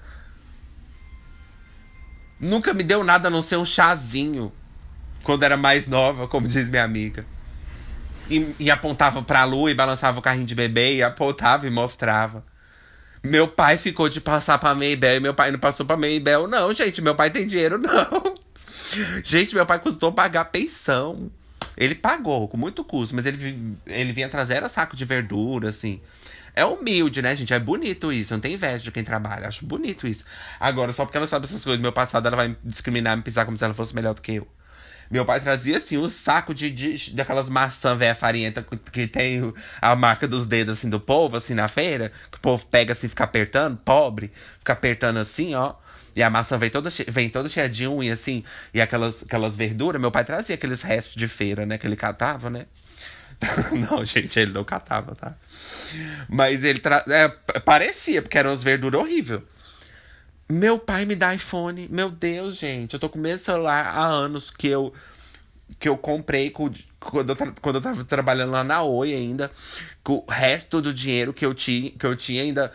Nunca 2.40 2.74
me 2.74 2.84
deu 2.84 3.04
nada 3.04 3.28
a 3.28 3.32
não 3.32 3.42
ser 3.42 3.58
um 3.58 3.66
chazinho. 3.66 4.54
Quando 5.24 5.42
era 5.42 5.58
mais 5.58 5.88
nova, 5.88 6.28
como 6.28 6.48
diz 6.48 6.70
minha 6.70 6.84
amiga. 6.84 7.26
E, 8.30 8.56
e 8.60 8.70
apontava 8.70 9.24
pra 9.24 9.44
lua 9.44 9.72
e 9.72 9.74
balançava 9.74 10.20
o 10.20 10.22
carrinho 10.22 10.46
de 10.46 10.54
bebê 10.54 10.94
e 10.94 11.04
apontava 11.04 11.66
e 11.66 11.72
mostrava. 11.72 12.44
Meu 13.26 13.48
pai 13.48 13.78
ficou 13.78 14.08
de 14.08 14.22
passar 14.22 14.58
pra 14.58 14.76
Maybell 14.76 15.18
e 15.18 15.20
meu 15.20 15.34
pai 15.34 15.52
não 15.52 15.60
passou 15.60 15.86
pra 15.86 15.98
Maybell, 15.98 16.48
não, 16.48 16.74
gente. 16.74 17.02
Meu 17.02 17.16
pai 17.16 17.30
tem 17.30 17.48
dinheiro, 17.48 17.78
não. 17.78 18.36
Gente, 19.24 19.56
meu 19.56 19.66
pai 19.66 19.80
custou 19.80 20.12
pagar 20.12 20.46
pensão. 20.46 21.30
Ele 21.76 21.96
pagou 21.96 22.48
com 22.48 22.56
muito 22.56 22.84
custo, 22.84 23.16
mas 23.16 23.26
ele, 23.26 23.76
ele 23.86 24.14
vinha 24.14 24.30
trazer 24.30 24.56
era 24.56 24.70
saco 24.70 24.96
de 24.96 25.04
verdura, 25.04 25.70
assim. 25.70 26.00
É 26.56 26.64
humilde, 26.64 27.22
né, 27.22 27.36
gente? 27.36 27.54
É 27.54 27.60
bonito 27.60 28.14
isso. 28.14 28.34
Não 28.34 28.40
tem 28.40 28.54
inveja 28.54 28.84
de 28.84 28.92
quem 28.92 29.04
trabalha. 29.04 29.48
Acho 29.48 29.66
bonito 29.66 30.08
isso. 30.08 30.24
Agora, 30.58 30.94
só 30.94 31.04
porque 31.04 31.18
ela 31.18 31.28
sabe 31.28 31.46
essas 31.46 31.64
coisas 31.64 31.80
do 31.80 31.82
meu 31.82 31.92
passado, 31.92 32.26
ela 32.28 32.38
vai 32.38 32.48
me 32.50 32.58
discriminar, 32.64 33.18
me 33.18 33.24
pisar 33.24 33.46
como 33.46 33.58
se 33.58 33.66
ela 33.66 33.74
fosse 33.74 33.94
melhor 33.94 34.14
do 34.14 34.22
que 34.22 34.36
eu. 34.36 34.48
Meu 35.10 35.26
pai 35.26 35.40
trazia, 35.40 35.78
assim, 35.78 35.98
um 35.98 36.08
saco 36.08 36.54
de, 36.54 36.72
de 36.72 37.12
daquelas 37.14 37.50
maçã 37.50 37.96
velha 37.96 38.16
farinhenta 38.16 38.66
que 38.92 39.08
tem 39.08 39.54
a 39.82 39.96
marca 39.96 40.28
dos 40.28 40.48
dedos, 40.48 40.80
assim, 40.80 40.90
do 40.90 41.00
povo, 41.00 41.38
assim, 41.38 41.54
na 41.54 41.68
feira. 41.68 42.12
Que 42.32 42.38
o 42.38 42.42
povo 42.42 42.66
pega, 42.66 42.94
assim, 42.94 43.08
fica 43.08 43.24
apertando, 43.24 43.78
pobre. 43.78 44.32
Fica 44.60 44.74
apertando 44.74 45.18
assim, 45.18 45.54
ó. 45.56 45.76
E 46.16 46.24
a 46.24 46.30
maçã 46.30 46.58
vem 46.58 46.70
toda, 46.70 46.90
vem 47.08 47.30
toda 47.30 47.50
cheia 47.50 47.70
de 47.70 47.88
unha, 47.88 48.14
assim. 48.14 48.44
E 48.74 48.82
aquelas, 48.82 49.24
aquelas 49.24 49.56
verduras. 49.56 50.02
Meu 50.02 50.12
pai 50.12 50.24
trazia 50.24 50.56
aqueles 50.56 50.82
restos 50.82 51.16
de 51.16 51.28
feira, 51.28 51.66
né? 51.66 51.78
Que 51.78 51.86
ele 51.86 51.96
catava, 51.96 52.50
né? 52.50 52.66
não, 53.90 54.04
gente, 54.06 54.40
ele 54.40 54.54
não 54.54 54.64
catava, 54.64 55.14
tá? 55.14 55.36
Mas 56.30 56.64
ele 56.64 56.80
tra... 56.80 57.04
é, 57.08 57.28
parecia, 57.60 58.22
porque 58.22 58.38
eram 58.38 58.52
as 58.52 58.64
verduras 58.64 59.02
horríveis. 59.02 59.42
Meu 60.48 60.78
pai 60.78 61.06
me 61.06 61.16
dá 61.16 61.34
iPhone. 61.34 61.88
Meu 61.90 62.10
Deus, 62.10 62.58
gente. 62.58 62.94
Eu 62.94 63.00
tô 63.00 63.10
com 63.10 63.18
o 63.18 63.22
mesmo 63.22 63.44
celular 63.44 63.88
há 63.88 64.06
anos 64.06 64.52
que 64.52 64.68
eu 64.68 64.94
que 65.80 65.90
eu 65.90 65.98
comprei 65.98 66.52
com, 66.52 66.72
quando, 67.00 67.32
eu, 67.32 67.36
quando 67.60 67.76
eu 67.76 67.82
tava 67.82 68.04
trabalhando 68.06 68.52
lá 68.52 68.64
na 68.64 68.84
Oi 68.84 69.14
ainda. 69.14 69.52
Com 70.04 70.24
o 70.28 70.32
resto 70.32 70.82
do 70.82 70.94
dinheiro 70.94 71.34
que 71.34 71.46
eu, 71.46 71.54
tinha, 71.54 71.92
que 71.92 72.06
eu 72.06 72.16
tinha 72.16 72.44
ainda. 72.44 72.72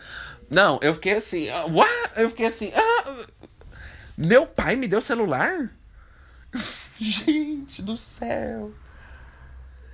Não, 0.49 0.79
eu 0.81 0.93
fiquei 0.93 1.13
assim. 1.13 1.49
Uh, 1.49 1.73
what? 1.73 2.11
Eu 2.17 2.29
fiquei 2.29 2.47
assim. 2.47 2.67
Uh, 2.67 3.27
meu 4.17 4.45
pai 4.45 4.75
me 4.75 4.87
deu 4.87 5.01
celular? 5.01 5.71
Gente 6.99 7.81
do 7.81 7.95
céu. 7.95 8.73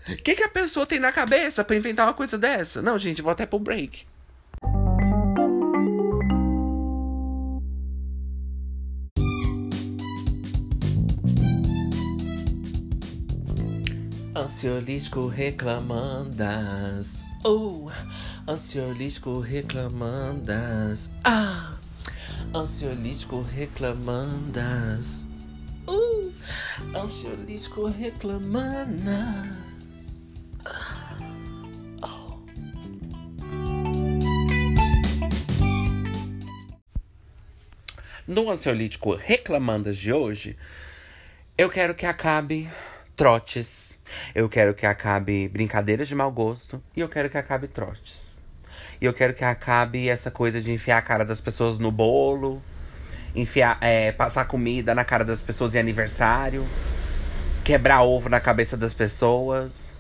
O 0.09 0.15
que, 0.15 0.35
que 0.35 0.43
a 0.43 0.49
pessoa 0.49 0.85
tem 0.85 0.99
na 0.99 1.11
cabeça 1.11 1.63
pra 1.63 1.75
inventar 1.75 2.07
uma 2.07 2.13
coisa 2.13 2.37
dessa? 2.37 2.81
Não, 2.81 2.97
gente, 2.97 3.21
vou 3.21 3.31
até 3.31 3.45
pro 3.45 3.59
break. 3.59 4.07
Ansiolítico 14.47 15.27
reclamandas. 15.27 17.25
Oh, 17.43 17.91
ansiolítico 18.47 19.41
reclamandas. 19.41 21.09
Ah, 21.25 21.75
ansiolítico 22.53 23.41
reclamandas. 23.41 25.25
Uh, 25.85 26.31
ansiolítico 26.95 27.89
reclamandas. 27.89 30.33
Ah, 30.63 31.17
oh. 32.03 32.39
No 38.25 38.49
ansiolítico 38.49 39.13
reclamandas 39.13 39.97
de 39.97 40.13
hoje, 40.13 40.55
eu 41.57 41.69
quero 41.69 41.93
que 41.93 42.05
acabe 42.05 42.69
trotes. 43.17 43.86
Eu 44.33 44.47
quero 44.49 44.73
que 44.73 44.85
acabe 44.85 45.47
brincadeiras 45.47 46.07
de 46.07 46.15
mau 46.15 46.31
gosto. 46.31 46.81
E 46.95 46.99
eu 46.99 47.09
quero 47.09 47.29
que 47.29 47.37
acabe 47.37 47.67
trotes. 47.67 48.39
E 48.99 49.05
eu 49.05 49.13
quero 49.13 49.33
que 49.33 49.43
acabe 49.43 50.09
essa 50.09 50.31
coisa 50.31 50.61
de 50.61 50.71
enfiar 50.71 50.97
a 50.97 51.01
cara 51.01 51.23
das 51.23 51.39
pessoas 51.39 51.79
no 51.79 51.91
bolo. 51.91 52.61
Enfiar, 53.35 53.77
é, 53.81 54.11
passar 54.11 54.45
comida 54.45 54.95
na 54.95 55.05
cara 55.05 55.23
das 55.23 55.41
pessoas 55.41 55.75
em 55.75 55.79
aniversário. 55.79 56.65
Quebrar 57.63 58.01
ovo 58.01 58.29
na 58.29 58.39
cabeça 58.39 58.75
das 58.75 58.93
pessoas. 58.93 59.91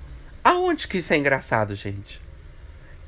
Aonde 0.43 0.87
que 0.87 0.99
isso 0.99 1.13
é 1.13 1.17
engraçado, 1.17 1.75
gente? 1.75 2.21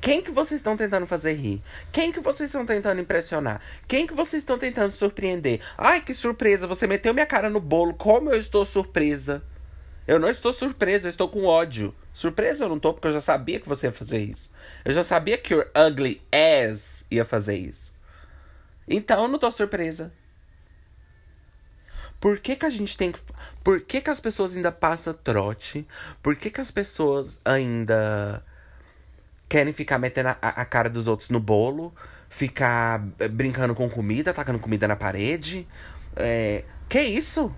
Quem 0.01 0.21
que 0.21 0.31
vocês 0.31 0.59
estão 0.59 0.77
tentando 0.77 1.05
fazer 1.05 1.33
rir? 1.33 1.61
Quem 1.91 2.11
que 2.11 2.21
vocês 2.21 2.49
estão 2.49 2.65
tentando 2.65 3.01
impressionar? 3.01 3.61
Quem 3.85 4.07
que 4.07 4.13
vocês 4.13 4.43
estão 4.43 4.57
tentando 4.57 4.91
surpreender? 4.91 5.59
Ai, 5.77 6.01
que 6.01 6.13
surpresa! 6.13 6.67
Você 6.67 6.87
meteu 6.87 7.13
minha 7.13 7.25
cara 7.25 7.49
no 7.49 7.59
bolo. 7.59 7.93
Como 7.93 8.29
eu 8.29 8.39
estou 8.39 8.65
surpresa! 8.65 9.43
Eu 10.10 10.18
não 10.18 10.28
estou 10.28 10.51
surpresa, 10.51 11.05
eu 11.05 11.12
estou 11.12 11.30
com 11.30 11.45
ódio. 11.45 11.93
Surpresa 12.16 12.66
eu 12.66 12.70
não 12.70 12.78
estou, 12.78 12.95
porque 12.95 13.07
eu 13.10 13.14
já 13.14 13.22
sabia 13.22 13.60
que 13.60 13.70
você 13.70 13.86
ia 13.86 13.91
fazer 13.91 14.18
isso. 14.18 14.51
Eu 14.84 14.91
já 14.91 15.03
sabia 15.03 15.38
que 15.38 15.53
o 15.53 15.64
ugly 15.88 16.20
ass 16.32 17.05
ia 17.12 17.24
fazer 17.24 17.57
isso. 17.57 17.93
Então 18.88 19.22
eu 19.22 19.28
não 19.28 19.36
estou 19.36 19.51
surpresa. 19.51 20.12
Por 22.20 22.39
que, 22.39 22.55
que 22.55 22.66
a 22.66 22.72
gente 22.72 22.97
tem 22.97 23.12
que. 23.12 23.20
Por 23.64 23.82
que, 23.82 24.01
que 24.01 24.10
as 24.10 24.20
pessoas 24.20 24.57
ainda 24.57 24.72
passam 24.72 25.14
trote? 25.14 25.88
Por 26.24 26.36
que, 26.36 26.49
que 26.49 26.60
as 26.60 26.72
pessoas 26.72 27.39
ainda 27.45 28.43
querem 29.47 29.74
ficar 29.74 29.99
metendo 29.99 30.30
a, 30.30 30.38
a 30.41 30.66
cara 30.66 30.89
dos 30.89 31.07
outros 31.07 31.30
no 31.30 31.39
bolo? 31.39 31.93
Ficar 32.28 33.05
eh, 33.20 33.28
brincando 33.28 33.76
com 33.76 33.88
comida, 33.88 34.34
tacando 34.34 34.57
comida 34.57 34.88
na 34.88 34.95
parede? 34.95 35.68
É... 36.16 36.64
Que 36.89 36.99
isso? 36.99 37.53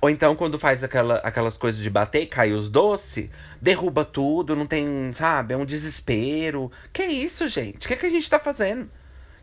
Ou 0.00 0.08
então, 0.08 0.34
quando 0.34 0.58
faz 0.58 0.82
aquela, 0.82 1.16
aquelas 1.16 1.58
coisas 1.58 1.80
de 1.82 1.90
bater 1.90 2.22
e 2.22 2.26
cai 2.26 2.52
os 2.52 2.70
doces, 2.70 3.28
derruba 3.60 4.04
tudo, 4.04 4.56
não 4.56 4.66
tem, 4.66 5.12
sabe? 5.14 5.52
É 5.52 5.56
um 5.56 5.66
desespero. 5.66 6.72
Que 6.92 7.04
isso, 7.04 7.46
gente? 7.48 7.84
O 7.84 7.88
que, 7.88 7.96
que 7.96 8.06
a 8.06 8.10
gente 8.10 8.30
tá 8.30 8.38
fazendo? 8.38 8.90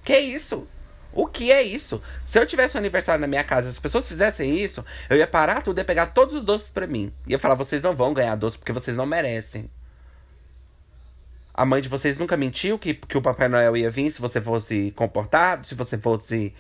Que 0.04 0.18
isso? 0.18 0.68
O 1.14 1.28
que 1.28 1.52
é 1.52 1.62
isso? 1.62 2.02
Se 2.26 2.40
eu 2.40 2.46
tivesse 2.46 2.76
um 2.76 2.80
aniversário 2.80 3.22
na 3.22 3.28
minha 3.28 3.44
casa 3.44 3.70
as 3.70 3.80
pessoas 3.80 4.08
fizessem 4.08 4.58
isso, 4.60 4.84
eu 5.10 5.18
ia 5.18 5.28
parar 5.28 5.62
tudo 5.62 5.80
e 5.80 5.84
pegar 5.84 6.08
todos 6.08 6.36
os 6.36 6.46
doces 6.46 6.70
para 6.70 6.88
mim. 6.88 7.12
Ia 7.28 7.40
falar: 7.40 7.56
vocês 7.56 7.82
não 7.82 7.96
vão 7.96 8.14
ganhar 8.14 8.36
doce 8.36 8.58
porque 8.58 8.72
vocês 8.72 8.96
não 8.98 9.06
merecem. 9.06 9.70
A 11.54 11.66
mãe 11.66 11.82
de 11.82 11.90
vocês 11.90 12.20
nunca 12.20 12.38
mentiu 12.38 12.78
que, 12.78 12.94
que 12.94 13.18
o 13.18 13.22
Papai 13.22 13.48
Noel 13.48 13.76
ia 13.76 13.90
vir 13.90 14.12
se 14.12 14.22
você 14.22 14.40
fosse 14.40 14.92
comportado, 14.96 15.68
se 15.68 15.74
você 15.74 15.98
fosse 15.98 16.54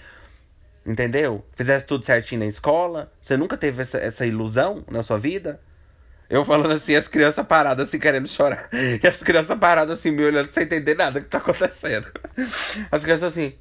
Entendeu? 0.88 1.46
Fizesse 1.52 1.86
tudo 1.86 2.06
certinho 2.06 2.40
na 2.40 2.46
escola. 2.48 3.12
Você 3.22 3.36
nunca 3.36 3.58
teve 3.58 3.82
essa, 3.82 3.98
essa 3.98 4.26
ilusão 4.26 4.86
na 4.90 5.04
sua 5.04 5.20
vida? 5.20 5.60
Eu 6.30 6.46
falando 6.46 6.72
assim, 6.72 6.96
as 6.96 7.10
crianças 7.10 7.46
paradas 7.46 7.90
assim, 7.90 8.00
querendo 8.00 8.26
chorar. 8.26 8.70
E 9.04 9.06
as 9.06 9.22
crianças 9.22 9.60
paradas 9.60 10.00
assim, 10.00 10.12
me 10.12 10.24
olhando 10.24 10.50
sem 10.50 10.64
entender 10.64 10.96
nada 10.96 11.20
que 11.20 11.28
tá 11.28 11.40
acontecendo. 11.40 12.10
As 12.90 13.04
crianças 13.04 13.34
assim. 13.34 13.58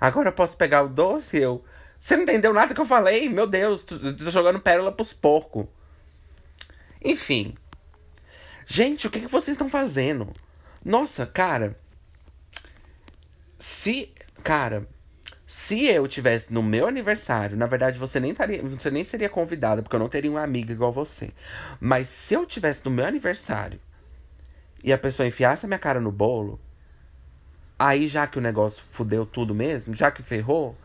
Agora 0.00 0.30
eu 0.30 0.32
posso 0.32 0.56
pegar 0.56 0.82
o 0.82 0.88
doce? 0.88 1.36
Eu. 1.36 1.62
Você 2.00 2.16
não 2.16 2.22
entendeu 2.22 2.54
nada 2.54 2.74
que 2.74 2.80
eu 2.80 2.86
falei? 2.86 3.28
Meu 3.28 3.46
Deus, 3.46 3.84
tô, 3.84 3.96
jogando 4.30 4.60
pérola 4.60 4.92
pros 4.92 5.12
porcos. 5.12 5.66
Enfim. 7.02 7.54
Gente, 8.66 9.06
o 9.06 9.10
que, 9.10 9.20
que 9.20 9.26
vocês 9.26 9.54
estão 9.54 9.68
fazendo? 9.68 10.32
Nossa, 10.82 11.26
cara. 11.26 11.78
Se. 13.58 14.12
Cara, 14.42 14.86
se 15.56 15.86
eu 15.86 16.06
tivesse 16.06 16.52
no 16.52 16.62
meu 16.62 16.86
aniversário, 16.86 17.56
na 17.56 17.64
verdade 17.64 17.98
você 17.98 18.20
nem 18.20 18.34
taria, 18.34 18.62
você 18.62 18.90
nem 18.90 19.02
seria 19.02 19.28
convidada, 19.30 19.82
porque 19.82 19.96
eu 19.96 20.00
não 20.00 20.08
teria 20.08 20.30
uma 20.30 20.42
amiga 20.42 20.70
igual 20.70 20.92
você. 20.92 21.30
Mas 21.80 22.10
se 22.10 22.34
eu 22.34 22.44
tivesse 22.44 22.84
no 22.84 22.90
meu 22.90 23.06
aniversário 23.06 23.80
e 24.84 24.92
a 24.92 24.98
pessoa 24.98 25.26
enfiasse 25.26 25.64
a 25.64 25.68
minha 25.68 25.78
cara 25.78 25.98
no 25.98 26.12
bolo, 26.12 26.60
aí 27.78 28.06
já 28.06 28.26
que 28.26 28.38
o 28.38 28.40
negócio 28.40 28.84
fudeu 28.90 29.24
tudo 29.24 29.54
mesmo, 29.54 29.94
já 29.94 30.10
que 30.10 30.22
ferrou, 30.22 30.76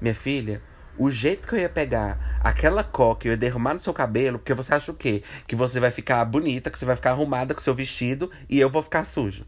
minha 0.00 0.14
filha, 0.14 0.62
o 0.96 1.10
jeito 1.10 1.46
que 1.46 1.54
eu 1.54 1.60
ia 1.60 1.68
pegar 1.68 2.40
aquela 2.42 2.82
coca 2.82 3.26
e 3.26 3.28
eu 3.28 3.32
ia 3.34 3.36
derramar 3.36 3.74
no 3.74 3.80
seu 3.80 3.92
cabelo, 3.92 4.38
porque 4.38 4.54
você 4.54 4.74
acha 4.74 4.90
o 4.90 4.96
quê? 4.96 5.22
Que 5.46 5.54
você 5.54 5.78
vai 5.78 5.90
ficar 5.90 6.24
bonita, 6.24 6.70
que 6.70 6.78
você 6.78 6.86
vai 6.86 6.96
ficar 6.96 7.10
arrumada 7.10 7.54
com 7.54 7.60
seu 7.60 7.74
vestido 7.74 8.30
e 8.48 8.58
eu 8.58 8.70
vou 8.70 8.80
ficar 8.80 9.04
sujo. 9.04 9.44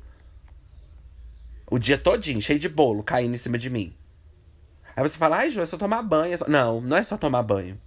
O 1.66 1.79
dia 1.79 1.97
todinho, 1.97 2.43
cheio 2.43 2.59
de 2.59 2.68
bolo, 2.68 3.03
caindo 3.03 3.35
em 3.35 3.39
cima 3.39 3.57
de 3.57 3.70
mim. 3.70 3.97
Aí 4.97 5.03
você 5.03 5.18
fala, 5.18 5.36
ai, 5.36 5.51
Ju, 5.51 5.61
é 5.61 5.66
só 5.66 5.76
tomar 5.76 6.03
banho. 6.03 6.32
É 6.32 6.38
só... 6.38 6.49
Não, 6.49 6.80
não 6.80 6.97
é 6.97 7.03
só 7.03 7.18
tomar 7.18 7.42
banho. 7.42 7.78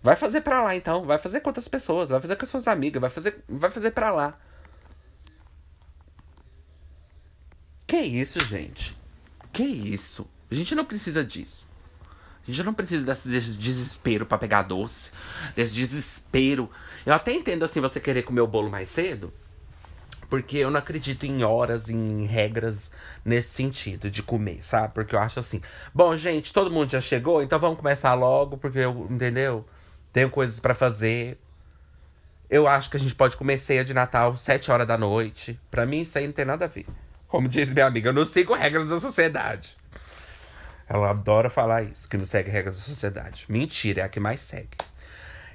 Vai 0.00 0.14
fazer 0.14 0.40
pra 0.40 0.62
lá 0.62 0.76
então. 0.76 1.04
Vai 1.04 1.18
fazer 1.18 1.40
com 1.40 1.50
outras 1.50 1.66
pessoas. 1.66 2.10
Vai 2.10 2.20
fazer 2.20 2.36
com 2.36 2.44
as 2.44 2.50
suas 2.50 2.68
amigas. 2.68 3.00
Vai 3.00 3.10
fazer, 3.10 3.42
vai 3.48 3.70
fazer 3.70 3.90
pra 3.90 4.12
lá. 4.12 4.38
Que 7.88 7.96
isso, 7.96 8.38
gente? 8.44 8.96
Que 9.52 9.64
isso? 9.64 10.30
A 10.48 10.54
gente 10.54 10.76
não 10.76 10.84
precisa 10.84 11.24
disso. 11.24 11.66
A 12.46 12.50
gente 12.50 12.62
não 12.62 12.72
precisa 12.72 13.04
desse 13.04 13.28
desespero 13.28 14.24
para 14.24 14.38
pegar 14.38 14.62
doce. 14.62 15.10
Desse 15.56 15.74
desespero. 15.74 16.70
Eu 17.04 17.14
até 17.14 17.32
entendo 17.32 17.64
assim 17.64 17.80
você 17.80 17.98
querer 17.98 18.22
comer 18.22 18.42
o 18.42 18.46
bolo 18.46 18.70
mais 18.70 18.88
cedo. 18.88 19.32
Porque 20.28 20.58
eu 20.58 20.70
não 20.70 20.78
acredito 20.78 21.24
em 21.24 21.42
horas, 21.42 21.88
em 21.88 22.26
regras 22.26 22.90
nesse 23.24 23.50
sentido 23.50 24.10
de 24.10 24.22
comer, 24.22 24.60
sabe? 24.62 24.92
Porque 24.94 25.14
eu 25.14 25.18
acho 25.18 25.40
assim, 25.40 25.60
bom, 25.94 26.16
gente, 26.16 26.52
todo 26.52 26.70
mundo 26.70 26.90
já 26.90 27.00
chegou, 27.00 27.42
então 27.42 27.58
vamos 27.58 27.78
começar 27.78 28.14
logo, 28.14 28.56
porque 28.58 28.78
eu, 28.78 29.06
entendeu? 29.10 29.66
Tenho 30.12 30.30
coisas 30.30 30.60
para 30.60 30.74
fazer. 30.74 31.38
Eu 32.50 32.66
acho 32.66 32.90
que 32.90 32.96
a 32.96 33.00
gente 33.00 33.14
pode 33.14 33.36
comer 33.36 33.58
ceia 33.58 33.84
de 33.84 33.92
Natal 33.92 34.36
sete 34.36 34.70
horas 34.70 34.86
da 34.86 34.96
noite. 34.98 35.58
Para 35.70 35.86
mim 35.86 36.00
isso 36.00 36.16
aí 36.18 36.26
não 36.26 36.32
tem 36.32 36.44
nada 36.44 36.64
a 36.64 36.68
ver. 36.68 36.86
Como 37.26 37.48
diz 37.48 37.70
minha 37.72 37.86
amiga, 37.86 38.08
eu 38.08 38.14
não 38.14 38.24
sigo 38.24 38.54
regras 38.54 38.88
da 38.88 38.98
sociedade. 38.98 39.76
Ela 40.88 41.10
adora 41.10 41.50
falar 41.50 41.82
isso, 41.82 42.08
que 42.08 42.16
não 42.16 42.24
segue 42.24 42.50
regras 42.50 42.76
da 42.76 42.82
sociedade. 42.82 43.44
Mentira, 43.48 44.00
é 44.00 44.04
a 44.04 44.08
que 44.08 44.18
mais 44.18 44.40
segue. 44.40 44.78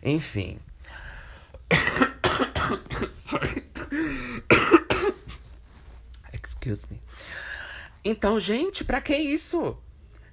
Enfim. 0.04 0.60
Sorry. 3.14 3.64
Excuse 6.34 6.86
me. 6.90 7.02
Então, 8.04 8.40
gente, 8.40 8.84
pra 8.84 9.02
que 9.02 9.16
isso? 9.16 9.78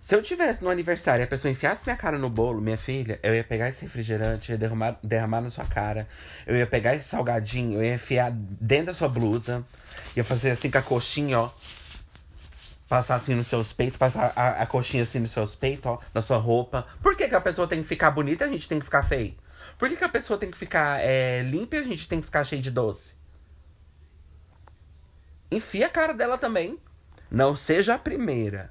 Se 0.01 0.15
eu 0.15 0.23
tivesse 0.23 0.65
no 0.65 0.71
aniversário 0.71 1.23
e 1.23 1.25
a 1.25 1.27
pessoa 1.27 1.53
enfiasse 1.53 1.85
minha 1.87 1.97
cara 1.97 2.19
no 2.19 2.29
bolo, 2.29 2.61
minha 2.61 2.79
filha, 2.79 3.21
eu 3.23 3.35
ia 3.35 3.45
pegar 3.45 3.69
esse 3.69 3.85
refrigerante, 3.85 4.51
ia 4.51 4.59
derramar, 4.59 4.99
derramar 5.05 5.41
na 5.41 5.51
sua 5.51 5.65
cara. 5.65 6.09
Eu 6.47 6.57
ia 6.57 6.67
pegar 6.67 6.97
esse 6.97 7.09
salgadinho, 7.09 7.79
eu 7.79 7.85
ia 7.85 7.95
enfiar 7.95 8.33
dentro 8.33 8.87
da 8.87 8.95
sua 8.95 9.09
blusa. 9.09 9.65
Ia 10.17 10.25
fazer 10.25 10.51
assim 10.51 10.71
com 10.71 10.79
a 10.79 10.83
coxinha, 10.83 11.39
ó. 11.39 11.51
Passar 12.89 13.17
assim 13.17 13.35
nos 13.35 13.47
seus 13.47 13.73
peitos, 13.73 13.99
passar 13.99 14.33
a, 14.35 14.63
a 14.63 14.67
coxinha 14.67 15.05
assim 15.05 15.21
nos 15.21 15.31
seus 15.31 15.55
peitos, 15.55 15.87
ó, 15.87 16.01
na 16.13 16.23
sua 16.23 16.39
roupa. 16.39 16.87
Por 17.01 17.15
que, 17.15 17.29
que 17.29 17.35
a 17.35 17.41
pessoa 17.41 17.69
tem 17.69 17.81
que 17.81 17.87
ficar 17.87 18.11
bonita 18.11 18.47
e 18.47 18.49
a 18.49 18.53
gente 18.53 18.69
tem 18.69 18.81
que 18.81 18.85
ficar 18.85 19.05
feio? 19.05 19.35
Por 19.81 19.89
que, 19.89 19.97
que 19.97 20.05
a 20.05 20.09
pessoa 20.09 20.39
tem 20.39 20.51
que 20.51 20.59
ficar 20.59 21.01
é, 21.01 21.43
limpa 21.43 21.75
e 21.75 21.79
a 21.81 21.83
gente 21.83 22.09
tem 22.09 22.21
que 22.21 22.27
ficar 22.27 22.45
cheio 22.45 22.63
de 22.63 22.71
doce? 22.71 23.19
enfia 25.51 25.87
a 25.87 25.91
cara 25.91 26.15
dela 26.15 26.39
também. 26.39 26.79
Não 27.31 27.57
seja 27.57 27.95
a 27.95 27.99
primeira. 27.99 28.71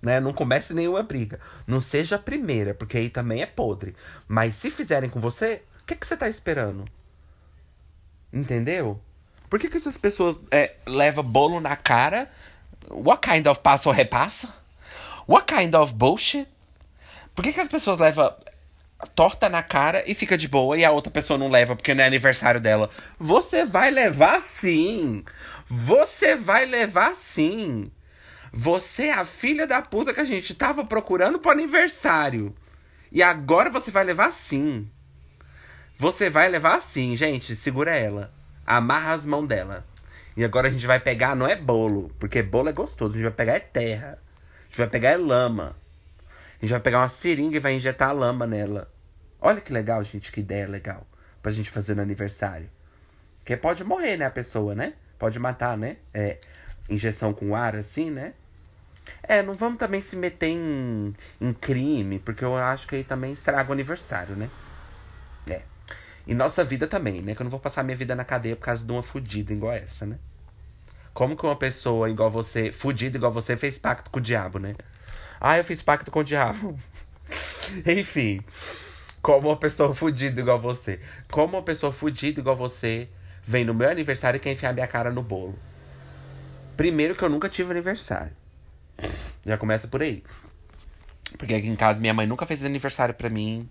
Né? 0.00 0.20
Não 0.20 0.32
comece 0.32 0.72
nenhuma 0.72 1.02
briga. 1.02 1.40
Não 1.66 1.80
seja 1.80 2.16
a 2.16 2.18
primeira, 2.18 2.74
porque 2.74 2.98
aí 2.98 3.10
também 3.10 3.42
é 3.42 3.46
podre. 3.46 3.96
Mas 4.28 4.54
se 4.54 4.70
fizerem 4.70 5.10
com 5.10 5.20
você, 5.20 5.62
o 5.82 5.84
que, 5.84 5.96
que 5.96 6.06
você 6.06 6.16
tá 6.16 6.28
esperando? 6.28 6.84
Entendeu? 8.32 9.00
Por 9.50 9.58
que, 9.58 9.68
que 9.68 9.76
essas 9.76 9.96
pessoas 9.96 10.38
é, 10.50 10.76
levam 10.86 11.24
bolo 11.24 11.60
na 11.60 11.76
cara, 11.76 12.30
What 12.88 13.28
kind 13.28 13.46
of 13.48 13.60
passo 13.60 13.90
repassa? 13.90 14.48
What 15.28 15.52
kind 15.52 15.74
of 15.74 15.92
bullshit? 15.92 16.46
Por 17.34 17.42
que, 17.42 17.52
que 17.52 17.60
as 17.60 17.68
pessoas 17.68 17.98
levam 17.98 18.32
torta 19.14 19.48
na 19.48 19.62
cara 19.62 20.02
e 20.06 20.14
fica 20.14 20.38
de 20.38 20.48
boa 20.48 20.76
e 20.76 20.84
a 20.84 20.90
outra 20.90 21.10
pessoa 21.10 21.38
não 21.38 21.48
leva 21.48 21.76
porque 21.76 21.94
não 21.94 22.02
é 22.02 22.06
aniversário 22.06 22.60
dela? 22.60 22.90
Você 23.18 23.64
vai 23.64 23.90
levar 23.90 24.40
sim! 24.40 25.24
Você 25.68 26.36
vai 26.36 26.64
levar 26.64 27.14
sim! 27.14 27.90
Você 28.52 29.08
é 29.08 29.12
a 29.12 29.24
filha 29.24 29.66
da 29.66 29.82
puta 29.82 30.14
que 30.14 30.20
a 30.20 30.24
gente 30.24 30.54
tava 30.54 30.84
procurando 30.84 31.38
pro 31.38 31.50
aniversário. 31.50 32.54
E 33.12 33.22
agora 33.22 33.68
você 33.68 33.90
vai 33.90 34.04
levar 34.04 34.32
sim. 34.32 34.88
Você 35.98 36.30
vai 36.30 36.48
levar 36.48 36.80
sim, 36.80 37.14
gente. 37.16 37.54
Segura 37.54 37.94
ela. 37.94 38.32
Amarra 38.66 39.12
as 39.12 39.26
mãos 39.26 39.46
dela. 39.46 39.84
E 40.36 40.44
agora 40.44 40.68
a 40.68 40.70
gente 40.70 40.86
vai 40.86 41.00
pegar, 41.00 41.34
não 41.34 41.46
é 41.46 41.56
bolo, 41.56 42.10
porque 42.18 42.42
bolo 42.42 42.68
é 42.68 42.72
gostoso. 42.72 43.12
A 43.12 43.16
gente 43.16 43.24
vai 43.24 43.32
pegar 43.32 43.54
é 43.54 43.60
terra. 43.60 44.18
A 44.18 44.68
gente 44.68 44.78
vai 44.78 44.86
pegar 44.86 45.10
é 45.10 45.16
lama. 45.16 45.76
A 46.56 46.64
gente 46.64 46.70
vai 46.70 46.80
pegar 46.80 46.98
uma 46.98 47.08
seringa 47.08 47.56
e 47.56 47.60
vai 47.60 47.74
injetar 47.74 48.10
a 48.10 48.12
lama 48.12 48.46
nela. 48.46 48.90
Olha 49.40 49.60
que 49.60 49.72
legal, 49.72 50.02
gente, 50.02 50.32
que 50.32 50.40
ideia 50.40 50.66
legal. 50.66 51.06
Pra 51.42 51.52
gente 51.52 51.70
fazer 51.70 51.94
no 51.94 52.02
aniversário. 52.02 52.68
Porque 53.38 53.56
pode 53.56 53.84
morrer, 53.84 54.16
né, 54.16 54.26
a 54.26 54.30
pessoa, 54.30 54.74
né? 54.74 54.94
Pode 55.18 55.38
matar, 55.38 55.76
né? 55.76 55.98
É, 56.12 56.38
injeção 56.88 57.32
com 57.32 57.54
ar, 57.54 57.76
assim, 57.76 58.10
né? 58.10 58.32
É, 59.22 59.42
não 59.42 59.54
vamos 59.54 59.78
também 59.78 60.00
se 60.00 60.16
meter 60.16 60.48
em, 60.48 61.14
em 61.40 61.52
crime, 61.52 62.18
porque 62.18 62.44
eu 62.44 62.56
acho 62.56 62.86
que 62.88 62.96
aí 62.96 63.04
também 63.04 63.32
estraga 63.32 63.68
o 63.68 63.72
aniversário, 63.72 64.34
né? 64.34 64.50
É. 65.48 65.62
E 66.26 66.34
nossa 66.34 66.64
vida 66.64 66.86
também, 66.88 67.22
né? 67.22 67.34
Que 67.34 67.42
eu 67.42 67.44
não 67.44 67.50
vou 67.50 67.60
passar 67.60 67.84
minha 67.84 67.96
vida 67.96 68.14
na 68.16 68.24
cadeia 68.24 68.56
por 68.56 68.64
causa 68.64 68.84
de 68.84 68.90
uma 68.90 69.02
fudida 69.02 69.52
igual 69.52 69.72
essa, 69.72 70.06
né? 70.06 70.18
Como 71.14 71.36
que 71.36 71.46
uma 71.46 71.56
pessoa 71.56 72.10
igual 72.10 72.30
você, 72.30 72.72
fudida 72.72 73.16
igual 73.16 73.32
você, 73.32 73.56
fez 73.56 73.78
pacto 73.78 74.10
com 74.10 74.18
o 74.18 74.22
diabo, 74.22 74.58
né? 74.58 74.74
Ah, 75.40 75.58
eu 75.58 75.64
fiz 75.64 75.82
pacto 75.82 76.10
com 76.10 76.20
o 76.20 76.24
diabo. 76.24 76.78
Enfim. 77.86 78.40
Como 79.20 79.48
uma 79.48 79.56
pessoa 79.56 79.94
fudida 79.94 80.40
igual 80.40 80.60
você. 80.60 81.00
Como 81.30 81.56
uma 81.56 81.62
pessoa 81.62 81.92
fudida 81.92 82.40
igual 82.40 82.56
você 82.56 83.08
vem 83.44 83.64
no 83.64 83.74
meu 83.74 83.88
aniversário 83.88 84.38
e 84.38 84.40
quer 84.40 84.52
enfiar 84.52 84.72
minha 84.72 84.86
cara 84.86 85.10
no 85.10 85.22
bolo. 85.22 85.58
Primeiro 86.76 87.14
que 87.14 87.22
eu 87.22 87.28
nunca 87.28 87.48
tive 87.48 87.70
aniversário. 87.70 88.32
Já 89.44 89.56
começa 89.56 89.88
por 89.88 90.02
aí. 90.02 90.22
Porque 91.38 91.54
aqui 91.54 91.66
em 91.66 91.76
casa 91.76 92.00
minha 92.00 92.14
mãe 92.14 92.26
nunca 92.26 92.46
fez 92.46 92.64
aniversário 92.64 93.14
para 93.14 93.28
mim. 93.28 93.68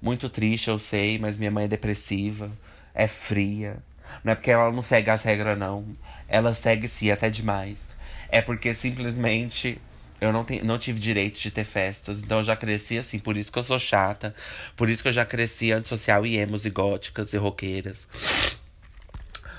Muito 0.00 0.28
triste, 0.28 0.68
eu 0.68 0.78
sei, 0.78 1.18
mas 1.18 1.36
minha 1.36 1.50
mãe 1.50 1.64
é 1.64 1.68
depressiva, 1.68 2.50
é 2.94 3.06
fria. 3.06 3.78
Não 4.22 4.32
é 4.32 4.34
porque 4.34 4.50
ela 4.50 4.70
não 4.70 4.82
segue 4.82 5.10
as 5.10 5.22
regras, 5.22 5.58
não. 5.58 5.84
Ela 6.28 6.54
segue 6.54 6.88
sim, 6.88 7.10
até 7.10 7.30
demais. 7.30 7.88
É 8.28 8.42
porque 8.42 8.74
simplesmente 8.74 9.80
eu 10.24 10.32
não, 10.32 10.46
não 10.62 10.78
tive 10.78 10.98
direito 10.98 11.38
de 11.38 11.50
ter 11.50 11.64
festas, 11.64 12.22
então 12.22 12.38
eu 12.38 12.44
já 12.44 12.56
cresci 12.56 12.98
assim, 12.98 13.18
por 13.18 13.36
isso 13.36 13.52
que 13.52 13.58
eu 13.58 13.64
sou 13.64 13.78
chata, 13.78 14.34
por 14.76 14.88
isso 14.88 15.02
que 15.02 15.08
eu 15.08 15.12
já 15.12 15.24
cresci 15.24 15.72
antissocial 15.72 16.24
e 16.24 16.36
emos 16.36 16.64
e 16.64 16.70
góticas 16.70 17.32
e 17.32 17.36
roqueiras. 17.36 18.06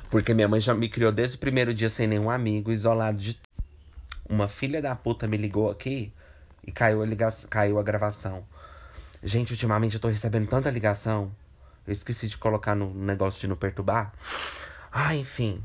Porque 0.09 0.33
minha 0.33 0.47
mãe 0.47 0.61
já 0.61 0.73
me 0.73 0.87
criou 0.89 1.11
desde 1.11 1.37
o 1.37 1.39
primeiro 1.39 1.73
dia 1.73 1.89
sem 1.89 2.07
nenhum 2.07 2.29
amigo, 2.29 2.71
isolado 2.71 3.17
de. 3.17 3.39
Uma 4.27 4.47
filha 4.47 4.81
da 4.81 4.95
puta 4.95 5.27
me 5.27 5.37
ligou 5.37 5.69
aqui 5.69 6.11
e 6.65 6.71
caiu 6.71 7.01
a, 7.01 7.05
ligação, 7.05 7.49
caiu 7.49 7.77
a 7.79 7.83
gravação. 7.83 8.43
Gente, 9.23 9.51
ultimamente 9.51 9.95
eu 9.95 9.99
tô 9.99 10.07
recebendo 10.07 10.47
tanta 10.47 10.69
ligação. 10.69 11.31
Eu 11.85 11.93
esqueci 11.93 12.27
de 12.27 12.37
colocar 12.37 12.75
no 12.75 12.93
negócio 12.93 13.39
de 13.39 13.47
não 13.47 13.55
perturbar. 13.55 14.13
Ah, 14.91 15.15
enfim. 15.15 15.61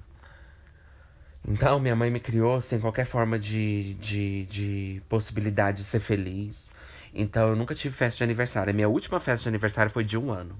Então, 1.47 1.81
minha 1.81 1.97
mãe 1.97 2.11
me 2.11 2.21
criou 2.21 2.61
sem 2.61 2.79
qualquer 2.79 3.07
forma 3.07 3.39
de, 3.39 3.95
de, 3.95 4.45
de 4.47 5.03
possibilidade 5.09 5.79
de 5.79 5.85
ser 5.85 6.01
feliz. 6.01 6.71
Então, 7.15 7.49
eu 7.49 7.57
nunca 7.57 7.75
tive 7.75 7.95
festa 7.95 8.19
de 8.19 8.25
aniversário. 8.25 8.71
A 8.71 8.75
minha 8.75 8.89
última 8.89 9.19
festa 9.19 9.45
de 9.45 9.49
aniversário 9.49 9.91
foi 9.91 10.05
de 10.05 10.17
um 10.19 10.31
ano. 10.31 10.57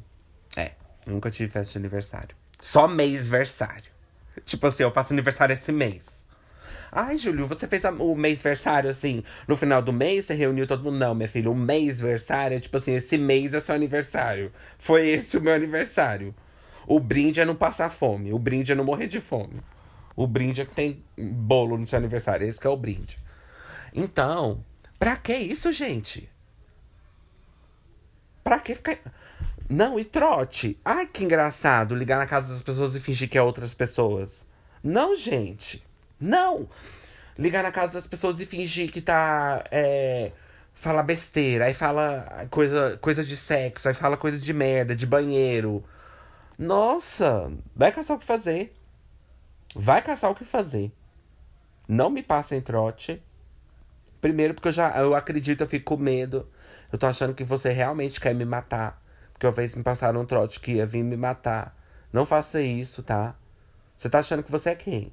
É, 0.57 0.73
nunca 1.07 1.31
tive 1.31 1.51
festa 1.51 1.73
de 1.73 1.79
aniversário. 1.79 2.35
Só 2.61 2.89
mês-versário. 2.89 3.91
Tipo 4.45 4.67
assim, 4.67 4.83
eu 4.83 4.91
faço 4.91 5.13
aniversário 5.13 5.55
esse 5.55 5.71
mês. 5.71 6.21
Ai, 6.93 7.19
Júlio, 7.19 7.47
você 7.47 7.69
fez 7.69 7.85
o 7.85 8.15
mês-versário 8.17 8.91
assim, 8.91 9.23
no 9.47 9.57
final 9.57 9.81
do 9.81 9.93
mês, 9.93 10.25
você 10.25 10.35
reuniu 10.35 10.67
todo 10.67 10.83
mundo. 10.83 10.99
Não, 10.99 11.15
minha 11.15 11.29
filha, 11.29 11.51
o 11.51 11.55
mês-versário 11.55 12.57
é 12.57 12.61
tipo 12.61 12.77
assim, 12.77 12.95
esse 12.95 13.17
mês 13.17 13.55
é 13.55 13.61
seu 13.61 13.75
aniversário. 13.75 14.51
Foi 14.77 15.09
esse 15.09 15.37
o 15.37 15.41
meu 15.41 15.55
aniversário. 15.55 16.35
O 16.87 16.99
brinde 16.99 17.41
é 17.41 17.45
não 17.45 17.55
passar 17.55 17.91
fome, 17.91 18.33
o 18.33 18.39
brinde 18.39 18.73
é 18.73 18.75
não 18.75 18.85
morrer 18.85 19.07
de 19.07 19.21
fome. 19.21 19.61
O 20.17 20.27
brinde 20.27 20.61
é 20.61 20.65
que 20.65 20.75
tem 20.75 21.03
bolo 21.17 21.79
no 21.79 21.87
seu 21.87 21.99
aniversário, 21.99 22.47
esse 22.47 22.65
é 22.67 22.71
o 22.71 22.77
brinde. 22.77 23.19
Então, 23.95 24.65
pra 24.99 25.17
que 25.17 25.35
isso, 25.35 25.73
gente? 25.73 26.29
Pra 28.43 28.59
que 28.59 28.75
ficar. 28.75 28.99
Não, 29.69 29.99
e 29.99 30.05
trote. 30.05 30.79
Ai, 30.85 31.07
que 31.07 31.25
engraçado 31.25 31.95
ligar 31.95 32.19
na 32.19 32.27
casa 32.27 32.53
das 32.53 32.63
pessoas 32.63 32.95
e 32.95 33.01
fingir 33.01 33.29
que 33.29 33.39
é 33.39 33.43
outras 33.43 33.73
pessoas. 33.73 34.45
Não, 34.83 35.15
gente. 35.15 35.85
Não! 36.19 36.69
Ligar 37.39 37.63
na 37.63 37.73
casa 37.73 37.95
das 37.95 38.07
pessoas 38.07 38.41
e 38.41 38.47
fingir 38.47 38.91
que 38.93 39.01
tá. 39.01 39.65
É, 39.71 40.33
fala 40.75 41.03
besteira, 41.03 41.67
aí 41.67 41.75
fala 41.75 42.49
coisa, 42.51 42.99
coisa 43.01 43.25
de 43.25 43.37
sexo, 43.37 43.89
aí 43.89 43.95
fala 43.95 44.17
coisa 44.17 44.39
de 44.39 44.53
merda, 44.53 44.97
de 44.97 45.07
banheiro. 45.07 45.85
Nossa! 46.59 47.53
Vai 47.75 47.93
caçar 47.93 48.17
o 48.17 48.21
que 48.21 48.27
fazer. 48.27 48.75
Vai 49.75 50.03
caçar 50.03 50.31
o 50.31 50.35
que 50.35 50.45
fazer. 50.45 50.93
Não 51.89 52.11
me 52.11 52.23
passem 52.23 52.61
trote. 52.61 53.23
Primeiro, 54.21 54.55
porque 54.55 54.69
eu 54.69 54.73
já 54.73 54.97
eu 54.99 55.15
acredito, 55.15 55.63
eu 55.63 55.69
fico 55.69 55.97
com 55.97 56.03
medo. 56.03 56.49
Eu 56.93 56.99
tô 56.99 57.07
achando 57.07 57.35
que 57.35 57.45
você 57.45 57.71
realmente 57.71 58.21
quer 58.21 58.35
me 58.35 58.45
matar. 58.45 59.01
Porque 59.33 59.47
uma 59.47 59.53
vez 59.53 59.75
me 59.75 59.83
passaram 59.83 60.21
um 60.21 60.27
trote 60.27 60.61
que 60.61 60.73
ia 60.73 60.87
vir 60.87 61.03
me 61.03 61.17
matar. 61.17 61.77
Não 62.13 62.27
faça 62.27 62.61
isso, 62.61 63.03
tá? 63.03 63.35
Você 63.97 64.09
tá 64.09 64.19
achando 64.19 64.43
que 64.43 64.51
você 64.51 64.71
é 64.71 64.75
quem? 64.75 65.13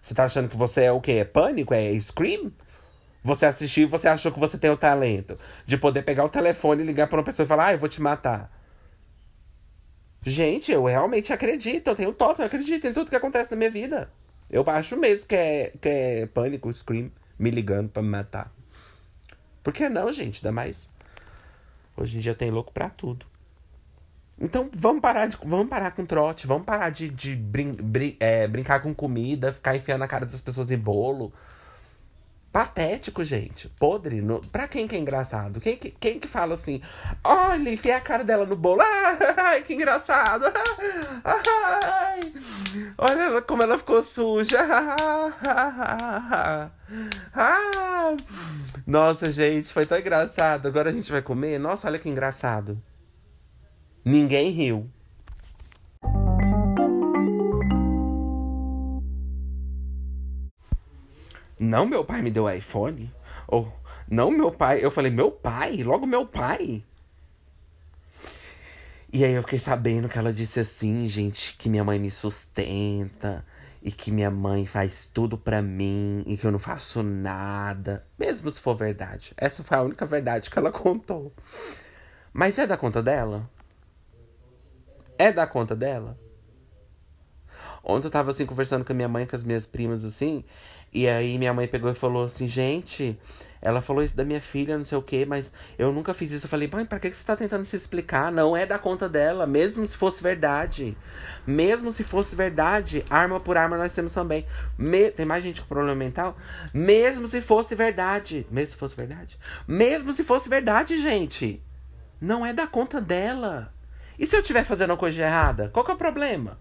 Você 0.00 0.14
tá 0.14 0.24
achando 0.24 0.48
que 0.48 0.56
você 0.56 0.84
é 0.84 0.92
o 0.92 1.00
quê? 1.00 1.12
É 1.12 1.24
pânico? 1.24 1.74
É 1.74 1.98
Scream? 2.00 2.50
Você 3.22 3.46
assistiu 3.46 3.84
e 3.84 3.90
você 3.90 4.08
achou 4.08 4.32
que 4.32 4.40
você 4.40 4.58
tem 4.58 4.70
o 4.70 4.76
talento 4.76 5.38
de 5.64 5.76
poder 5.76 6.02
pegar 6.02 6.24
o 6.24 6.28
telefone 6.28 6.82
e 6.82 6.86
ligar 6.86 7.06
pra 7.06 7.18
uma 7.18 7.24
pessoa 7.24 7.44
e 7.44 7.48
falar, 7.48 7.66
ah, 7.66 7.72
eu 7.72 7.78
vou 7.78 7.88
te 7.88 8.02
matar. 8.02 8.50
Gente, 10.24 10.70
eu 10.70 10.84
realmente 10.84 11.32
acredito, 11.32 11.88
eu 11.88 11.96
tenho 11.96 12.12
toque, 12.12 12.40
eu 12.40 12.46
acredito 12.46 12.86
em 12.86 12.92
tudo 12.92 13.10
que 13.10 13.16
acontece 13.16 13.50
na 13.50 13.56
minha 13.56 13.70
vida. 13.70 14.08
Eu 14.48 14.62
acho 14.68 14.96
mesmo 14.96 15.26
que 15.26 15.34
é, 15.34 15.72
que 15.80 15.88
é 15.88 16.26
pânico, 16.26 16.72
Scream, 16.72 17.10
me 17.38 17.50
ligando 17.50 17.88
pra 17.88 18.02
me 18.02 18.08
matar. 18.08 18.52
Por 19.62 19.72
que 19.72 19.88
não, 19.88 20.12
gente? 20.12 20.38
Ainda 20.38 20.52
mais. 20.52 20.88
Hoje 21.96 22.18
em 22.18 22.20
dia 22.20 22.34
tem 22.34 22.50
louco 22.50 22.72
pra 22.72 22.88
tudo. 22.88 23.26
Então 24.40 24.68
vamos 24.74 25.00
parar, 25.00 25.26
de, 25.26 25.36
vamos 25.44 25.68
parar 25.68 25.92
com 25.92 26.04
trote, 26.04 26.46
vamos 26.46 26.64
parar 26.64 26.90
de, 26.90 27.08
de 27.08 27.36
brin, 27.36 27.74
brin, 27.74 28.16
é, 28.18 28.46
brincar 28.48 28.80
com 28.80 28.94
comida, 28.94 29.52
ficar 29.52 29.76
enfiando 29.76 30.00
na 30.00 30.08
cara 30.08 30.26
das 30.26 30.40
pessoas 30.40 30.70
em 30.70 30.78
bolo. 30.78 31.32
Patético, 32.52 33.24
gente. 33.24 33.68
Podre. 33.68 34.20
No... 34.20 34.40
Pra 34.40 34.68
quem 34.68 34.86
que 34.86 34.94
é 34.94 34.98
engraçado? 34.98 35.58
Quem 35.58 35.74
que, 35.74 35.90
quem 35.90 36.20
que 36.20 36.28
fala 36.28 36.52
assim? 36.52 36.82
Olha, 37.24 37.72
enfiei 37.72 37.94
a 37.94 38.00
cara 38.00 38.22
dela 38.22 38.44
no 38.44 38.54
bolo. 38.54 38.82
Ai, 39.38 39.62
que 39.62 39.72
engraçado. 39.72 40.44
Ai, 41.24 42.20
olha 42.98 43.40
como 43.40 43.62
ela 43.62 43.78
ficou 43.78 44.02
suja. 44.02 44.58
Nossa, 48.86 49.32
gente, 49.32 49.72
foi 49.72 49.86
tão 49.86 49.98
engraçado. 49.98 50.68
Agora 50.68 50.90
a 50.90 50.92
gente 50.92 51.10
vai 51.10 51.22
comer. 51.22 51.58
Nossa, 51.58 51.88
olha 51.88 51.98
que 51.98 52.08
engraçado. 52.10 52.78
Ninguém 54.04 54.50
riu. 54.50 54.90
Não, 61.62 61.86
meu 61.86 62.04
pai 62.04 62.20
me 62.22 62.30
deu 62.30 62.50
iPhone. 62.50 63.12
Ou, 63.46 63.72
não, 64.08 64.30
meu 64.30 64.50
pai. 64.50 64.80
Eu 64.82 64.90
falei, 64.90 65.10
meu 65.10 65.30
pai? 65.30 65.82
Logo 65.82 66.06
meu 66.06 66.26
pai? 66.26 66.82
E 69.12 69.24
aí 69.24 69.32
eu 69.32 69.42
fiquei 69.42 69.58
sabendo 69.58 70.08
que 70.08 70.18
ela 70.18 70.32
disse 70.32 70.58
assim, 70.58 71.08
gente, 71.08 71.56
que 71.56 71.68
minha 71.68 71.84
mãe 71.84 71.98
me 71.98 72.10
sustenta 72.10 73.44
e 73.82 73.92
que 73.92 74.10
minha 74.10 74.30
mãe 74.30 74.64
faz 74.66 75.10
tudo 75.12 75.36
pra 75.36 75.60
mim 75.60 76.24
e 76.26 76.36
que 76.36 76.46
eu 76.46 76.50
não 76.52 76.58
faço 76.58 77.02
nada. 77.02 78.04
Mesmo 78.18 78.50
se 78.50 78.60
for 78.60 78.74
verdade. 78.74 79.32
Essa 79.36 79.62
foi 79.62 79.76
a 79.76 79.82
única 79.82 80.06
verdade 80.06 80.50
que 80.50 80.58
ela 80.58 80.72
contou. 80.72 81.32
Mas 82.32 82.58
é 82.58 82.66
da 82.66 82.76
conta 82.76 83.02
dela? 83.02 83.48
é 85.22 85.30
da 85.30 85.46
conta 85.46 85.76
dela? 85.76 86.18
Ontem 87.84 88.06
eu 88.06 88.10
tava 88.10 88.30
assim 88.30 88.46
conversando 88.46 88.84
com 88.84 88.92
a 88.92 88.96
minha 88.96 89.08
mãe, 89.08 89.26
com 89.26 89.36
as 89.36 89.44
minhas 89.44 89.66
primas 89.66 90.04
assim, 90.04 90.44
e 90.92 91.08
aí 91.08 91.38
minha 91.38 91.52
mãe 91.52 91.66
pegou 91.66 91.90
e 91.90 91.94
falou 91.94 92.24
assim: 92.26 92.46
"Gente, 92.46 93.18
ela 93.62 93.80
falou 93.80 94.02
isso 94.02 94.16
da 94.16 94.24
minha 94.24 94.40
filha, 94.40 94.76
não 94.76 94.84
sei 94.84 94.98
o 94.98 95.02
quê, 95.02 95.24
mas 95.24 95.52
eu 95.78 95.92
nunca 95.92 96.12
fiz 96.12 96.32
isso. 96.32 96.46
Eu 96.46 96.50
falei, 96.50 96.68
mãe, 96.70 96.84
pra 96.84 96.98
que 96.98 97.08
você 97.08 97.24
tá 97.24 97.36
tentando 97.36 97.64
se 97.64 97.76
explicar? 97.76 98.32
Não 98.32 98.56
é 98.56 98.66
da 98.66 98.76
conta 98.76 99.08
dela, 99.08 99.46
mesmo 99.46 99.86
se 99.86 99.96
fosse 99.96 100.20
verdade. 100.20 100.96
Mesmo 101.46 101.92
se 101.92 102.02
fosse 102.02 102.34
verdade, 102.34 103.04
arma 103.08 103.38
por 103.38 103.56
arma 103.56 103.78
nós 103.78 103.94
temos 103.94 104.12
também. 104.12 104.44
Me... 104.76 105.12
Tem 105.12 105.24
mais 105.24 105.44
gente 105.44 105.60
com 105.62 105.68
problema 105.68 105.94
mental? 105.94 106.36
Mesmo 106.74 107.28
se 107.28 107.40
fosse 107.40 107.76
verdade. 107.76 108.44
Mesmo 108.50 108.72
se 108.72 108.76
fosse 108.76 108.96
verdade? 108.96 109.38
Mesmo 109.68 110.12
se 110.12 110.24
fosse 110.24 110.48
verdade, 110.48 111.00
gente. 111.00 111.62
Não 112.20 112.44
é 112.44 112.52
da 112.52 112.66
conta 112.66 113.00
dela. 113.00 113.72
E 114.18 114.26
se 114.26 114.34
eu 114.34 114.40
estiver 114.40 114.64
fazendo 114.64 114.90
uma 114.90 114.96
coisa 114.96 115.22
errada? 115.22 115.70
Qual 115.72 115.84
que 115.84 115.90
é 115.92 115.94
o 115.94 115.98
problema? 115.98 116.58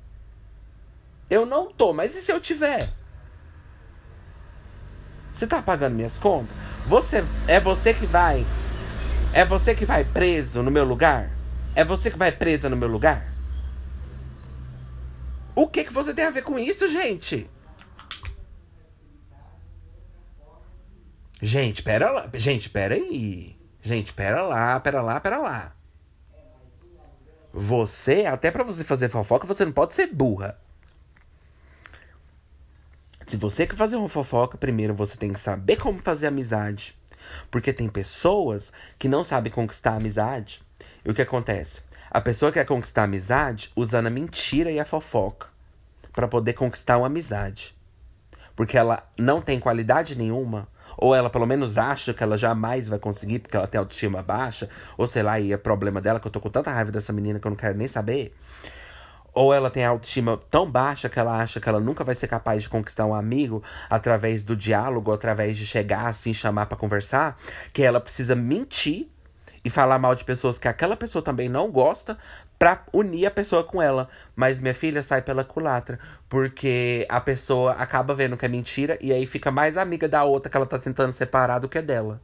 Eu 1.28 1.48
não 1.48 1.72
tô, 1.72 1.94
mas 1.94 2.16
e 2.16 2.22
se 2.22 2.32
eu 2.32 2.40
tiver? 2.40 3.01
Você 5.42 5.48
tá 5.48 5.60
pagando 5.60 5.96
minhas 5.96 6.20
contas? 6.20 6.56
Você 6.86 7.24
é 7.48 7.60
você 7.60 7.96
que 7.96 8.06
vai 8.06 8.46
É 9.34 9.44
você 9.44 9.74
que 9.74 9.88
vai 9.88 10.06
preso 10.06 10.62
no 10.62 10.70
meu 10.70 10.86
lugar? 10.86 11.32
É 11.74 11.84
você 11.84 12.12
que 12.12 12.18
vai 12.18 12.32
presa 12.32 12.70
no 12.70 12.78
meu 12.78 12.88
lugar? 12.88 13.26
O 15.56 15.68
que 15.68 15.84
que 15.84 15.92
você 15.92 16.14
tem 16.14 16.26
a 16.26 16.30
ver 16.30 16.44
com 16.44 16.60
isso, 16.60 16.88
gente? 16.88 17.50
Gente, 21.42 21.82
pera 21.82 22.12
lá. 22.12 22.30
Gente, 22.36 22.70
pera 22.70 22.94
aí. 22.94 23.58
Gente, 23.82 24.14
pera 24.14 24.44
lá, 24.44 24.80
pera 24.80 25.02
lá, 25.02 25.20
pera 25.20 25.40
lá. 25.40 25.76
Você, 27.52 28.28
até 28.28 28.52
para 28.52 28.64
você 28.64 28.84
fazer 28.84 29.10
fofoca, 29.10 29.48
você 29.48 29.66
não 29.66 29.72
pode 29.72 29.96
ser 29.96 30.06
burra. 30.06 30.60
Se 33.32 33.38
você 33.38 33.66
quer 33.66 33.78
fazer 33.78 33.96
uma 33.96 34.10
fofoca, 34.10 34.58
primeiro 34.58 34.94
você 34.94 35.16
tem 35.16 35.32
que 35.32 35.40
saber 35.40 35.78
como 35.78 36.00
fazer 36.00 36.28
amizade. 36.28 37.00
Porque 37.50 37.72
tem 37.72 37.88
pessoas 37.88 38.74
que 39.00 39.08
não 39.08 39.24
sabem 39.24 39.50
conquistar 39.50 39.96
amizade. 39.96 40.62
E 41.06 41.10
o 41.10 41.14
que 41.14 41.22
acontece? 41.22 41.80
A 42.10 42.20
pessoa 42.20 42.52
quer 42.52 42.66
conquistar 42.66 43.04
amizade 43.04 43.72
usando 43.74 44.08
a 44.08 44.10
mentira 44.10 44.70
e 44.70 44.82
a 44.82 44.84
fofoca 44.84 45.48
para 46.12 46.28
poder 46.28 46.56
conquistar 46.56 46.98
uma 46.98 47.08
amizade. 47.08 47.74
Porque 48.54 48.78
ela 48.78 49.10
não 49.18 49.40
tem 49.40 49.62
qualidade 49.62 50.18
nenhuma, 50.18 50.68
ou 50.98 51.16
ela 51.16 51.30
pelo 51.30 51.46
menos 51.46 51.78
acha 51.78 52.14
que 52.14 52.22
ela 52.22 52.38
jamais 52.38 52.90
vai 52.90 53.00
conseguir 53.00 53.40
porque 53.40 53.56
ela 53.56 53.66
tem 53.66 53.80
autoestima 53.80 54.22
baixa, 54.22 54.70
ou 54.98 55.08
sei 55.08 55.24
lá, 55.24 55.40
e 55.40 55.54
é 55.54 55.58
problema 55.58 56.02
dela 56.02 56.20
que 56.20 56.28
eu 56.28 56.32
tô 56.32 56.42
com 56.42 56.50
tanta 56.50 56.70
raiva 56.70 56.92
dessa 56.92 57.14
menina 57.14 57.40
que 57.40 57.48
eu 57.48 57.52
não 57.52 57.56
quero 57.56 57.78
nem 57.78 57.88
saber. 57.88 58.36
Ou 59.34 59.54
ela 59.54 59.70
tem 59.70 59.86
a 59.86 59.90
autoestima 59.90 60.40
tão 60.50 60.70
baixa 60.70 61.10
que 61.10 61.20
ela 61.20 61.42
acha 61.42 61.60
que 61.60 61.70
ela 61.70 61.80
nunca 61.80 62.04
vai 62.04 62.16
ser 62.16 62.28
capaz 62.28 62.64
de 62.64 62.70
conquistar 62.70 63.06
um 63.06 63.16
amigo 63.16 63.64
através 63.90 64.44
do 64.44 64.56
diálogo, 64.56 65.12
através 65.12 65.58
de 65.58 65.66
chegar 65.66 66.08
assim, 66.08 66.34
chamar 66.34 66.66
para 66.66 66.78
conversar, 66.78 67.38
que 67.72 67.82
ela 67.82 68.00
precisa 68.00 68.36
mentir 68.36 69.08
e 69.64 69.70
falar 69.70 70.00
mal 70.00 70.16
de 70.16 70.24
pessoas 70.24 70.58
que 70.58 70.68
aquela 70.68 70.98
pessoa 70.98 71.24
também 71.24 71.48
não 71.48 71.72
gosta 71.72 72.18
pra 72.58 72.84
unir 72.94 73.26
a 73.26 73.32
pessoa 73.32 73.64
com 73.64 73.82
ela. 73.82 74.10
Mas 74.36 74.60
minha 74.60 74.74
filha 74.74 75.02
sai 75.04 75.22
pela 75.22 75.44
culatra, 75.44 76.00
porque 76.28 77.06
a 77.10 77.22
pessoa 77.22 77.74
acaba 77.74 78.14
vendo 78.14 78.38
que 78.38 78.46
é 78.46 78.50
mentira 78.50 78.98
e 79.02 79.14
aí 79.14 79.26
fica 79.26 79.52
mais 79.52 79.78
amiga 79.78 80.08
da 80.08 80.24
outra 80.24 80.50
que 80.50 80.58
ela 80.58 80.66
tá 80.66 80.78
tentando 80.78 81.12
separar 81.12 81.60
do 81.60 81.70
que 81.70 81.78
é 81.78 81.82
dela. 81.82 82.22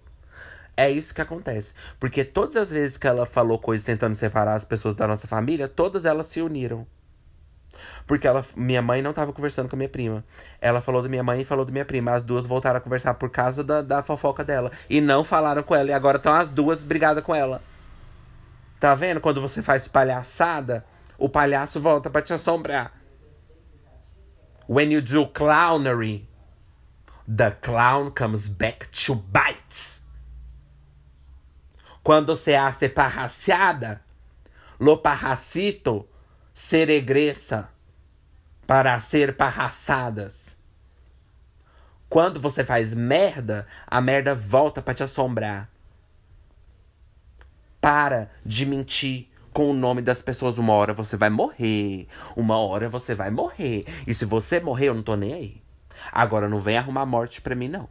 É 0.78 0.92
isso 0.92 1.14
que 1.16 1.22
acontece. 1.22 1.74
Porque 2.00 2.24
todas 2.24 2.56
as 2.56 2.70
vezes 2.70 2.98
que 2.98 3.08
ela 3.08 3.26
falou 3.26 3.58
coisas 3.58 3.84
tentando 3.84 4.14
separar 4.16 4.54
as 4.54 4.64
pessoas 4.64 4.96
da 4.96 5.08
nossa 5.08 5.28
família, 5.28 5.68
todas 5.68 6.06
elas 6.06 6.28
se 6.28 6.40
uniram. 6.40 6.86
Porque 8.06 8.28
ela, 8.28 8.46
minha 8.56 8.82
mãe 8.82 9.02
não 9.02 9.12
tava 9.12 9.34
conversando 9.34 9.68
com 9.68 9.76
a 9.76 9.78
minha 9.78 9.90
prima. 9.90 10.24
Ela 10.62 10.80
falou 10.80 11.02
da 11.02 11.10
minha 11.10 11.24
mãe 11.24 11.42
e 11.42 11.46
falou 11.46 11.66
da 11.66 11.72
minha 11.72 11.84
prima. 11.84 12.12
As 12.12 12.24
duas 12.24 12.46
voltaram 12.46 12.78
a 12.78 12.82
conversar 12.82 13.16
por 13.16 13.30
causa 13.32 13.64
da, 13.64 13.82
da 13.82 14.04
fofoca 14.04 14.44
dela. 14.44 14.72
E 14.88 15.02
não 15.02 15.24
falaram 15.24 15.64
com 15.64 15.76
ela. 15.76 15.90
E 15.90 15.94
agora 15.94 16.18
estão 16.18 16.34
as 16.34 16.52
duas 16.52 16.84
brigadas 16.84 17.24
com 17.24 17.34
ela. 17.34 17.62
Tá 18.80 18.94
vendo? 18.94 19.20
Quando 19.20 19.42
você 19.42 19.64
faz 19.64 19.88
palhaçada, 19.88 20.86
o 21.18 21.28
palhaço 21.28 21.82
volta 21.82 22.08
para 22.08 22.22
te 22.22 22.34
assombrar. 22.34 22.94
When 24.70 24.92
you 24.92 25.02
do 25.02 25.26
clownery, 25.26 26.28
the 27.28 27.52
clown 27.52 28.12
comes 28.12 28.48
back 28.48 28.90
to 29.06 29.16
bite. 29.16 29.97
Quando 32.08 32.38
você 32.38 32.56
hace 32.56 32.88
parraciada, 32.88 34.00
lo 34.80 34.96
parracito 34.96 36.08
se 36.54 36.86
regresa 36.86 37.68
para 38.66 38.98
ser 39.02 39.36
parraçadas. 39.36 40.56
Quando 42.08 42.40
você 42.40 42.64
faz 42.64 42.94
merda, 42.94 43.68
a 43.86 44.00
merda 44.00 44.34
volta 44.34 44.82
para 44.82 44.94
te 44.94 45.04
assombrar. 45.04 45.70
Para 47.82 48.32
de 48.46 48.66
mentir 48.66 49.28
com 49.52 49.70
o 49.72 49.74
nome 49.74 50.02
das 50.02 50.22
pessoas. 50.22 50.58
Uma 50.58 50.72
hora 50.72 50.94
você 50.94 51.18
vai 51.18 51.30
morrer. 51.30 52.08
Uma 52.38 52.58
hora 52.58 52.88
você 52.88 53.14
vai 53.14 53.30
morrer. 53.30 53.84
E 54.08 54.14
se 54.14 54.24
você 54.24 54.62
morrer, 54.62 54.88
eu 54.88 54.96
não 54.96 55.04
tô 55.04 55.18
nem 55.18 55.34
aí. 55.34 55.62
Agora 56.14 56.48
não 56.48 56.62
vem 56.62 56.78
arrumar 56.78 57.06
morte 57.06 57.42
pra 57.42 57.54
mim, 57.54 57.68
não. 57.68 57.90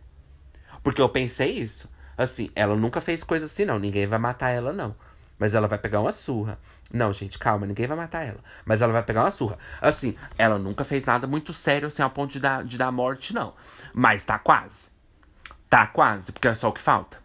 Porque 0.83 1.03
eu 1.03 1.09
pensei 1.11 1.51
isso. 1.51 1.95
Assim, 2.17 2.51
ela 2.55 2.75
nunca 2.75 3.01
fez 3.01 3.23
coisa 3.23 3.47
assim, 3.47 3.65
não. 3.65 3.79
Ninguém 3.79 4.07
vai 4.07 4.19
matar 4.19 4.51
ela, 4.51 4.73
não. 4.73 4.95
Mas 5.39 5.55
ela 5.55 5.69
vai 5.69 5.79
pegar 5.79 6.01
uma 6.01 6.13
surra. 6.13 6.59
Não, 6.93 7.13
gente, 7.13 7.39
calma, 7.39 7.67
ninguém 7.67 7.87
vai 7.87 7.97
matar 7.97 8.25
ela. 8.25 8.39
Mas 8.65 8.81
ela 8.81 8.93
vai 8.93 9.03
pegar 9.03 9.25
uma 9.25 9.31
surra. 9.31 9.59
Assim, 9.81 10.17
ela 10.39 10.59
nunca 10.59 10.85
fez 10.85 11.05
nada 11.05 11.27
muito 11.27 11.53
sério 11.53 11.89
assim 11.89 12.03
ao 12.03 12.11
ponto 12.11 12.33
de 12.33 12.41
dar, 12.41 12.65
de 12.65 12.79
dar 12.79 12.91
morte, 12.91 13.35
não. 13.35 13.53
Mas 13.93 14.25
tá 14.25 14.39
quase. 14.39 14.89
Tá 15.69 15.87
quase, 15.87 16.33
porque 16.33 16.49
é 16.49 16.55
só 16.55 16.69
o 16.69 16.73
que 16.73 16.81
falta. 16.81 17.19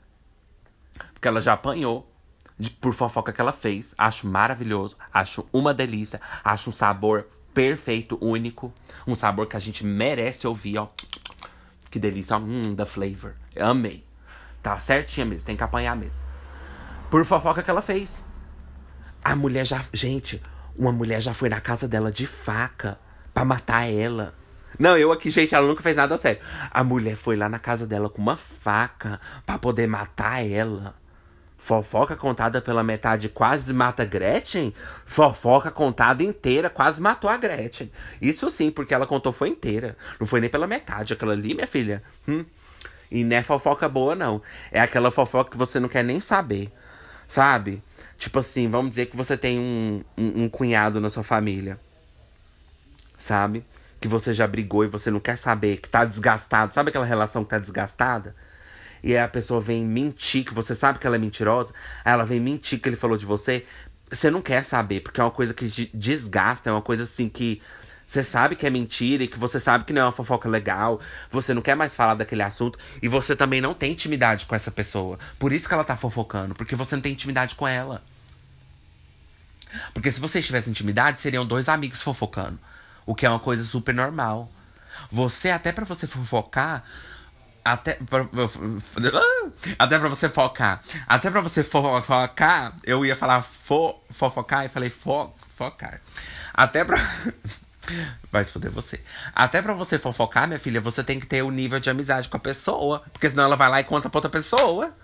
Porque 1.13 1.27
ela 1.27 1.39
já 1.39 1.53
apanhou 1.53 2.11
de, 2.59 2.69
por 2.69 2.93
fofoca 2.93 3.31
que 3.31 3.39
ela 3.39 3.53
fez. 3.53 3.93
Acho 3.97 4.27
maravilhoso. 4.27 4.97
Acho 5.13 5.47
uma 5.53 5.73
delícia. 5.73 6.19
Acho 6.43 6.69
um 6.69 6.73
sabor 6.73 7.27
perfeito, 7.53 8.17
único. 8.19 8.73
Um 9.07 9.15
sabor 9.15 9.47
que 9.47 9.55
a 9.55 9.59
gente 9.59 9.85
merece 9.85 10.47
ouvir, 10.47 10.79
ó. 10.79 10.89
Que 11.89 11.99
delícia, 11.99 12.35
ó. 12.35 12.39
Hum, 12.39 12.75
the 12.75 12.85
flavor. 12.85 13.35
Amei. 13.57 14.10
Tá 14.61 14.79
certinha 14.79 15.25
mesmo, 15.25 15.45
tem 15.45 15.57
que 15.57 15.63
apanhar 15.63 15.95
mesmo. 15.95 16.25
Por 17.09 17.25
fofoca 17.25 17.63
que 17.63 17.69
ela 17.69 17.81
fez. 17.81 18.25
A 19.23 19.35
mulher 19.35 19.65
já. 19.65 19.83
Gente, 19.91 20.41
uma 20.77 20.91
mulher 20.91 21.19
já 21.21 21.33
foi 21.33 21.49
na 21.49 21.59
casa 21.59 21.87
dela 21.87 22.11
de 22.11 22.25
faca 22.25 22.99
pra 23.33 23.43
matar 23.43 23.89
ela. 23.89 24.33
Não, 24.79 24.97
eu 24.97 25.11
aqui, 25.11 25.29
gente, 25.29 25.53
ela 25.53 25.67
nunca 25.67 25.83
fez 25.83 25.97
nada 25.97 26.17
sério. 26.17 26.41
A 26.71 26.83
mulher 26.83 27.15
foi 27.15 27.35
lá 27.35 27.49
na 27.49 27.59
casa 27.59 27.85
dela 27.85 28.09
com 28.09 28.21
uma 28.21 28.37
faca 28.37 29.19
pra 29.45 29.57
poder 29.57 29.87
matar 29.87 30.45
ela. 30.45 30.95
Fofoca 31.57 32.15
contada 32.15 32.59
pela 32.59 32.83
metade 32.83 33.29
quase 33.29 33.71
mata 33.71 34.03
Gretchen. 34.03 34.73
Fofoca 35.05 35.69
contada 35.69 36.23
inteira 36.23 36.71
quase 36.71 36.99
matou 36.99 37.29
a 37.29 37.37
Gretchen. 37.37 37.91
Isso 38.19 38.49
sim, 38.49 38.71
porque 38.71 38.93
ela 38.93 39.05
contou 39.05 39.31
foi 39.31 39.49
inteira. 39.49 39.95
Não 40.19 40.25
foi 40.25 40.39
nem 40.39 40.49
pela 40.49 40.65
metade. 40.65 41.13
Aquela 41.13 41.33
ali, 41.33 41.53
minha 41.53 41.67
filha. 41.67 42.01
Hum. 42.27 42.43
E 43.11 43.23
não 43.23 43.35
é 43.35 43.43
fofoca 43.43 43.89
boa, 43.89 44.15
não. 44.15 44.41
É 44.71 44.79
aquela 44.79 45.11
fofoca 45.11 45.51
que 45.51 45.57
você 45.57 45.79
não 45.79 45.89
quer 45.89 46.03
nem 46.03 46.19
saber. 46.19 46.71
Sabe? 47.27 47.83
Tipo 48.17 48.39
assim, 48.39 48.69
vamos 48.69 48.91
dizer 48.91 49.07
que 49.07 49.17
você 49.17 49.35
tem 49.35 49.59
um, 49.59 50.03
um, 50.17 50.43
um 50.43 50.49
cunhado 50.49 51.01
na 51.01 51.09
sua 51.09 51.23
família. 51.23 51.77
Sabe? 53.17 53.65
Que 53.99 54.07
você 54.07 54.33
já 54.33 54.47
brigou 54.47 54.85
e 54.85 54.87
você 54.87 55.11
não 55.11 55.19
quer 55.19 55.37
saber, 55.37 55.77
que 55.77 55.89
tá 55.89 56.05
desgastado. 56.05 56.73
Sabe 56.73 56.89
aquela 56.89 57.05
relação 57.05 57.43
que 57.43 57.49
tá 57.49 57.59
desgastada? 57.59 58.33
E 59.03 59.15
aí 59.17 59.23
a 59.23 59.27
pessoa 59.27 59.59
vem 59.59 59.85
mentir, 59.85 60.45
que 60.45 60.53
você 60.53 60.73
sabe 60.75 60.99
que 60.99 61.05
ela 61.05 61.15
é 61.15 61.19
mentirosa. 61.19 61.73
Aí 62.05 62.13
ela 62.13 62.25
vem 62.25 62.39
mentir 62.39 62.79
que 62.79 62.87
ele 62.87 62.95
falou 62.95 63.17
de 63.17 63.25
você. 63.25 63.65
Você 64.09 64.29
não 64.29 64.41
quer 64.41 64.63
saber, 64.63 65.01
porque 65.01 65.19
é 65.19 65.23
uma 65.23 65.31
coisa 65.31 65.53
que 65.53 65.89
desgasta, 65.93 66.69
é 66.69 66.73
uma 66.73 66.81
coisa 66.81 67.03
assim 67.03 67.27
que 67.27 67.61
você 68.11 68.25
sabe 68.25 68.57
que 68.57 68.67
é 68.67 68.69
mentira 68.69 69.23
e 69.23 69.27
que 69.29 69.39
você 69.39 69.57
sabe 69.57 69.85
que 69.85 69.93
não 69.93 70.01
é 70.01 70.03
uma 70.03 70.11
fofoca 70.11 70.49
legal. 70.49 70.99
Você 71.29 71.53
não 71.53 71.61
quer 71.61 71.75
mais 71.75 71.95
falar 71.95 72.13
daquele 72.13 72.43
assunto. 72.43 72.77
E 73.01 73.07
você 73.07 73.37
também 73.37 73.61
não 73.61 73.73
tem 73.73 73.93
intimidade 73.93 74.45
com 74.45 74.53
essa 74.53 74.69
pessoa. 74.69 75.17
Por 75.39 75.53
isso 75.53 75.65
que 75.65 75.73
ela 75.73 75.85
tá 75.85 75.95
fofocando. 75.95 76.53
Porque 76.53 76.75
você 76.75 76.93
não 76.93 77.01
tem 77.01 77.13
intimidade 77.13 77.55
com 77.55 77.65
ela. 77.65 78.03
Porque 79.93 80.11
se 80.11 80.19
vocês 80.19 80.45
tivessem 80.45 80.71
intimidade, 80.71 81.21
seriam 81.21 81.45
dois 81.45 81.69
amigos 81.69 82.01
fofocando. 82.01 82.59
O 83.05 83.15
que 83.15 83.25
é 83.25 83.29
uma 83.29 83.39
coisa 83.39 83.63
super 83.63 83.95
normal. 83.95 84.51
Você, 85.09 85.49
até 85.49 85.71
para 85.71 85.85
você 85.85 86.05
fofocar. 86.05 86.83
Até 87.63 87.93
pra, 87.93 88.27
até 89.79 89.99
pra 89.99 90.09
você 90.09 90.27
focar. 90.27 90.83
Até 91.07 91.31
pra 91.31 91.39
você 91.39 91.63
fofocar, 91.63 92.75
eu 92.83 93.05
ia 93.05 93.15
falar 93.15 93.41
fo, 93.41 94.03
fofocar 94.09 94.65
e 94.65 94.67
falei 94.67 94.89
fo, 94.89 95.33
focar. 95.55 96.01
Até 96.53 96.83
pra. 96.83 96.97
Vai 98.31 98.45
se 98.45 98.51
fuder 98.51 98.71
você. 98.71 99.01
Até 99.33 99.61
pra 99.61 99.73
você 99.73 99.97
fofocar, 99.97 100.47
minha 100.47 100.59
filha, 100.59 100.79
você 100.79 101.03
tem 101.03 101.19
que 101.19 101.25
ter 101.25 101.41
o 101.43 101.47
um 101.47 101.51
nível 101.51 101.79
de 101.79 101.89
amizade 101.89 102.29
com 102.29 102.37
a 102.37 102.39
pessoa. 102.39 103.03
Porque 103.11 103.29
senão 103.29 103.43
ela 103.43 103.55
vai 103.55 103.69
lá 103.69 103.81
e 103.81 103.83
conta 103.83 104.09
pra 104.09 104.17
outra 104.19 104.29
pessoa. 104.29 104.95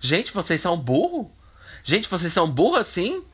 Gente, 0.00 0.32
vocês 0.32 0.60
são 0.60 0.76
burro? 0.76 1.32
Gente, 1.82 2.08
vocês 2.08 2.32
são 2.32 2.50
burros 2.50 2.80
assim? 2.80 3.24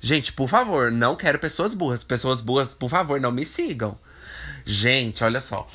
Gente, 0.00 0.32
por 0.32 0.48
favor, 0.48 0.90
não 0.90 1.16
quero 1.16 1.38
pessoas 1.38 1.74
burras. 1.74 2.04
Pessoas 2.04 2.40
burras, 2.40 2.74
por 2.74 2.88
favor, 2.90 3.20
não 3.20 3.32
me 3.32 3.44
sigam. 3.44 3.98
Gente, 4.64 5.22
olha 5.24 5.40
só. 5.40 5.68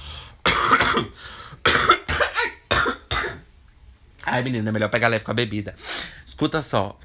Ai, 4.25 4.43
menina, 4.43 4.69
é 4.69 4.71
melhor 4.71 4.89
pegar 4.89 5.07
leve 5.07 5.23
com 5.23 5.31
a 5.31 5.33
bebida. 5.33 5.75
Escuta 6.25 6.61
só. 6.61 6.99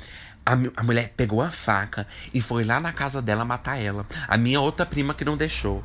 A, 0.47 0.53
a, 0.76 0.82
mulher 0.82 1.14
pegou 1.16 1.40
a 1.40 1.51
faca 1.51 2.07
e 2.32 2.40
foi 2.40 2.64
lá 2.64 2.78
na 2.78 2.92
casa 2.92 3.22
dela 3.22 3.45
matar 3.45 3.78
ela. 3.78 4.07
A 4.28 4.36
minha 4.36 4.61
outra 4.61 4.84
prima 4.84 5.14
que 5.14 5.24
não 5.24 5.36
deixou. 5.36 5.82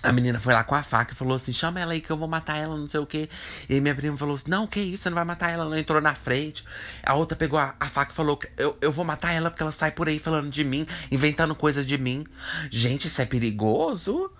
A 0.00 0.12
menina 0.12 0.38
foi 0.38 0.54
lá 0.54 0.62
com 0.62 0.76
a 0.76 0.82
faca 0.82 1.12
e 1.12 1.16
falou 1.16 1.34
assim: 1.34 1.52
chama 1.52 1.80
ela 1.80 1.92
aí 1.92 2.00
que 2.00 2.10
eu 2.10 2.16
vou 2.16 2.28
matar 2.28 2.56
ela, 2.56 2.76
não 2.76 2.88
sei 2.88 3.00
o 3.00 3.06
que. 3.06 3.28
E 3.68 3.80
minha 3.80 3.94
prima 3.94 4.16
falou 4.16 4.34
assim: 4.34 4.48
não, 4.48 4.66
que 4.66 4.80
isso, 4.80 5.02
você 5.02 5.10
não 5.10 5.16
vai 5.16 5.24
matar 5.24 5.50
ela, 5.50 5.64
não 5.64 5.76
entrou 5.76 6.00
na 6.00 6.14
frente. 6.14 6.64
A 7.02 7.14
outra 7.14 7.36
pegou 7.36 7.58
a, 7.58 7.74
a 7.80 7.88
faca 7.88 8.12
e 8.12 8.14
falou: 8.14 8.38
eu, 8.56 8.78
eu 8.80 8.92
vou 8.92 9.04
matar 9.04 9.32
ela 9.32 9.50
porque 9.50 9.62
ela 9.62 9.72
sai 9.72 9.90
por 9.90 10.08
aí 10.08 10.20
falando 10.20 10.50
de 10.50 10.62
mim, 10.62 10.86
inventando 11.10 11.54
coisa 11.54 11.84
de 11.84 11.98
mim. 11.98 12.24
Gente, 12.70 13.08
isso 13.08 13.20
é 13.20 13.26
perigoso? 13.26 14.30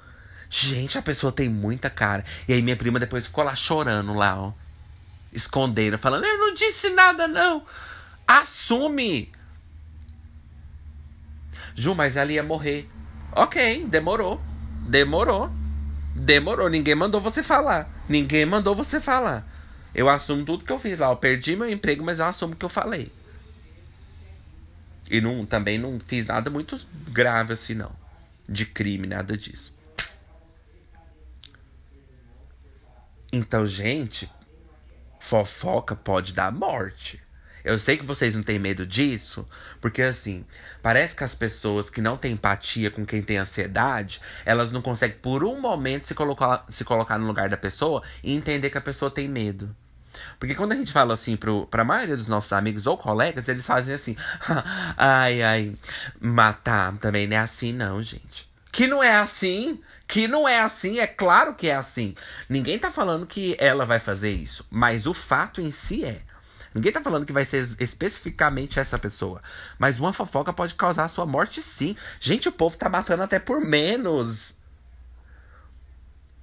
Gente, 0.49 0.97
a 0.97 1.03
pessoa 1.03 1.32
tem 1.32 1.49
muita 1.49 1.91
cara. 1.91 2.24
E 2.47 2.53
aí 2.53 2.62
minha 2.62 2.76
prima 2.76 3.01
depois 3.01 3.26
ficou 3.26 3.43
lá 3.43 3.55
chorando 3.57 4.14
lá, 4.14 4.41
ó. 4.41 4.53
Escondendo, 5.32 5.99
falando: 5.99 6.24
eu 6.24 6.39
não 6.39 6.55
disse 6.55 6.89
nada, 6.91 7.26
não. 7.26 7.64
Assume! 8.29 9.33
Ju, 11.74 11.95
mas 11.95 12.14
ela 12.14 12.31
ia 12.31 12.43
morrer. 12.43 12.87
Ok, 13.33 13.87
demorou. 13.87 14.39
Demorou. 14.87 15.51
Demorou. 16.14 16.68
Ninguém 16.68 16.95
mandou 16.95 17.22
você 17.22 17.43
falar. 17.43 17.89
Ninguém 18.07 18.45
mandou 18.45 18.74
você 18.74 19.01
falar. 19.01 19.49
Eu 19.95 20.11
assumo 20.11 20.45
tudo 20.45 20.64
que 20.64 20.72
eu 20.72 20.79
fiz 20.79 20.99
lá. 20.99 21.09
Eu 21.09 21.16
perdi 21.16 21.57
meu 21.57 21.70
emprego, 21.70 22.05
mas 22.05 22.18
eu 22.18 22.26
assumo 22.26 22.55
que 22.55 22.64
eu 22.64 22.68
falei. 22.68 23.11
E 25.11 25.22
não, 25.22 25.47
também 25.47 25.79
não 25.79 25.99
fiz 25.99 26.26
nada 26.26 26.51
muito 26.51 26.79
grave 27.09 27.55
assim, 27.55 27.74
não. 27.74 27.93
De 28.47 28.66
crime, 28.66 29.07
nada 29.07 29.39
disso. 29.39 29.74
Então, 33.33 33.66
gente, 33.66 34.31
fofoca 35.18 35.97
pode 35.97 36.35
dar 36.35 36.53
morte. 36.53 37.22
Eu 37.69 37.79
sei 37.79 37.99
que 37.99 38.05
vocês 38.05 38.35
não 38.35 38.43
têm 38.43 38.59
medo 38.59 38.87
disso, 38.87 39.47
porque 39.79 40.01
assim, 40.01 40.43
parece 40.83 41.14
que 41.14 41.23
as 41.23 41.35
pessoas 41.35 41.91
que 41.91 42.01
não 42.01 42.16
têm 42.16 42.33
empatia 42.33 42.91
com 42.91 43.05
quem 43.05 43.21
tem 43.21 43.37
ansiedade, 43.37 44.23
elas 44.47 44.73
não 44.73 44.81
conseguem 44.81 45.19
por 45.19 45.45
um 45.45 45.61
momento 45.61 46.09
se 46.09 46.14
colocar, 46.14 46.64
se 46.71 46.83
colocar 46.83 47.19
no 47.19 47.27
lugar 47.27 47.51
da 47.51 47.59
pessoa 47.59 48.03
e 48.25 48.35
entender 48.35 48.71
que 48.71 48.79
a 48.79 48.81
pessoa 48.81 49.11
tem 49.11 49.29
medo. 49.29 49.77
Porque 50.41 50.55
quando 50.55 50.73
a 50.73 50.77
gente 50.77 50.95
fala 50.95 51.12
assim 51.12 51.37
pro, 51.37 51.66
pra 51.66 51.85
maioria 51.85 52.16
dos 52.16 52.27
nossos 52.27 52.55
amigos 52.55 52.87
ou 52.87 52.97
colegas, 52.97 53.47
eles 53.51 53.66
fazem 53.66 53.95
assim: 53.95 54.16
ai, 54.97 55.43
ai, 55.43 55.75
matar 56.19 56.97
também 56.97 57.27
não 57.27 57.37
é 57.37 57.41
assim, 57.41 57.71
não, 57.71 58.03
gente. 58.03 58.49
Que 58.73 58.87
não 58.87 59.05
é 59.05 59.14
assim, 59.14 59.79
que 60.07 60.27
não 60.27 60.49
é 60.49 60.61
assim, 60.61 61.01
é 61.01 61.07
claro 61.07 61.55
que 61.55 61.69
é 61.69 61.75
assim. 61.75 62.14
Ninguém 62.49 62.79
tá 62.79 62.91
falando 62.91 63.27
que 63.27 63.55
ela 63.61 63.85
vai 63.85 63.99
fazer 63.99 64.33
isso, 64.33 64.66
mas 64.71 65.07
o 65.07 65.12
fato 65.12 65.61
em 65.61 65.71
si 65.71 66.03
é. 66.03 66.23
Ninguém 66.79 66.93
tá 66.93 67.03
falando 67.03 67.26
que 67.26 67.33
vai 67.33 67.45
ser 67.45 67.66
especificamente 67.81 68.79
essa 68.79 68.97
pessoa. 68.97 69.43
Mas 69.76 69.99
uma 69.99 70.12
fofoca 70.12 70.53
pode 70.53 70.76
causar 70.76 71.07
a 71.07 71.09
sua 71.09 71.26
morte 71.26 71.61
sim. 71.61 71.97
Gente, 72.20 72.49
o 72.49 72.53
povo 72.53 72.79
tá 72.79 72.89
matando 72.89 73.24
até 73.24 73.41
por 73.41 73.61
menos. 73.61 74.55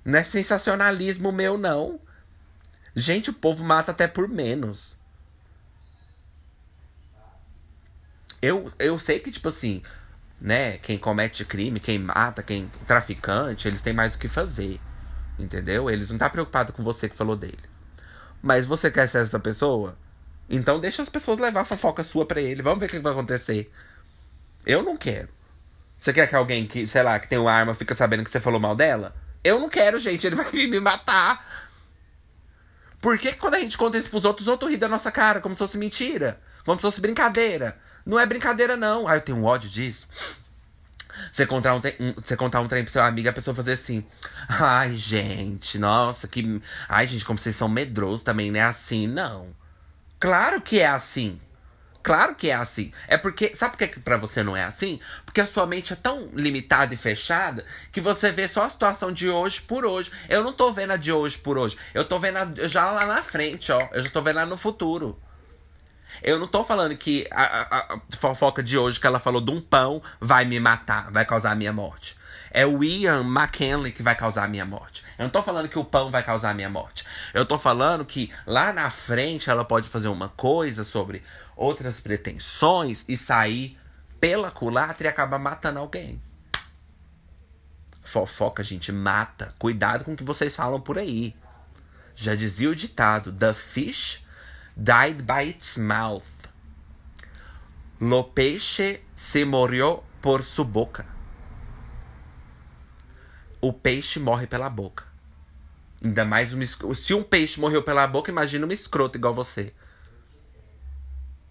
Não 0.04 0.20
é 0.20 0.26
sensacionalismo 0.26 1.32
meu, 1.32 1.58
não. 1.58 2.02
Gente, 2.94 3.30
o 3.30 3.34
povo 3.34 3.64
mata 3.64 3.94
até 3.94 4.10
por 4.10 4.28
menos. 4.28 5.00
Eu, 8.42 8.70
eu 8.78 9.00
sei 9.00 9.20
que, 9.20 9.32
tipo 9.32 9.48
assim, 9.48 9.82
né? 10.40 10.80
Quem 10.80 10.98
comete 10.98 11.46
crime, 11.46 11.80
quem 11.80 11.98
mata, 11.98 12.44
quem 12.44 12.70
traficante, 12.86 13.70
eles 13.70 13.82
têm 13.82 13.94
mais 13.94 14.16
o 14.16 14.20
que 14.20 14.28
fazer. 14.28 14.82
Entendeu? 15.40 15.90
Eles 15.90 16.12
não 16.12 16.18
tá 16.18 16.30
preocupado 16.30 16.74
com 16.74 16.84
você 16.84 17.08
que 17.08 17.16
falou 17.16 17.38
dele. 17.38 17.64
Mas 18.42 18.66
você 18.66 18.92
quer 18.92 19.08
ser 19.08 19.24
essa 19.24 19.40
pessoa? 19.40 19.98
Então 20.50 20.80
deixa 20.80 21.02
as 21.02 21.10
pessoas 21.10 21.40
levar 21.40 21.62
a 21.62 21.66
fofoca 21.66 22.04
sua 22.04 22.26
pra 22.26 22.42
ele. 22.42 22.62
Vamos 22.62 22.80
ver 22.80 22.86
o 22.86 22.90
que 22.90 23.00
vai 23.00 23.14
acontecer. 23.14 23.72
Eu 24.66 24.84
não 24.84 24.98
quero. 24.98 25.30
Você 26.00 26.14
quer 26.14 26.28
que 26.28 26.36
alguém 26.36 26.68
que, 26.68 26.88
sei 26.88 27.02
lá, 27.02 27.20
que 27.20 27.28
tem 27.28 27.38
uma 27.38 27.52
arma 27.52 27.74
fica 27.74 27.96
sabendo 27.96 28.24
que 28.24 28.30
você 28.30 28.40
falou 28.40 28.60
mal 28.60 28.76
dela? 28.76 29.16
Eu 29.44 29.60
não 29.60 29.70
quero, 29.70 30.00
gente. 30.00 30.26
Ele 30.26 30.36
vai 30.36 30.50
vir 30.52 30.68
me 30.68 30.80
matar. 30.80 31.66
Por 33.02 33.18
que, 33.18 33.32
que 33.34 33.38
quando 33.38 33.56
a 33.56 33.60
gente 33.60 33.78
conta 33.78 33.98
isso 33.98 34.10
pros 34.10 34.26
outros, 34.26 34.48
os 34.48 34.52
outros 34.52 34.70
riem 34.70 34.80
da 34.80 34.88
nossa 34.88 35.12
cara, 35.12 35.40
como 35.40 35.54
se 35.56 35.60
fosse 35.60 35.78
mentira? 35.78 36.40
Como 36.64 36.78
se 36.80 36.82
fosse 36.82 37.00
brincadeira? 37.00 37.78
Não 38.06 38.20
é 38.20 38.26
brincadeira, 38.26 38.76
não. 38.76 39.08
Ah, 39.08 39.16
eu 39.16 39.22
tenho 39.22 39.38
um 39.38 39.44
ódio 39.44 39.70
disso. 39.70 40.08
Você 41.32 41.46
contar 41.46 41.76
um, 41.76 41.82
um, 42.00 42.14
você 42.14 42.36
contar 42.36 42.62
um 42.62 42.68
trem 42.68 42.84
pro 42.84 42.92
seu 42.92 43.04
amigo, 43.04 43.30
a 43.30 43.34
pessoa 43.34 43.56
fazer 43.56 43.74
assim. 43.74 44.06
Ai, 44.50 44.96
gente, 44.96 45.78
nossa, 45.78 46.28
que. 46.28 46.62
Ai, 46.90 47.08
gente, 47.08 47.26
como 47.26 47.40
vocês 47.40 47.56
são 47.56 47.70
medrosos 47.70 48.24
também, 48.24 48.52
não 48.52 48.60
é 48.60 48.64
assim, 48.64 49.08
não. 49.08 49.48
Claro 50.26 50.60
que 50.60 50.80
é 50.80 50.88
assim. 50.88 51.40
Claro 52.02 52.34
que 52.34 52.50
é 52.50 52.56
assim. 52.56 52.92
É 53.08 53.16
porque. 53.16 53.56
Sabe 53.56 53.78
por 53.78 53.88
que 53.88 54.00
pra 54.00 54.18
você 54.18 54.42
não 54.42 54.58
é 54.58 54.64
assim? 54.64 55.00
Porque 55.24 55.40
a 55.40 55.46
sua 55.46 55.68
mente 55.68 55.94
é 55.94 55.96
tão 55.96 56.32
limitada 56.34 56.96
e 56.96 56.98
fechada 56.98 57.64
que 57.92 58.02
você 58.02 58.32
vê 58.32 58.48
só 58.48 58.64
a 58.64 58.70
situação 58.72 59.12
de 59.12 59.30
hoje 59.30 59.62
por 59.62 59.86
hoje. 59.86 60.12
Eu 60.28 60.44
não 60.44 60.52
tô 60.52 60.74
vendo 60.74 60.94
a 60.94 60.98
de 60.98 61.12
hoje 61.12 61.38
por 61.38 61.60
hoje. 61.60 61.78
Eu 61.94 62.04
tô 62.04 62.18
vendo 62.18 62.38
a, 62.38 62.68
já 62.68 62.90
lá 62.90 63.06
na 63.06 63.22
frente, 63.22 63.72
ó. 63.72 63.78
Eu 63.92 64.02
já 64.02 64.10
tô 64.10 64.20
vendo 64.20 64.38
lá 64.38 64.48
no 64.48 64.58
futuro. 64.58 65.22
Eu 66.24 66.40
não 66.40 66.48
tô 66.48 66.64
falando 66.64 66.98
que 66.98 67.28
a, 67.30 67.44
a, 67.44 67.78
a 67.94 68.00
fofoca 68.18 68.64
de 68.64 68.80
hoje 68.80 69.00
que 69.00 69.06
ela 69.06 69.20
falou 69.20 69.42
de 69.42 69.52
um 69.52 69.62
pão 69.62 70.02
vai 70.20 70.44
me 70.44 70.60
matar, 70.60 71.12
vai 71.12 71.24
causar 71.24 71.52
a 71.52 71.56
minha 71.56 71.72
morte. 71.72 72.18
É 72.58 72.66
o 72.66 72.82
Ian 72.82 73.26
McKinley 73.26 73.92
que 73.92 74.02
vai 74.02 74.16
causar 74.16 74.46
a 74.46 74.48
minha 74.48 74.64
morte. 74.64 75.04
Eu 75.20 75.24
não 75.24 75.30
tô 75.30 75.44
falando 75.44 75.68
que 75.68 75.78
o 75.78 75.84
pão 75.84 76.10
vai 76.10 76.24
causar 76.24 76.52
a 76.52 76.54
minha 76.54 76.70
morte. 76.70 77.06
Eu 77.34 77.46
tô 77.46 77.60
falando 77.60 78.06
que 78.06 78.32
lá 78.48 78.72
na 78.72 78.90
frente 78.90 79.50
ela 79.50 79.66
pode 79.66 79.90
fazer 79.90 80.08
uma 80.08 80.30
coisa 80.30 80.86
sobre 80.86 81.22
outras 81.54 82.00
pretensões 82.00 83.04
e 83.10 83.18
sair 83.18 83.78
pela 84.22 84.52
culatra 84.52 85.06
e 85.06 85.10
acabar 85.10 85.38
matando 85.38 85.80
alguém. 85.80 86.22
Fofoca, 88.06 88.64
gente, 88.64 88.90
mata. 88.90 89.54
Cuidado 89.60 90.06
com 90.06 90.14
o 90.14 90.16
que 90.16 90.24
vocês 90.24 90.56
falam 90.56 90.80
por 90.80 90.98
aí. 90.98 91.36
Já 92.16 92.36
dizia 92.36 92.70
o 92.70 92.76
ditado: 92.76 93.34
The 93.34 93.54
fish 93.54 94.26
died 94.78 95.24
by 95.24 95.50
its 95.50 95.78
mouth. 95.78 96.24
Lo 98.00 98.24
peixe 98.24 99.02
se 99.14 99.44
morreu 99.44 100.06
por 100.22 100.42
su 100.42 100.64
boca 100.64 101.15
o 103.68 103.74
peixe 103.74 104.20
morre 104.20 104.46
pela 104.46 104.70
boca. 104.70 105.06
Ainda 106.04 106.24
mais 106.24 106.52
Se 106.96 107.16
um 107.16 107.24
peixe 107.24 107.60
morreu 107.60 107.82
pela 107.82 108.06
boca, 108.06 108.30
imagina 108.30 108.64
uma 108.64 108.74
escrota 108.74 109.18
igual 109.18 109.34
você. 109.34 109.74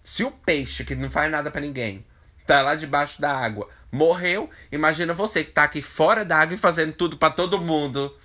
Se 0.01 0.23
o 0.23 0.31
peixe, 0.31 0.85
que 0.85 0.95
não 0.95 1.09
faz 1.09 1.29
nada 1.29 1.51
para 1.51 1.59
ninguém, 1.59 2.05
tá 2.47 2.61
lá 2.61 2.73
debaixo 2.75 3.19
da 3.19 3.37
água, 3.37 3.67
morreu, 3.91 4.49
imagina 4.71 5.13
você 5.13 5.43
que 5.43 5.51
tá 5.51 5.63
aqui 5.63 5.81
fora 5.81 6.23
da 6.23 6.37
água 6.37 6.53
e 6.53 6.57
fazendo 6.57 6.93
tudo 6.93 7.17
para 7.17 7.33
todo 7.33 7.59
mundo. 7.59 8.15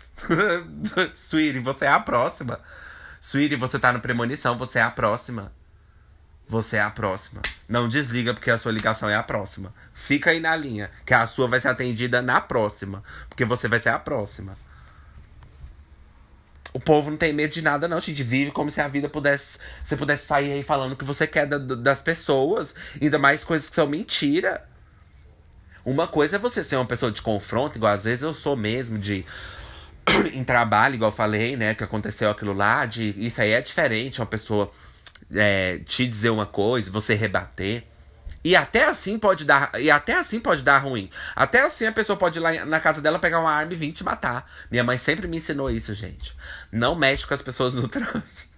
Sweetie, 1.12 1.59
você 1.59 1.86
é 1.86 1.88
a 1.88 1.99
próxima. 1.99 2.61
Sweetie, 3.20 3.57
você 3.57 3.76
tá 3.76 3.93
no 3.93 3.99
premonição, 3.99 4.57
você 4.57 4.78
é 4.78 4.82
a 4.82 4.91
próxima. 4.91 5.53
Você 6.51 6.78
é 6.78 6.80
a 6.80 6.90
próxima. 6.90 7.42
Não 7.68 7.88
desliga 7.88 8.34
porque 8.34 8.51
a 8.51 8.59
sua 8.59 8.72
ligação 8.72 9.09
é 9.09 9.14
a 9.14 9.22
próxima. 9.22 9.72
Fica 9.94 10.30
aí 10.30 10.40
na 10.40 10.57
linha, 10.57 10.90
que 11.07 11.14
a 11.14 11.24
sua 11.24 11.46
vai 11.46 11.61
ser 11.61 11.68
atendida 11.68 12.20
na 12.20 12.40
próxima, 12.40 13.05
porque 13.28 13.44
você 13.44 13.68
vai 13.68 13.78
ser 13.78 13.90
a 13.90 13.98
próxima. 14.01 14.57
O 16.72 16.80
povo 16.80 17.09
não 17.09 17.16
tem 17.16 17.32
medo 17.32 17.53
de 17.55 17.62
nada, 17.62 17.86
não, 17.86 18.01
gente. 18.01 18.24
Vive 18.24 18.51
como 18.51 18.68
se 18.68 18.80
a 18.80 18.88
vida 18.88 19.09
pudesse. 19.09 19.59
Você 19.84 19.96
pudesse 19.96 20.26
sair 20.26 20.53
aí 20.53 20.62
falando 20.64 20.92
o 20.92 20.96
que 20.96 21.05
você 21.05 21.24
quer 21.24 21.46
da, 21.46 21.57
das 21.57 22.03
pessoas. 22.03 22.74
Ainda 23.01 23.16
mais 23.16 23.44
coisas 23.44 23.68
que 23.68 23.76
são 23.76 23.86
mentira. 23.86 24.68
Uma 25.84 26.09
coisa 26.09 26.34
é 26.34 26.38
você 26.38 26.64
ser 26.64 26.74
uma 26.76 26.86
pessoa 26.86 27.12
de 27.12 27.22
confronto, 27.22 27.78
igual 27.78 27.94
às 27.94 28.03
vezes 28.03 28.22
eu 28.22 28.34
sou 28.34 28.57
mesmo, 28.57 28.98
de. 28.98 29.24
em 30.34 30.42
trabalho, 30.42 30.96
igual 30.96 31.12
eu 31.12 31.16
falei, 31.16 31.57
né? 31.57 31.76
Que 31.76 31.84
aconteceu 31.84 32.28
aquilo 32.28 32.53
lá. 32.53 32.86
De, 32.86 33.14
isso 33.24 33.40
aí 33.40 33.53
é 33.53 33.62
diferente, 33.62 34.20
uma 34.20 34.26
pessoa 34.26 34.72
é, 35.35 35.78
te 35.85 36.07
dizer 36.07 36.31
uma 36.31 36.47
coisa, 36.47 36.91
você 36.91 37.14
rebater. 37.14 37.85
E 38.43 38.57
até 38.57 38.87
assim 38.87 39.18
pode 39.18 39.45
dar. 39.45 39.70
E 39.78 39.91
até 39.91 40.14
assim 40.14 40.41
pode 40.41 40.62
dar 40.62 40.78
ruim. 40.78 41.11
Até 41.37 41.62
assim 41.62 41.87
a 41.87 41.93
pessoa 41.93 42.16
pode 42.16 42.39
ir 42.39 42.41
lá 42.41 42.64
na 42.64 42.81
casa 42.81 43.03
dela 43.03 43.18
pegar 43.18 43.39
uma 43.39 43.53
arma 43.53 43.72
e 43.72 43.76
vir 43.76 43.93
te 43.93 44.03
matar. 44.03 44.51
Minha 44.70 44.83
mãe 44.83 44.97
sempre 44.97 45.28
me 45.28 45.37
ensinou 45.37 45.70
isso, 45.70 45.93
gente. 45.93 46.35
Não 46.72 46.95
mexe 46.95 47.26
com 47.26 47.35
as 47.35 47.43
pessoas 47.43 47.74
no 47.74 47.87
trânsito. 47.89 48.51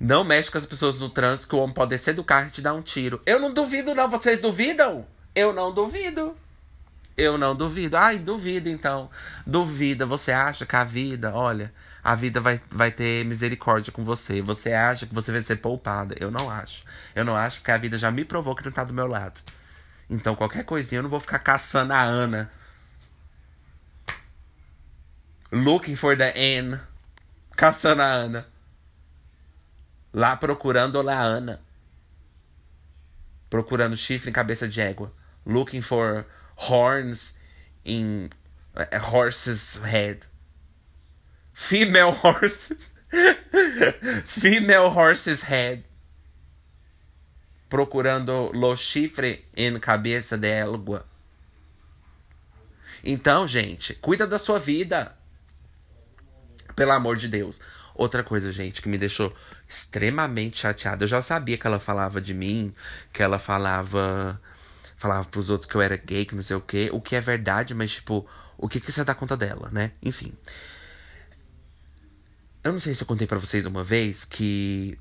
não 0.00 0.22
mexe 0.22 0.50
com 0.50 0.58
as 0.58 0.66
pessoas 0.66 1.00
no 1.00 1.10
trânsito 1.10 1.48
que 1.48 1.56
o 1.56 1.58
homem 1.58 1.74
pode 1.74 1.90
descer 1.90 2.14
do 2.14 2.22
carro 2.22 2.46
e 2.46 2.50
te 2.50 2.62
dar 2.62 2.74
um 2.74 2.82
tiro. 2.82 3.20
Eu 3.26 3.40
não 3.40 3.52
duvido, 3.52 3.92
não. 3.92 4.08
Vocês 4.08 4.40
duvidam? 4.40 5.04
Eu 5.34 5.52
não 5.52 5.72
duvido. 5.72 6.36
Eu 7.16 7.36
não 7.36 7.56
duvido. 7.56 7.96
Ai, 7.96 8.18
duvido 8.18 8.68
então. 8.68 9.10
Duvida. 9.44 10.06
Você 10.06 10.30
acha 10.30 10.64
que 10.64 10.76
a 10.76 10.84
vida, 10.84 11.34
olha 11.34 11.72
a 12.06 12.14
vida 12.14 12.40
vai, 12.40 12.60
vai 12.70 12.92
ter 12.92 13.24
misericórdia 13.24 13.92
com 13.92 14.04
você. 14.04 14.40
Você 14.40 14.72
acha 14.72 15.08
que 15.08 15.12
você 15.12 15.32
vai 15.32 15.42
ser 15.42 15.56
poupada. 15.56 16.14
Eu 16.20 16.30
não 16.30 16.48
acho. 16.48 16.84
Eu 17.16 17.24
não 17.24 17.36
acho 17.36 17.58
porque 17.58 17.72
a 17.72 17.76
vida 17.76 17.98
já 17.98 18.12
me 18.12 18.24
provou 18.24 18.54
que 18.54 18.64
não 18.64 18.70
tá 18.70 18.84
do 18.84 18.94
meu 18.94 19.08
lado. 19.08 19.40
Então, 20.08 20.36
qualquer 20.36 20.64
coisinha, 20.64 21.00
eu 21.00 21.02
não 21.02 21.10
vou 21.10 21.18
ficar 21.18 21.40
caçando 21.40 21.92
a 21.92 22.00
Ana. 22.00 22.48
Looking 25.50 25.96
for 25.96 26.16
the 26.16 26.32
N. 26.38 26.78
caçando 27.56 28.02
a 28.02 28.06
Ana. 28.06 28.46
Lá 30.14 30.36
procurando 30.36 31.10
a 31.10 31.20
Ana. 31.20 31.60
Procurando 33.50 33.96
chifre 33.96 34.30
em 34.30 34.32
cabeça 34.32 34.68
de 34.68 34.80
égua. 34.80 35.12
Looking 35.44 35.82
for 35.82 36.24
horns 36.54 37.36
in 37.84 38.30
a 38.76 38.98
horse's 38.98 39.80
head. 39.82 40.20
Female 41.58 42.12
horses. 42.12 42.92
Female 44.26 44.90
horse's 44.90 45.42
head. 45.42 45.84
Procurando 47.68 48.52
los 48.52 48.78
chifre 48.78 49.42
em 49.56 49.80
cabeça 49.80 50.36
de 50.36 50.48
égua. 50.48 51.06
Então, 53.02 53.48
gente, 53.48 53.94
cuida 53.94 54.26
da 54.26 54.38
sua 54.38 54.58
vida. 54.58 55.16
Pelo 56.76 56.92
amor 56.92 57.16
de 57.16 57.26
Deus. 57.26 57.58
Outra 57.94 58.22
coisa, 58.22 58.52
gente, 58.52 58.82
que 58.82 58.88
me 58.88 58.98
deixou 58.98 59.34
extremamente 59.66 60.58
chateada. 60.58 61.04
Eu 61.04 61.08
já 61.08 61.22
sabia 61.22 61.56
que 61.56 61.66
ela 61.66 61.80
falava 61.80 62.20
de 62.20 62.34
mim, 62.34 62.74
que 63.14 63.22
ela 63.22 63.38
falava. 63.38 64.38
Falava 64.98 65.24
pros 65.24 65.48
outros 65.48 65.68
que 65.68 65.76
eu 65.76 65.80
era 65.80 65.96
gay, 65.96 66.26
que 66.26 66.34
não 66.34 66.42
sei 66.42 66.56
o 66.56 66.60
quê. 66.60 66.90
O 66.92 67.00
que 67.00 67.16
é 67.16 67.20
verdade, 67.20 67.74
mas, 67.74 67.92
tipo, 67.92 68.28
o 68.58 68.68
que, 68.68 68.78
que 68.78 68.92
você 68.92 69.02
dá 69.02 69.14
conta 69.14 69.36
dela, 69.36 69.70
né? 69.72 69.92
Enfim. 70.02 70.34
Eu 72.66 72.72
não 72.72 72.80
sei 72.80 72.96
se 72.96 73.02
eu 73.02 73.06
contei 73.06 73.28
para 73.28 73.38
vocês 73.38 73.64
uma 73.64 73.84
vez 73.84 74.24
que. 74.24 74.98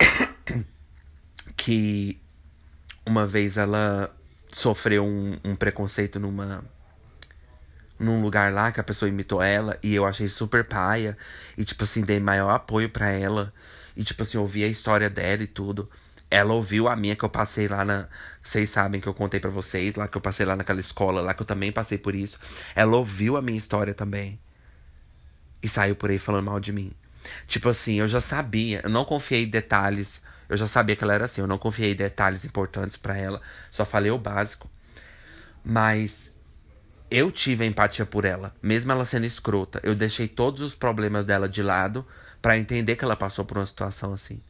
que 1.56 2.20
uma 3.06 3.24
vez 3.24 3.56
ela 3.56 4.12
sofreu 4.52 5.04
um, 5.04 5.38
um 5.44 5.54
preconceito 5.54 6.18
numa 6.18 6.64
num 8.00 8.20
lugar 8.20 8.52
lá 8.52 8.72
que 8.72 8.80
a 8.80 8.82
pessoa 8.82 9.08
imitou 9.08 9.40
ela 9.40 9.78
e 9.80 9.94
eu 9.94 10.04
achei 10.04 10.26
super 10.26 10.64
paia. 10.64 11.16
E, 11.56 11.64
tipo 11.64 11.84
assim, 11.84 12.02
dei 12.02 12.18
maior 12.18 12.50
apoio 12.50 12.90
para 12.90 13.10
ela. 13.10 13.54
E, 13.96 14.02
tipo 14.02 14.24
assim, 14.24 14.36
ouvi 14.36 14.64
a 14.64 14.68
história 14.68 15.08
dela 15.08 15.44
e 15.44 15.46
tudo. 15.46 15.88
Ela 16.28 16.52
ouviu 16.52 16.88
a 16.88 16.96
minha 16.96 17.14
que 17.14 17.24
eu 17.24 17.30
passei 17.30 17.68
lá 17.68 17.84
na. 17.84 18.08
Vocês 18.42 18.68
sabem 18.70 19.00
que 19.00 19.06
eu 19.06 19.14
contei 19.14 19.38
para 19.38 19.50
vocês, 19.50 19.94
lá 19.94 20.08
que 20.08 20.16
eu 20.16 20.20
passei 20.20 20.44
lá 20.44 20.56
naquela 20.56 20.80
escola, 20.80 21.20
lá 21.20 21.32
que 21.32 21.42
eu 21.42 21.46
também 21.46 21.70
passei 21.70 21.96
por 21.96 22.16
isso. 22.16 22.40
Ela 22.74 22.96
ouviu 22.96 23.36
a 23.36 23.42
minha 23.42 23.56
história 23.56 23.94
também. 23.94 24.40
E 25.66 25.68
saiu 25.68 25.96
por 25.96 26.10
aí 26.10 26.18
falando 26.20 26.44
mal 26.44 26.60
de 26.60 26.72
mim. 26.72 26.92
Tipo 27.48 27.68
assim, 27.68 27.94
eu 27.94 28.06
já 28.06 28.20
sabia, 28.20 28.82
eu 28.84 28.88
não 28.88 29.04
confiei 29.04 29.42
em 29.42 29.48
detalhes. 29.48 30.22
Eu 30.48 30.56
já 30.56 30.68
sabia 30.68 30.94
que 30.94 31.02
ela 31.02 31.12
era 31.12 31.24
assim, 31.24 31.40
eu 31.40 31.46
não 31.48 31.58
confiei 31.58 31.90
em 31.90 31.96
detalhes 31.96 32.44
importantes 32.44 32.96
para 32.96 33.18
ela. 33.18 33.42
Só 33.68 33.84
falei 33.84 34.12
o 34.12 34.16
básico. 34.16 34.70
Mas 35.64 36.32
eu 37.10 37.32
tive 37.32 37.66
empatia 37.66 38.06
por 38.06 38.24
ela, 38.24 38.54
mesmo 38.62 38.92
ela 38.92 39.04
sendo 39.04 39.26
escrota. 39.26 39.80
Eu 39.82 39.92
deixei 39.96 40.28
todos 40.28 40.60
os 40.60 40.72
problemas 40.72 41.26
dela 41.26 41.48
de 41.48 41.64
lado 41.64 42.06
para 42.40 42.56
entender 42.56 42.94
que 42.94 43.04
ela 43.04 43.16
passou 43.16 43.44
por 43.44 43.58
uma 43.58 43.66
situação 43.66 44.14
assim. 44.14 44.40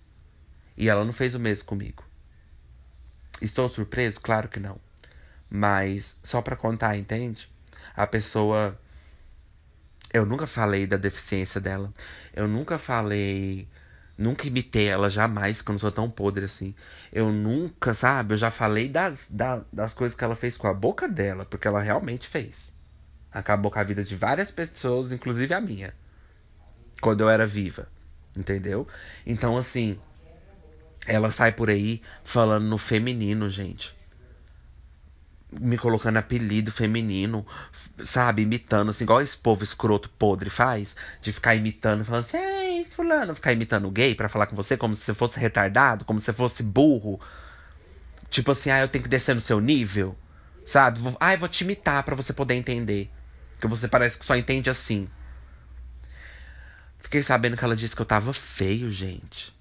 E 0.77 0.91
ela 0.91 1.03
não 1.03 1.15
fez 1.15 1.35
o 1.35 1.41
mesmo 1.41 1.65
comigo. 1.65 2.05
Estou 3.41 3.71
surpreso? 3.71 4.21
Claro 4.21 4.49
que 4.49 4.61
não. 4.61 4.79
Mas 5.49 6.21
só 6.23 6.43
para 6.43 6.57
contar, 6.57 6.95
entende? 6.95 7.49
A 7.97 8.07
pessoa 8.07 8.79
eu 10.17 10.27
nunca 10.27 10.47
falei 10.47 10.87
da 10.87 10.97
deficiência 10.97 11.61
dela. 11.61 11.93
Eu 12.35 12.49
nunca 12.49 12.79
falei 12.79 13.69
Nunca 14.19 14.47
imitei 14.47 14.89
ela 14.89 15.11
jamais, 15.11 15.61
que 15.61 15.71
eu 15.71 15.75
não 15.75 15.79
sou 15.79 15.93
tão 15.93 16.11
podre 16.11 16.47
assim. 16.47 16.75
Eu 17.13 17.31
nunca, 17.31 17.93
sabe? 17.93 18.33
Eu 18.33 18.39
já 18.39 18.51
falei 18.51 18.89
das, 18.89 19.31
das, 19.31 19.63
das 19.71 19.93
coisas 19.93 20.17
que 20.17 20.25
ela 20.25 20.35
fez 20.35 20.57
com 20.57 20.67
a 20.67 20.73
boca 20.73 21.07
dela, 21.07 21.45
porque 21.45 21.69
ela 21.69 21.83
realmente 21.83 22.27
fez. 22.27 22.75
Acabou 23.31 23.71
com 23.71 23.79
a 23.79 23.83
vida 23.83 24.03
de 24.03 24.17
várias 24.17 24.51
pessoas, 24.51 25.13
inclusive 25.13 25.53
a 25.53 25.61
minha. 25.61 25.93
Quando 27.01 27.21
eu 27.21 27.29
era 27.29 27.47
viva. 27.47 27.89
Entendeu? 28.35 28.89
Então, 29.27 29.57
assim. 29.59 29.99
Ela 31.07 31.31
sai 31.31 31.53
por 31.53 31.71
aí 31.71 32.03
falando 32.25 32.65
no 32.65 32.79
feminino, 32.79 33.49
gente 33.49 33.96
me 35.61 35.79
colocando 35.79 36.17
apelido 36.17 36.71
feminino, 36.71 37.47
sabe? 38.05 38.43
Imitando, 38.43 38.91
assim, 38.91 39.05
igual 39.05 39.21
esse 39.21 39.37
povo 39.37 39.65
escroto 39.65 40.09
podre 40.11 40.51
faz, 40.51 40.95
de 41.23 41.33
ficar 41.33 41.55
imitando, 41.55 42.05
falando 42.05 42.25
assim, 42.25 42.37
ei, 42.39 42.87
fulano, 42.95 43.35
ficar 43.35 43.53
imitando 43.53 43.91
gay 43.91 44.15
para 44.15 44.29
falar 44.29 44.47
com 44.47 44.57
você 44.57 44.77
como 44.77 44.95
se 44.95 45.05
você 45.05 45.15
fosse 45.15 45.41
retardado, 45.41 46.05
como 46.05 46.21
se 46.21 46.27
você 46.27 46.33
fosse 46.33 46.63
burro. 46.63 47.21
Tipo 48.31 48.53
assim, 48.53 48.71
ah, 48.71 48.81
eu 48.81 48.89
tenho 48.89 49.05
que 49.05 49.11
descer 49.11 49.35
no 49.35 49.41
seu 49.41 49.61
nível, 49.61 50.17
sabe? 50.67 51.01
Ah, 51.21 51.35
eu 51.35 51.39
vou 51.39 51.49
te 51.49 51.65
imitar 51.65 52.03
para 52.03 52.17
você 52.17 52.33
poder 52.33 52.55
entender. 52.55 53.11
Que 53.61 53.67
você 53.67 53.89
parece 53.89 54.19
que 54.19 54.25
só 54.25 54.37
entende 54.37 54.69
assim. 54.69 55.09
Fiquei 56.99 57.23
sabendo 57.23 57.57
que 57.57 57.65
ela 57.65 57.77
disse 57.77 57.95
que 57.95 58.03
eu 58.03 58.07
tava 58.07 58.33
feio, 58.33 58.91
gente. 58.91 59.55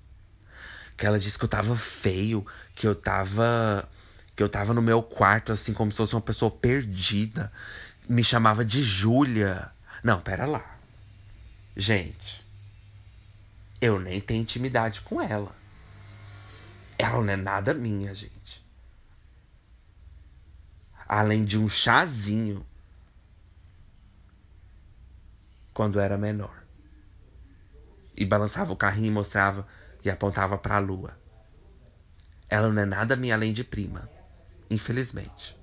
Que 0.97 1.05
ela 1.05 1.19
disse 1.19 1.37
que 1.37 1.45
eu 1.45 1.49
tava 1.49 1.75
feio, 1.75 2.45
que 2.73 2.87
eu 2.87 2.95
tava 2.95 3.87
que 4.35 4.43
eu 4.43 4.49
tava 4.49 4.73
no 4.73 4.81
meu 4.81 5.01
quarto, 5.01 5.51
assim, 5.51 5.73
como 5.73 5.91
se 5.91 5.97
fosse 5.97 6.13
uma 6.13 6.21
pessoa 6.21 6.51
perdida. 6.51 7.51
Me 8.07 8.23
chamava 8.23 8.65
de 8.65 8.83
Júlia. 8.83 9.71
Não, 10.03 10.19
pera 10.19 10.45
lá. 10.45 10.77
Gente, 11.75 12.45
eu 13.81 13.99
nem 13.99 14.19
tenho 14.19 14.41
intimidade 14.41 15.01
com 15.01 15.21
ela. 15.21 15.55
Ela 16.97 17.21
não 17.21 17.33
é 17.33 17.35
nada 17.35 17.73
minha, 17.73 18.13
gente. 18.13 18.63
Além 21.07 21.45
de 21.45 21.57
um 21.57 21.69
chazinho. 21.69 22.65
Quando 25.73 25.99
era 25.99 26.17
menor. 26.17 26.63
E 28.15 28.25
balançava 28.25 28.71
o 28.71 28.77
carrinho 28.77 29.07
e 29.07 29.11
mostrava 29.11 29.67
e 30.03 30.09
apontava 30.09 30.57
para 30.57 30.75
a 30.75 30.79
lua. 30.79 31.17
Ela 32.47 32.69
não 32.69 32.81
é 32.81 32.85
nada 32.85 33.15
minha 33.15 33.35
além 33.35 33.53
de 33.53 33.63
prima. 33.63 34.09
Infelizmente. 34.69 35.57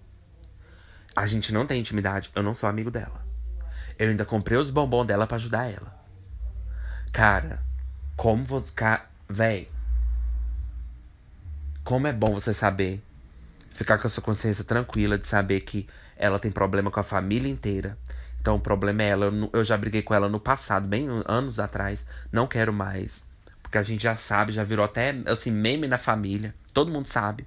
A 1.15 1.27
gente 1.27 1.53
não 1.53 1.67
tem 1.67 1.81
intimidade, 1.81 2.31
eu 2.35 2.43
não 2.43 2.55
sou 2.55 2.69
amigo 2.69 2.91
dela. 2.91 3.25
Eu 3.99 4.09
ainda 4.09 4.25
comprei 4.25 4.59
os 4.59 4.71
bombons 4.71 5.07
dela 5.07 5.27
para 5.27 5.37
ajudar 5.37 5.71
ela. 5.71 5.95
Cara, 7.13 7.63
como 8.17 8.45
você. 8.45 8.73
Véi. 9.29 9.69
Como 11.85 12.07
é 12.07 12.13
bom 12.13 12.33
você 12.33 12.55
saber. 12.55 13.03
Ficar 13.71 13.99
com 13.99 14.07
a 14.07 14.11
sua 14.11 14.23
consciência 14.23 14.65
tranquila 14.65 15.19
de 15.19 15.27
saber 15.27 15.61
que 15.61 15.87
ela 16.17 16.39
tem 16.39 16.51
problema 16.51 16.91
com 16.91 17.01
a 17.01 17.05
família 17.05 17.51
inteira. 17.51 17.99
Então 18.41 18.57
o 18.57 18.61
problema 18.61 19.03
é 19.03 19.09
ela. 19.09 19.27
Eu, 19.27 19.51
eu 19.53 19.65
já 19.65 19.77
briguei 19.77 20.03
com 20.03 20.15
ela 20.15 20.29
no 20.29 20.41
passado, 20.41 20.87
bem 20.87 21.07
anos 21.27 21.61
atrás. 21.61 22.07
Não 22.31 22.47
quero 22.47 22.73
mais. 22.73 23.25
Porque 23.63 23.79
a 23.79 23.83
gente 23.83 24.03
já 24.03 24.17
sabe, 24.17 24.53
já 24.53 24.65
virou 24.65 24.85
até 24.85 25.15
assim, 25.27 25.51
meme 25.51 25.87
na 25.87 25.99
família. 25.99 26.55
Todo 26.73 26.91
mundo 26.91 27.07
sabe. 27.07 27.47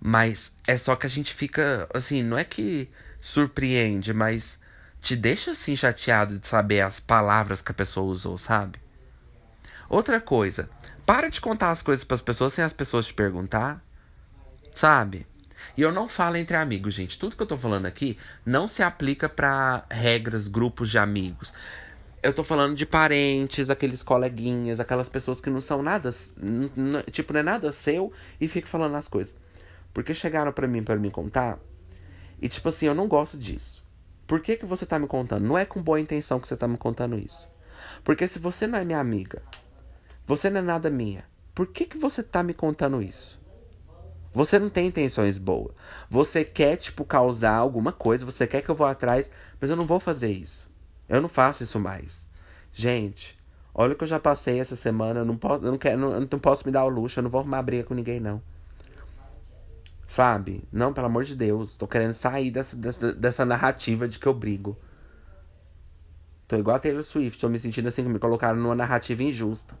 Mas 0.00 0.56
é 0.66 0.76
só 0.76 0.94
que 0.94 1.06
a 1.06 1.10
gente 1.10 1.34
fica, 1.34 1.88
assim, 1.92 2.22
não 2.22 2.38
é 2.38 2.44
que 2.44 2.88
surpreende, 3.20 4.12
mas 4.12 4.58
te 5.00 5.16
deixa 5.16 5.52
assim 5.52 5.76
chateado 5.76 6.38
de 6.38 6.46
saber 6.46 6.80
as 6.80 7.00
palavras 7.00 7.62
que 7.62 7.70
a 7.70 7.74
pessoa 7.74 8.10
usou, 8.10 8.38
sabe? 8.38 8.78
Outra 9.88 10.20
coisa, 10.20 10.68
para 11.04 11.28
de 11.28 11.40
contar 11.40 11.70
as 11.70 11.82
coisas 11.82 12.04
para 12.04 12.16
as 12.16 12.22
pessoas 12.22 12.52
sem 12.52 12.64
as 12.64 12.72
pessoas 12.72 13.06
te 13.06 13.14
perguntar, 13.14 13.82
sabe? 14.74 15.26
E 15.76 15.82
eu 15.82 15.92
não 15.92 16.08
falo 16.08 16.36
entre 16.36 16.56
amigos, 16.56 16.94
gente. 16.94 17.18
Tudo 17.18 17.36
que 17.36 17.42
eu 17.42 17.46
tô 17.46 17.56
falando 17.56 17.86
aqui 17.86 18.18
não 18.44 18.66
se 18.66 18.82
aplica 18.82 19.28
para 19.28 19.84
regras, 19.90 20.48
grupos 20.48 20.90
de 20.90 20.98
amigos. 20.98 21.52
Eu 22.22 22.32
tô 22.32 22.42
falando 22.42 22.74
de 22.74 22.84
parentes, 22.84 23.70
aqueles 23.70 24.02
coleguinhas, 24.02 24.80
aquelas 24.80 25.08
pessoas 25.08 25.40
que 25.40 25.50
não 25.50 25.60
são 25.60 25.82
nada, 25.82 26.10
tipo, 27.12 27.32
não 27.32 27.40
é 27.40 27.42
nada 27.42 27.70
seu 27.70 28.12
e 28.40 28.48
fica 28.48 28.66
falando 28.66 28.96
as 28.96 29.06
coisas. 29.06 29.34
Porque 29.96 30.12
chegaram 30.12 30.52
para 30.52 30.68
mim 30.68 30.84
para 30.84 30.96
me 30.96 31.10
contar 31.10 31.58
e 32.38 32.50
tipo 32.50 32.68
assim, 32.68 32.84
eu 32.84 32.94
não 32.94 33.08
gosto 33.08 33.38
disso. 33.38 33.82
Por 34.26 34.40
que 34.40 34.54
que 34.54 34.66
você 34.66 34.84
tá 34.84 34.98
me 34.98 35.06
contando? 35.06 35.46
Não 35.46 35.56
é 35.56 35.64
com 35.64 35.82
boa 35.82 35.98
intenção 35.98 36.38
que 36.38 36.46
você 36.46 36.54
tá 36.54 36.68
me 36.68 36.76
contando 36.76 37.18
isso. 37.18 37.48
Porque 38.04 38.28
se 38.28 38.38
você 38.38 38.66
não 38.66 38.78
é 38.78 38.84
minha 38.84 39.00
amiga, 39.00 39.42
você 40.26 40.50
não 40.50 40.60
é 40.60 40.62
nada 40.62 40.90
minha. 40.90 41.24
Por 41.54 41.68
que 41.68 41.86
que 41.86 41.96
você 41.96 42.22
tá 42.22 42.42
me 42.42 42.52
contando 42.52 43.00
isso? 43.00 43.40
Você 44.34 44.58
não 44.58 44.68
tem 44.68 44.88
intenções 44.88 45.38
boas. 45.38 45.72
Você 46.10 46.44
quer, 46.44 46.76
tipo, 46.76 47.02
causar 47.02 47.54
alguma 47.54 47.90
coisa, 47.90 48.26
você 48.26 48.46
quer 48.46 48.60
que 48.60 48.68
eu 48.68 48.74
vá 48.74 48.90
atrás, 48.90 49.30
mas 49.58 49.70
eu 49.70 49.76
não 49.76 49.86
vou 49.86 49.98
fazer 49.98 50.30
isso. 50.30 50.70
Eu 51.08 51.22
não 51.22 51.28
faço 51.30 51.62
isso 51.62 51.80
mais. 51.80 52.28
Gente, 52.70 53.34
olha 53.74 53.94
o 53.94 53.96
que 53.96 54.04
eu 54.04 54.08
já 54.08 54.20
passei 54.20 54.60
essa 54.60 54.76
semana, 54.76 55.20
eu 55.20 55.24
não 55.24 55.38
posso, 55.38 55.64
eu 55.64 55.70
não 55.70 55.78
quero, 55.78 55.98
não, 55.98 56.12
eu 56.12 56.20
não 56.20 56.38
posso 56.38 56.66
me 56.66 56.70
dar 56.70 56.84
o 56.84 56.90
luxo, 56.90 57.18
eu 57.18 57.22
não 57.22 57.30
vou 57.30 57.40
arrumar 57.40 57.62
briga 57.62 57.84
com 57.84 57.94
ninguém, 57.94 58.20
não. 58.20 58.42
Sabe? 60.06 60.62
Não, 60.72 60.92
pelo 60.92 61.06
amor 61.06 61.24
de 61.24 61.34
Deus. 61.34 61.76
Tô 61.76 61.86
querendo 61.86 62.14
sair 62.14 62.50
dessa, 62.50 62.76
dessa, 62.76 63.12
dessa 63.12 63.44
narrativa 63.44 64.08
de 64.08 64.18
que 64.18 64.26
eu 64.26 64.34
brigo. 64.34 64.76
Tô 66.46 66.56
igual 66.56 66.76
a 66.76 66.78
Taylor 66.78 67.02
Swift. 67.02 67.40
Tô 67.40 67.48
me 67.48 67.58
sentindo 67.58 67.88
assim 67.88 68.02
que 68.04 68.08
me 68.08 68.18
colocaram 68.18 68.56
numa 68.56 68.74
narrativa 68.74 69.22
injusta. 69.22 69.76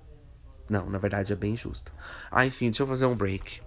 Não, 0.68 0.90
na 0.90 0.98
verdade 0.98 1.32
é 1.32 1.36
bem 1.36 1.56
justa. 1.56 1.92
Ah, 2.30 2.44
enfim, 2.44 2.66
deixa 2.66 2.82
eu 2.82 2.86
fazer 2.86 3.06
um 3.06 3.14
break. 3.14 3.60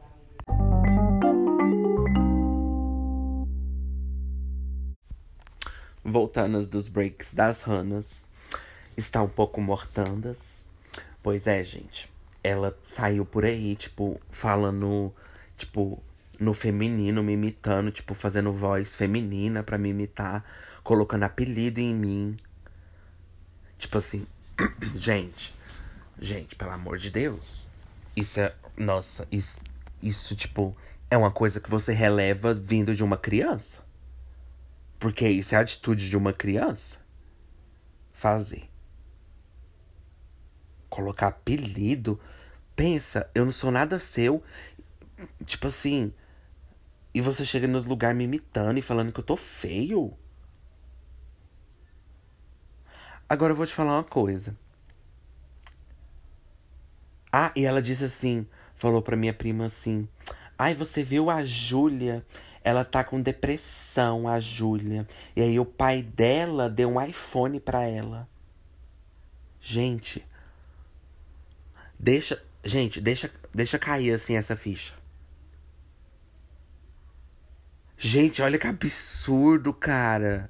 voltando 6.09 6.65
dos 6.65 6.87
breaks 6.87 7.33
das 7.33 7.61
Ranas, 7.61 8.25
está 8.97 9.21
um 9.21 9.29
pouco 9.29 9.61
mortandas. 9.61 10.67
Pois 11.21 11.47
é, 11.47 11.63
gente. 11.63 12.09
Ela 12.43 12.77
saiu 12.87 13.25
por 13.25 13.45
aí, 13.45 13.75
tipo, 13.75 14.19
falando, 14.31 15.13
tipo, 15.57 16.01
no 16.39 16.53
feminino, 16.53 17.21
me 17.21 17.33
imitando, 17.33 17.91
tipo, 17.91 18.13
fazendo 18.13 18.53
voz 18.53 18.95
feminina 18.95 19.61
para 19.61 19.77
me 19.77 19.89
imitar, 19.89 20.43
colocando 20.83 21.23
apelido 21.23 21.79
em 21.79 21.93
mim. 21.93 22.37
Tipo 23.77 23.97
assim, 23.97 24.25
gente, 24.95 25.55
gente, 26.19 26.55
pelo 26.55 26.71
amor 26.71 26.97
de 26.97 27.09
Deus. 27.11 27.67
Isso 28.15 28.39
é, 28.39 28.53
nossa, 28.77 29.27
isso, 29.31 29.59
isso, 30.01 30.35
tipo, 30.35 30.75
é 31.09 31.17
uma 31.17 31.31
coisa 31.31 31.59
que 31.59 31.69
você 31.69 31.93
releva 31.93 32.53
vindo 32.53 32.95
de 32.95 33.03
uma 33.03 33.17
criança. 33.17 33.83
Porque 34.99 35.27
isso 35.27 35.55
é 35.55 35.57
a 35.57 35.61
atitude 35.61 36.09
de 36.09 36.17
uma 36.17 36.33
criança. 36.33 36.99
Fazer. 38.13 38.69
Colocar 40.89 41.27
apelido. 41.27 42.19
Pensa, 42.75 43.29
eu 43.33 43.45
não 43.45 43.51
sou 43.51 43.71
nada 43.71 43.97
seu. 43.99 44.43
Tipo 45.45 45.67
assim, 45.67 46.13
e 47.13 47.21
você 47.21 47.45
chega 47.45 47.67
nos 47.67 47.85
lugares 47.85 48.17
me 48.17 48.23
imitando 48.25 48.77
e 48.77 48.81
falando 48.81 49.11
que 49.11 49.19
eu 49.19 49.23
tô 49.23 49.35
feio. 49.35 50.13
Agora 53.27 53.53
eu 53.53 53.55
vou 53.55 53.65
te 53.65 53.73
falar 53.73 53.97
uma 53.97 54.03
coisa. 54.03 54.57
Ah, 57.31 57.51
e 57.55 57.65
ela 57.65 57.81
disse 57.81 58.05
assim, 58.05 58.47
falou 58.75 59.01
pra 59.01 59.15
minha 59.15 59.33
prima 59.33 59.65
assim: 59.65 60.07
"Ai, 60.57 60.73
você 60.73 61.03
viu 61.03 61.29
a 61.29 61.43
Júlia? 61.43 62.25
Ela 62.63 62.83
tá 62.83 63.03
com 63.03 63.21
depressão, 63.21 64.27
a 64.27 64.39
Júlia. 64.39 65.07
E 65.35 65.41
aí 65.41 65.59
o 65.59 65.65
pai 65.65 66.01
dela 66.01 66.69
deu 66.69 66.89
um 66.89 67.01
iPhone 67.01 67.59
para 67.59 67.83
ela." 67.83 68.27
Gente, 69.61 70.25
deixa, 71.99 72.41
gente, 72.63 73.01
deixa, 73.01 73.29
deixa 73.53 73.77
cair 73.77 74.11
assim 74.13 74.35
essa 74.35 74.55
ficha. 74.55 74.98
Gente, 77.99 78.41
olha 78.41 78.57
que 78.57 78.65
absurdo, 78.65 79.73
cara. 79.73 80.49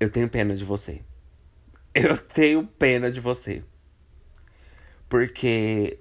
Eu 0.00 0.10
tenho 0.10 0.28
pena 0.28 0.56
de 0.56 0.64
você. 0.64 1.02
Eu 1.94 2.18
tenho 2.18 2.66
pena 2.66 3.10
de 3.10 3.20
você. 3.20 3.64
Porque 5.08 5.98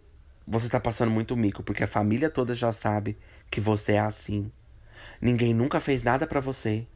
você 0.48 0.70
tá 0.70 0.80
passando 0.80 1.12
muito 1.12 1.36
mico, 1.36 1.64
porque 1.64 1.84
a 1.84 1.88
família 1.88 2.30
toda 2.30 2.54
já 2.54 2.72
sabe 2.72 3.18
que 3.50 3.60
você 3.60 3.94
é 3.94 4.00
assim. 4.00 4.52
Ninguém 5.22 5.54
nunca 5.54 5.80
fez 5.80 6.04
nada 6.04 6.28
para 6.28 6.40
você. 6.40 6.88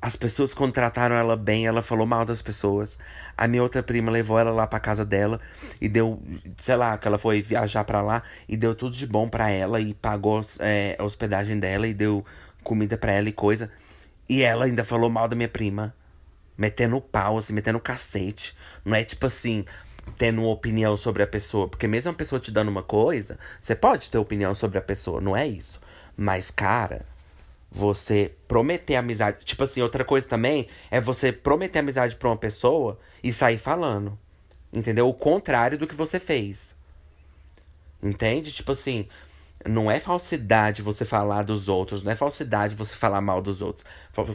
As 0.00 0.14
pessoas 0.14 0.52
contrataram 0.52 1.16
ela 1.16 1.36
bem, 1.36 1.66
ela 1.66 1.82
falou 1.82 2.06
mal 2.06 2.24
das 2.24 2.42
pessoas. 2.42 2.96
A 3.36 3.48
minha 3.48 3.62
outra 3.62 3.82
prima 3.82 4.10
levou 4.10 4.38
ela 4.38 4.50
lá 4.50 4.66
pra 4.66 4.78
casa 4.78 5.04
dela 5.04 5.40
e 5.80 5.88
deu, 5.88 6.22
sei 6.58 6.76
lá, 6.76 6.96
que 6.98 7.08
ela 7.08 7.18
foi 7.18 7.42
viajar 7.42 7.82
pra 7.84 8.02
lá 8.02 8.22
e 8.48 8.56
deu 8.56 8.74
tudo 8.74 8.94
de 8.94 9.06
bom 9.06 9.28
pra 9.28 9.50
ela 9.50 9.80
e 9.80 9.94
pagou 9.94 10.44
é, 10.60 10.96
a 10.98 11.04
hospedagem 11.04 11.58
dela 11.58 11.88
e 11.88 11.94
deu 11.94 12.24
comida 12.62 12.96
pra 12.96 13.12
ela 13.12 13.28
e 13.28 13.32
coisa. 13.32 13.70
E 14.28 14.42
ela 14.42 14.66
ainda 14.66 14.84
falou 14.84 15.08
mal 15.10 15.28
da 15.28 15.36
minha 15.36 15.48
prima. 15.48 15.94
Metendo 16.58 17.00
pau, 17.00 17.38
assim, 17.38 17.52
metendo 17.52 17.80
cacete. 17.80 18.56
Não 18.84 18.94
é 18.94 19.04
tipo 19.04 19.26
assim, 19.26 19.64
tendo 20.18 20.40
uma 20.42 20.50
opinião 20.50 20.96
sobre 20.96 21.22
a 21.22 21.26
pessoa. 21.26 21.68
Porque 21.68 21.86
mesmo 21.86 22.10
a 22.10 22.14
pessoa 22.14 22.40
te 22.40 22.50
dando 22.50 22.68
uma 22.68 22.82
coisa, 22.82 23.38
você 23.60 23.74
pode 23.74 24.10
ter 24.10 24.18
opinião 24.18 24.54
sobre 24.54 24.78
a 24.78 24.82
pessoa, 24.82 25.20
não 25.20 25.36
é 25.36 25.46
isso. 25.46 25.80
Mas, 26.16 26.50
cara, 26.50 27.04
você 27.76 28.32
prometer 28.48 28.96
amizade. 28.96 29.44
Tipo 29.44 29.64
assim, 29.64 29.82
outra 29.82 30.04
coisa 30.04 30.26
também 30.26 30.66
é 30.90 30.98
você 30.98 31.30
prometer 31.30 31.80
amizade 31.80 32.16
pra 32.16 32.28
uma 32.28 32.36
pessoa 32.36 32.98
e 33.22 33.32
sair 33.32 33.58
falando. 33.58 34.18
Entendeu? 34.72 35.06
O 35.08 35.14
contrário 35.14 35.78
do 35.78 35.86
que 35.86 35.94
você 35.94 36.18
fez. 36.18 36.74
Entende? 38.02 38.50
Tipo 38.52 38.72
assim, 38.72 39.06
não 39.68 39.90
é 39.90 40.00
falsidade 40.00 40.80
você 40.80 41.04
falar 41.04 41.42
dos 41.42 41.68
outros, 41.68 42.02
não 42.02 42.12
é 42.12 42.16
falsidade 42.16 42.74
você 42.74 42.94
falar 42.94 43.20
mal 43.20 43.42
dos 43.42 43.60
outros. 43.60 43.84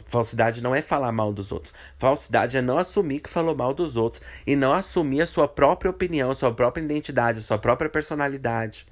Falsidade 0.06 0.62
não 0.62 0.74
é 0.74 0.80
falar 0.80 1.10
mal 1.10 1.32
dos 1.32 1.50
outros. 1.50 1.74
Falsidade 1.98 2.56
é 2.56 2.62
não 2.62 2.78
assumir 2.78 3.20
que 3.20 3.28
falou 3.28 3.56
mal 3.56 3.74
dos 3.74 3.96
outros 3.96 4.22
e 4.46 4.54
não 4.54 4.72
assumir 4.72 5.22
a 5.22 5.26
sua 5.26 5.48
própria 5.48 5.90
opinião, 5.90 6.30
a 6.30 6.34
sua 6.34 6.52
própria 6.52 6.82
identidade, 6.82 7.40
a 7.40 7.42
sua 7.42 7.58
própria 7.58 7.90
personalidade. 7.90 8.86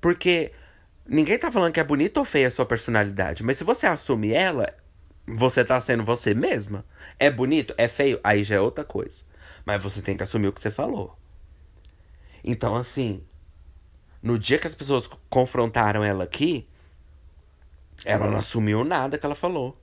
Porque 0.00 0.52
Ninguém 1.06 1.38
tá 1.38 1.50
falando 1.50 1.72
que 1.72 1.80
é 1.80 1.84
bonita 1.84 2.20
ou 2.20 2.24
feia 2.24 2.48
a 2.48 2.50
sua 2.50 2.66
personalidade, 2.66 3.42
mas 3.42 3.58
se 3.58 3.64
você 3.64 3.86
assume 3.86 4.32
ela, 4.32 4.72
você 5.26 5.64
tá 5.64 5.80
sendo 5.80 6.04
você 6.04 6.34
mesma. 6.34 6.84
É 7.18 7.30
bonito? 7.30 7.74
É 7.76 7.88
feio? 7.88 8.20
Aí 8.22 8.44
já 8.44 8.56
é 8.56 8.60
outra 8.60 8.84
coisa. 8.84 9.24
Mas 9.64 9.82
você 9.82 10.00
tem 10.00 10.16
que 10.16 10.22
assumir 10.22 10.48
o 10.48 10.52
que 10.52 10.60
você 10.60 10.70
falou. 10.70 11.16
Então, 12.42 12.74
assim, 12.74 13.22
no 14.22 14.38
dia 14.38 14.58
que 14.58 14.66
as 14.66 14.74
pessoas 14.74 15.06
confrontaram 15.28 16.02
ela 16.02 16.24
aqui, 16.24 16.68
ela 18.04 18.30
não 18.30 18.38
assumiu 18.38 18.84
nada 18.84 19.18
que 19.18 19.26
ela 19.26 19.34
falou. 19.34 19.78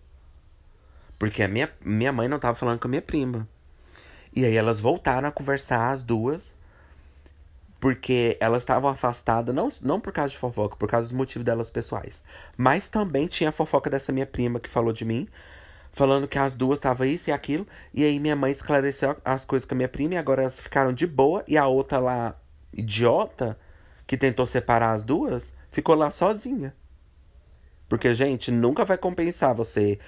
Porque 1.19 1.43
a 1.43 1.47
minha, 1.47 1.71
minha 1.81 2.11
mãe 2.11 2.27
não 2.27 2.39
tava 2.39 2.55
falando 2.55 2.79
com 2.79 2.87
a 2.87 2.89
minha 2.89 3.01
prima. 3.01 3.47
E 4.35 4.45
aí 4.45 4.55
elas 4.55 4.79
voltaram 4.79 5.27
a 5.27 5.31
conversar, 5.31 5.91
as 5.91 6.03
duas 6.03 6.56
porque 7.79 8.37
elas 8.39 8.63
estavam 8.63 8.89
afastadas, 8.89 9.53
não, 9.53 9.71
não 9.81 9.99
por 9.99 10.11
causa 10.11 10.31
de 10.31 10.37
fofoca, 10.37 10.75
por 10.75 10.89
causa 10.89 11.09
dos 11.09 11.17
motivos 11.17 11.45
delas 11.45 11.69
pessoais. 11.69 12.23
Mas 12.57 12.89
também 12.89 13.27
tinha 13.27 13.49
a 13.49 13.53
fofoca 13.53 13.89
dessa 13.89 14.11
minha 14.11 14.25
prima 14.25 14.59
que 14.59 14.69
falou 14.69 14.91
de 14.91 15.05
mim, 15.05 15.27
falando 15.91 16.27
que 16.27 16.39
as 16.39 16.55
duas 16.55 16.79
estavam 16.79 17.05
isso 17.05 17.29
e 17.29 17.33
aquilo. 17.33 17.67
E 17.93 18.03
aí 18.03 18.19
minha 18.19 18.35
mãe 18.35 18.51
esclareceu 18.51 19.15
as 19.23 19.45
coisas 19.45 19.67
com 19.67 19.75
a 19.75 19.77
minha 19.77 19.89
prima 19.89 20.15
e 20.15 20.17
agora 20.17 20.41
elas 20.41 20.59
ficaram 20.59 20.91
de 20.91 21.05
boa. 21.05 21.43
E 21.47 21.57
a 21.57 21.67
outra 21.67 21.99
lá, 21.99 22.35
idiota, 22.73 23.57
que 24.07 24.17
tentou 24.17 24.45
separar 24.45 24.93
as 24.93 25.03
duas, 25.03 25.53
ficou 25.69 25.95
lá 25.95 26.09
sozinha. 26.09 26.73
Porque, 27.87 28.13
gente, 28.13 28.51
nunca 28.51 28.83
vai 28.83 28.97
compensar 28.97 29.53
você 29.53 29.99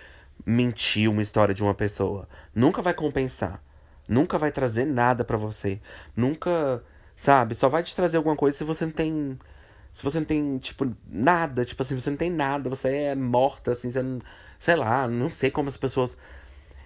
mentir 0.46 1.10
uma 1.10 1.22
história 1.22 1.54
de 1.54 1.64
uma 1.64 1.74
pessoa. 1.74 2.28
Nunca 2.54 2.82
vai 2.82 2.94
compensar. 2.94 3.62
Nunca 4.08 4.38
vai 4.38 4.52
trazer 4.52 4.86
nada 4.86 5.24
para 5.24 5.38
você. 5.38 5.80
Nunca 6.16 6.84
Sabe? 7.20 7.54
Só 7.54 7.68
vai 7.68 7.84
te 7.84 7.94
trazer 7.94 8.16
alguma 8.16 8.36
coisa 8.38 8.58
se 8.58 8.64
você 8.64 8.86
não 8.86 8.94
tem. 8.94 9.38
Se 9.92 10.02
você 10.02 10.20
não 10.20 10.26
tem, 10.26 10.58
tipo, 10.60 10.90
nada. 11.06 11.66
Tipo 11.66 11.84
assim, 11.84 12.00
você 12.00 12.10
não 12.10 12.16
tem 12.16 12.32
nada. 12.32 12.70
Você 12.70 12.88
é 12.88 13.16
morta, 13.16 13.74
assim. 13.74 13.92
Você 13.92 14.02
não, 14.02 14.22
sei 14.58 14.78
lá, 14.78 15.06
não 15.06 15.30
sei 15.30 15.52
como 15.52 15.68
as 15.68 15.76
pessoas. 15.76 16.16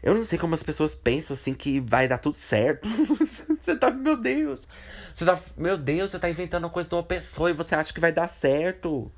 Eu 0.02 0.16
não 0.16 0.26
sei 0.26 0.40
como 0.40 0.56
as 0.56 0.64
pessoas 0.64 0.96
pensam 0.96 1.36
assim 1.36 1.54
que 1.54 1.80
vai 1.80 2.08
dar 2.08 2.18
tudo 2.18 2.36
certo. 2.36 2.90
você 3.62 3.76
tá, 3.76 3.92
meu 3.92 4.18
Deus. 4.18 4.68
Você 5.14 5.24
tá, 5.24 5.40
meu 5.56 5.78
Deus, 5.78 6.10
você 6.10 6.18
tá 6.18 6.28
inventando 6.28 6.64
uma 6.64 6.70
coisa 6.72 6.90
de 6.90 6.96
uma 6.96 7.04
pessoa 7.04 7.52
e 7.52 7.54
você 7.54 7.76
acha 7.76 7.94
que 7.94 8.00
vai 8.00 8.12
dar 8.12 8.28
certo. 8.28 9.12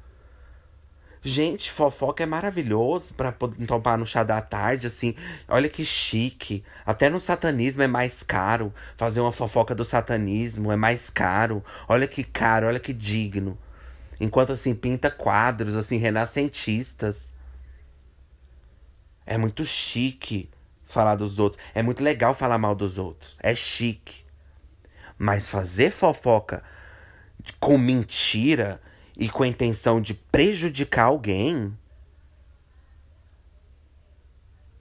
Gente, 1.27 1.71
fofoca 1.71 2.21
é 2.21 2.25
maravilhoso 2.27 3.15
para 3.15 3.31
tomar 3.31 3.97
no 3.97 4.05
chá 4.05 4.23
da 4.23 4.39
tarde, 4.43 4.85
assim. 4.85 5.15
Olha 5.47 5.67
que 5.67 5.83
chique. 5.83 6.63
Até 6.85 7.09
no 7.09 7.19
satanismo 7.19 7.81
é 7.81 7.87
mais 7.87 8.21
caro. 8.21 8.71
Fazer 8.95 9.21
uma 9.21 9.31
fofoca 9.31 9.73
do 9.73 9.83
satanismo 9.83 10.71
é 10.71 10.75
mais 10.75 11.09
caro. 11.09 11.65
Olha 11.89 12.07
que 12.07 12.23
caro, 12.23 12.67
olha 12.67 12.79
que 12.79 12.93
digno. 12.93 13.57
Enquanto 14.19 14.51
assim 14.51 14.75
pinta 14.75 15.09
quadros 15.09 15.75
assim 15.75 15.97
renascentistas. 15.97 17.33
É 19.25 19.35
muito 19.35 19.65
chique 19.65 20.47
falar 20.85 21.15
dos 21.15 21.39
outros. 21.39 21.59
É 21.73 21.81
muito 21.81 22.03
legal 22.03 22.35
falar 22.35 22.59
mal 22.59 22.75
dos 22.75 22.99
outros. 22.99 23.35
É 23.41 23.55
chique. 23.55 24.23
Mas 25.17 25.49
fazer 25.49 25.89
fofoca 25.89 26.61
com 27.59 27.79
mentira 27.79 28.79
e 29.17 29.29
com 29.29 29.43
a 29.43 29.47
intenção 29.47 30.01
de 30.01 30.13
prejudicar 30.13 31.05
alguém, 31.05 31.77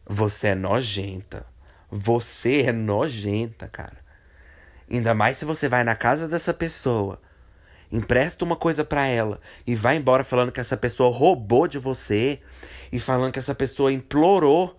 você 0.05 0.49
é 0.49 0.55
nojenta. 0.55 1.47
Você 1.91 2.62
é 2.62 2.72
nojenta, 2.72 3.68
cara. 3.68 4.05
Ainda 4.91 5.14
mais 5.14 5.37
se 5.37 5.45
você 5.45 5.68
vai 5.68 5.85
na 5.85 5.95
casa 5.95 6.28
dessa 6.28 6.53
pessoa, 6.53 7.20
empresta 7.91 8.45
uma 8.45 8.57
coisa 8.57 8.85
para 8.85 9.07
ela 9.07 9.41
e 9.66 9.74
vai 9.74 9.97
embora 9.97 10.24
falando 10.24 10.53
que 10.53 10.61
essa 10.61 10.76
pessoa 10.76 11.16
roubou 11.16 11.68
de 11.68 11.78
você 11.78 12.41
e 12.91 12.99
falando 12.99 13.32
que 13.32 13.39
essa 13.39 13.55
pessoa 13.55 13.93
implorou 13.93 14.76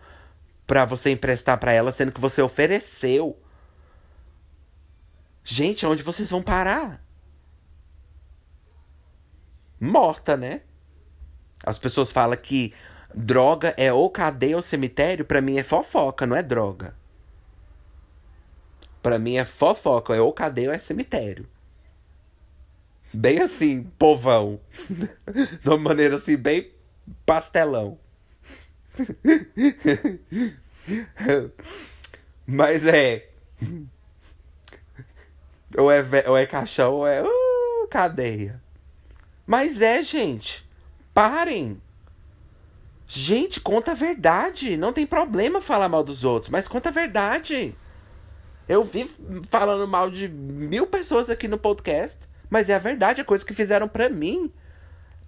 para 0.68 0.84
você 0.84 1.12
emprestar 1.12 1.58
para 1.58 1.72
ela, 1.72 1.92
sendo 1.92 2.12
que 2.12 2.20
você 2.20 2.42
ofereceu. 2.42 3.40
Gente, 5.44 5.86
onde 5.86 6.04
vocês 6.04 6.30
vão 6.30 6.42
parar? 6.42 7.05
Morta, 9.80 10.38
né? 10.38 10.62
As 11.64 11.80
pessoas 11.80 12.12
falam 12.12 12.38
que 12.38 12.74
droga 13.14 13.74
é 13.78 13.92
ou 13.92 14.10
cadeia 14.10 14.56
ou 14.56 14.62
cemitério, 14.62 15.26
para 15.26 15.42
mim 15.42 15.58
é 15.58 15.64
fofoca, 15.64 16.26
não 16.26 16.36
é 16.36 16.44
droga. 16.44 16.94
Para 19.02 19.20
mim 19.20 19.38
é 19.38 19.46
fofoca, 19.46 20.16
é 20.16 20.22
ou 20.22 20.34
cadeia 20.34 20.70
ou 20.70 20.76
é 20.76 20.80
cemitério. 20.80 21.48
Bem 23.14 23.42
assim, 23.42 23.84
povão. 23.98 24.60
De 25.64 25.70
uma 25.70 25.78
maneira 25.78 26.18
assim, 26.18 26.36
bem 26.36 26.72
pastelão. 27.26 27.98
Mas 32.46 32.86
é. 32.86 33.30
Ou 35.78 35.92
é, 35.92 36.04
ou 36.28 36.38
é 36.38 36.46
caixão 36.46 36.94
ou 36.94 37.08
é 37.08 37.24
uh, 37.24 37.88
cadeia. 37.90 38.62
Mas 39.46 39.82
é, 39.82 40.04
gente. 40.04 40.68
Parem. 41.14 41.82
Gente, 43.08 43.60
conta 43.62 43.92
a 43.92 43.96
verdade. 43.96 44.76
Não 44.78 44.92
tem 44.92 45.06
problema 45.06 45.62
falar 45.62 45.88
mal 45.88 46.04
dos 46.04 46.24
outros, 46.24 46.52
mas 46.52 46.68
conta 46.68 46.90
a 46.90 46.92
verdade. 46.92 47.76
Eu 48.68 48.84
vi 48.84 49.10
falando 49.50 49.88
mal 49.88 50.10
de 50.10 50.28
mil 50.28 50.88
pessoas 50.88 51.30
aqui 51.30 51.48
no 51.48 51.58
podcast, 51.58 52.18
mas 52.50 52.68
é 52.68 52.74
a 52.74 52.80
verdade, 52.80 53.22
é 53.22 53.24
coisa 53.24 53.46
que 53.46 53.54
fizeram 53.54 53.88
pra 53.88 54.10
mim. 54.10 54.52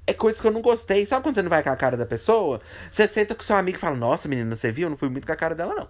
É 0.07 0.13
coisa 0.13 0.41
que 0.41 0.47
eu 0.47 0.51
não 0.51 0.61
gostei. 0.61 1.05
Sabe 1.05 1.21
quando 1.21 1.35
você 1.35 1.41
não 1.41 1.49
vai 1.49 1.61
com 1.61 1.69
a 1.69 1.75
cara 1.75 1.97
da 1.97 2.05
pessoa? 2.05 2.61
Você 2.89 3.07
senta 3.07 3.35
com 3.35 3.43
seu 3.43 3.55
amigo 3.55 3.77
e 3.77 3.81
fala: 3.81 3.95
Nossa, 3.95 4.27
menina, 4.27 4.55
você 4.55 4.71
viu? 4.71 4.85
Eu 4.85 4.89
não 4.89 4.97
fui 4.97 5.09
muito 5.09 5.27
com 5.27 5.33
a 5.33 5.35
cara 5.35 5.53
dela, 5.53 5.75
não. 5.75 5.87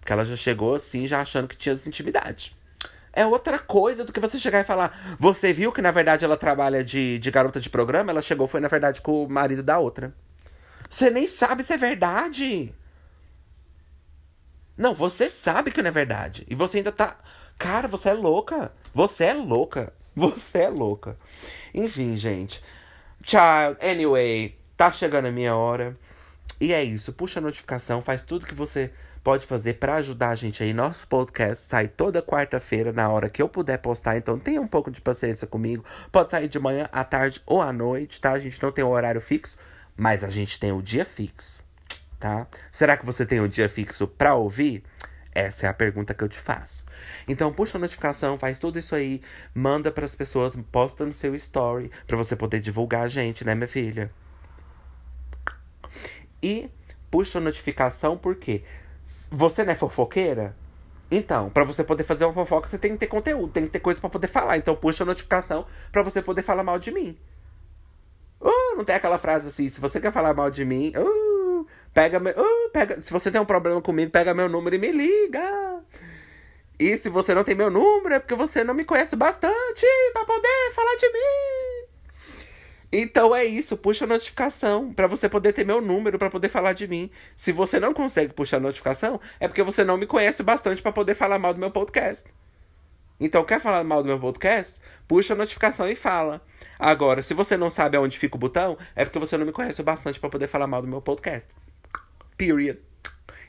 Porque 0.00 0.12
ela 0.12 0.24
já 0.24 0.36
chegou 0.36 0.74
assim, 0.74 1.06
já 1.06 1.20
achando 1.20 1.46
que 1.46 1.56
tinha 1.56 1.74
intimidade. 1.86 2.56
É 3.12 3.26
outra 3.26 3.58
coisa 3.58 4.04
do 4.04 4.12
que 4.12 4.20
você 4.20 4.38
chegar 4.38 4.60
e 4.60 4.64
falar: 4.64 5.16
Você 5.18 5.52
viu 5.52 5.70
que 5.70 5.82
na 5.82 5.90
verdade 5.90 6.24
ela 6.24 6.36
trabalha 6.36 6.82
de, 6.82 7.18
de 7.18 7.30
garota 7.30 7.60
de 7.60 7.68
programa? 7.68 8.10
Ela 8.10 8.22
chegou, 8.22 8.48
foi 8.48 8.60
na 8.60 8.68
verdade 8.68 9.00
com 9.00 9.24
o 9.24 9.28
marido 9.28 9.62
da 9.62 9.78
outra. 9.78 10.14
Você 10.88 11.10
nem 11.10 11.26
sabe 11.26 11.62
se 11.62 11.72
é 11.72 11.76
verdade. 11.76 12.74
Não, 14.76 14.94
você 14.94 15.28
sabe 15.28 15.70
que 15.70 15.82
não 15.82 15.88
é 15.88 15.92
verdade. 15.92 16.46
E 16.48 16.54
você 16.54 16.78
ainda 16.78 16.92
tá. 16.92 17.16
Cara, 17.58 17.86
você 17.86 18.10
é 18.10 18.14
louca. 18.14 18.72
Você 18.94 19.24
é 19.24 19.34
louca. 19.34 19.92
Você 20.14 20.58
é 20.58 20.68
louca. 20.68 21.16
Enfim, 21.72 22.16
gente. 22.16 22.62
Child, 23.24 23.78
anyway, 23.80 24.58
tá 24.76 24.90
chegando 24.90 25.26
a 25.26 25.30
minha 25.30 25.54
hora. 25.56 25.96
E 26.60 26.72
é 26.72 26.82
isso. 26.82 27.12
Puxa 27.12 27.40
a 27.40 27.42
notificação, 27.42 28.02
faz 28.02 28.24
tudo 28.24 28.46
que 28.46 28.54
você 28.54 28.92
pode 29.22 29.46
fazer 29.46 29.74
para 29.74 29.96
ajudar 29.96 30.30
a 30.30 30.34
gente 30.34 30.62
aí. 30.62 30.72
Nosso 30.72 31.06
podcast 31.06 31.64
sai 31.64 31.88
toda 31.88 32.22
quarta-feira, 32.22 32.92
na 32.92 33.08
hora 33.08 33.28
que 33.28 33.40
eu 33.40 33.48
puder 33.48 33.78
postar. 33.78 34.16
Então 34.16 34.38
tenha 34.38 34.60
um 34.60 34.66
pouco 34.66 34.90
de 34.90 35.00
paciência 35.00 35.46
comigo. 35.46 35.84
Pode 36.10 36.30
sair 36.30 36.48
de 36.48 36.58
manhã, 36.58 36.88
à 36.92 37.04
tarde 37.04 37.40
ou 37.46 37.62
à 37.62 37.72
noite, 37.72 38.20
tá? 38.20 38.32
A 38.32 38.40
gente 38.40 38.62
não 38.62 38.72
tem 38.72 38.84
um 38.84 38.90
horário 38.90 39.20
fixo, 39.20 39.56
mas 39.96 40.24
a 40.24 40.30
gente 40.30 40.58
tem 40.58 40.72
o 40.72 40.82
dia 40.82 41.04
fixo, 41.04 41.62
tá? 42.18 42.46
Será 42.70 42.96
que 42.96 43.06
você 43.06 43.24
tem 43.24 43.40
o 43.40 43.44
um 43.44 43.48
dia 43.48 43.68
fixo 43.68 44.06
pra 44.06 44.34
ouvir? 44.34 44.82
Essa 45.34 45.66
é 45.66 45.68
a 45.70 45.74
pergunta 45.74 46.12
que 46.12 46.22
eu 46.22 46.28
te 46.28 46.38
faço. 46.38 46.84
Então 47.26 47.52
puxa 47.52 47.78
a 47.78 47.80
notificação, 47.80 48.38
faz 48.38 48.58
tudo 48.58 48.78
isso 48.78 48.94
aí, 48.94 49.22
manda 49.54 49.90
para 49.90 50.04
as 50.04 50.14
pessoas, 50.14 50.54
posta 50.70 51.06
no 51.06 51.12
seu 51.12 51.34
story 51.34 51.90
para 52.06 52.16
você 52.16 52.36
poder 52.36 52.60
divulgar 52.60 53.04
a 53.04 53.08
gente, 53.08 53.44
né, 53.44 53.54
minha 53.54 53.68
filha? 53.68 54.10
E 56.42 56.68
puxa 57.10 57.38
a 57.38 57.40
notificação 57.40 58.18
porque 58.18 58.62
você 59.30 59.64
não 59.64 59.72
é 59.72 59.76
fofoqueira? 59.76 60.54
Então, 61.10 61.50
para 61.50 61.64
você 61.64 61.84
poder 61.84 62.04
fazer 62.04 62.24
uma 62.24 62.32
fofoca, 62.32 62.68
você 62.68 62.78
tem 62.78 62.92
que 62.92 62.98
ter 62.98 63.06
conteúdo, 63.06 63.52
tem 63.52 63.64
que 63.64 63.70
ter 63.70 63.80
coisa 63.80 64.00
para 64.00 64.08
poder 64.08 64.28
falar. 64.28 64.56
Então 64.56 64.74
puxa 64.74 65.04
a 65.04 65.06
notificação 65.06 65.66
para 65.90 66.02
você 66.02 66.22
poder 66.22 66.42
falar 66.42 66.62
mal 66.62 66.78
de 66.78 66.90
mim. 66.90 67.18
Uh, 68.40 68.76
não 68.76 68.84
tem 68.84 68.96
aquela 68.96 69.18
frase 69.18 69.48
assim, 69.48 69.68
se 69.68 69.80
você 69.80 70.00
quer 70.00 70.10
falar 70.10 70.34
mal 70.34 70.50
de 70.50 70.64
mim, 70.64 70.92
uh, 70.96 71.66
pega, 71.92 72.18
meu, 72.18 72.32
uh, 72.32 72.70
pega, 72.70 73.00
se 73.02 73.12
você 73.12 73.30
tem 73.30 73.40
um 73.40 73.44
problema 73.44 73.80
comigo, 73.82 74.10
pega 74.10 74.32
meu 74.32 74.48
número 74.48 74.74
e 74.74 74.78
me 74.78 74.90
liga. 74.90 75.80
E 76.80 76.96
se 76.96 77.08
você 77.08 77.34
não 77.34 77.44
tem 77.44 77.54
meu 77.54 77.70
número, 77.70 78.14
é 78.14 78.18
porque 78.18 78.34
você 78.34 78.64
não 78.64 78.74
me 78.74 78.84
conhece 78.84 79.14
bastante 79.14 79.86
para 80.12 80.24
poder 80.24 80.72
falar 80.74 80.96
de 80.96 81.12
mim. 81.12 81.61
Então 82.92 83.34
é 83.34 83.42
isso, 83.42 83.74
puxa 83.74 84.04
a 84.04 84.08
notificação 84.08 84.92
para 84.92 85.06
você 85.06 85.26
poder 85.26 85.54
ter 85.54 85.64
meu 85.64 85.80
número 85.80 86.18
para 86.18 86.28
poder 86.28 86.50
falar 86.50 86.74
de 86.74 86.86
mim. 86.86 87.10
Se 87.34 87.50
você 87.50 87.80
não 87.80 87.94
consegue 87.94 88.34
puxar 88.34 88.58
a 88.58 88.60
notificação, 88.60 89.18
é 89.40 89.48
porque 89.48 89.62
você 89.62 89.82
não 89.82 89.96
me 89.96 90.06
conhece 90.06 90.42
bastante 90.42 90.82
para 90.82 90.92
poder 90.92 91.14
falar 91.14 91.38
mal 91.38 91.54
do 91.54 91.60
meu 91.60 91.70
podcast. 91.70 92.28
Então 93.18 93.44
quer 93.44 93.60
falar 93.60 93.82
mal 93.82 94.02
do 94.02 94.08
meu 94.08 94.20
podcast? 94.20 94.78
Puxa 95.08 95.32
a 95.32 95.36
notificação 95.36 95.88
e 95.88 95.94
fala. 95.94 96.42
Agora, 96.78 97.22
se 97.22 97.32
você 97.32 97.56
não 97.56 97.70
sabe 97.70 97.96
aonde 97.96 98.18
fica 98.18 98.36
o 98.36 98.38
botão, 98.38 98.76
é 98.94 99.04
porque 99.04 99.18
você 99.18 99.38
não 99.38 99.46
me 99.46 99.52
conhece 99.52 99.82
bastante 99.82 100.20
para 100.20 100.28
poder 100.28 100.48
falar 100.48 100.66
mal 100.66 100.82
do 100.82 100.88
meu 100.88 101.00
podcast. 101.00 101.50
Period. 102.36 102.78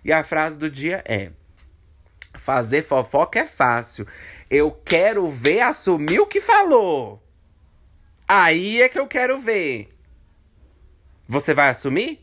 E 0.06 0.14
a 0.14 0.24
frase 0.24 0.58
do 0.58 0.70
dia 0.70 1.04
é: 1.06 1.32
Fazer 2.36 2.84
fofoca 2.84 3.40
é 3.40 3.46
fácil. 3.46 4.08
Eu 4.50 4.72
quero 4.72 5.30
ver 5.30 5.62
assumir 5.62 6.20
o 6.20 6.28
que 6.28 6.40
falou. 6.40 7.23
Aí 8.28 8.82
é 8.82 8.90
que 8.90 9.00
eu 9.00 9.08
quero 9.08 9.40
ver. 9.40 9.94
Você 11.28 11.54
vai 11.54 11.70
assumir? 11.70 12.20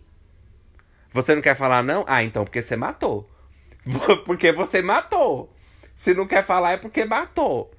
Você 1.13 1.35
não 1.35 1.43
quer 1.43 1.57
falar 1.57 1.83
não? 1.83 2.05
Ah, 2.07 2.23
então 2.23 2.45
porque 2.45 2.63
você 2.63 2.77
matou. 2.77 3.29
porque 4.25 4.53
você 4.53 4.83
matou. 4.83 5.55
Se 5.95 6.15
não 6.15 6.27
quer 6.27 6.45
falar 6.45 6.73
é 6.73 6.77
porque 6.77 7.05
matou. 7.05 7.71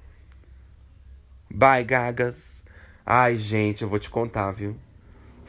Bye, 1.50 1.84
gagas. 1.84 2.64
Ai, 3.04 3.36
gente, 3.36 3.82
eu 3.82 3.88
vou 3.88 3.98
te 3.98 4.08
contar, 4.08 4.52
viu? 4.52 4.76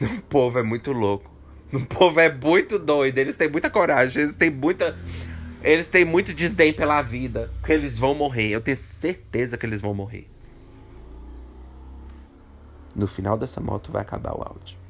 O 0.00 0.22
povo 0.22 0.58
é 0.58 0.62
muito 0.62 0.92
louco. 0.92 1.30
O 1.72 1.80
povo 1.86 2.20
é 2.20 2.32
muito 2.32 2.78
doido. 2.78 3.18
Eles 3.18 3.36
têm 3.36 3.48
muita 3.48 3.70
coragem. 3.70 4.22
Eles 4.22 4.34
têm 4.34 4.50
muita. 4.50 4.98
Eles 5.62 5.88
têm 5.88 6.04
muito 6.04 6.32
desdém 6.34 6.72
pela 6.72 7.00
vida. 7.00 7.50
Porque 7.60 7.72
eles 7.72 7.98
vão 7.98 8.14
morrer. 8.14 8.50
Eu 8.50 8.60
tenho 8.60 8.76
certeza 8.76 9.56
que 9.56 9.64
eles 9.64 9.80
vão 9.80 9.94
morrer. 9.94 10.28
No 12.94 13.06
final 13.06 13.36
dessa 13.36 13.60
moto 13.60 13.90
vai 13.90 14.02
acabar 14.02 14.32
o 14.32 14.42
áudio. 14.42 14.83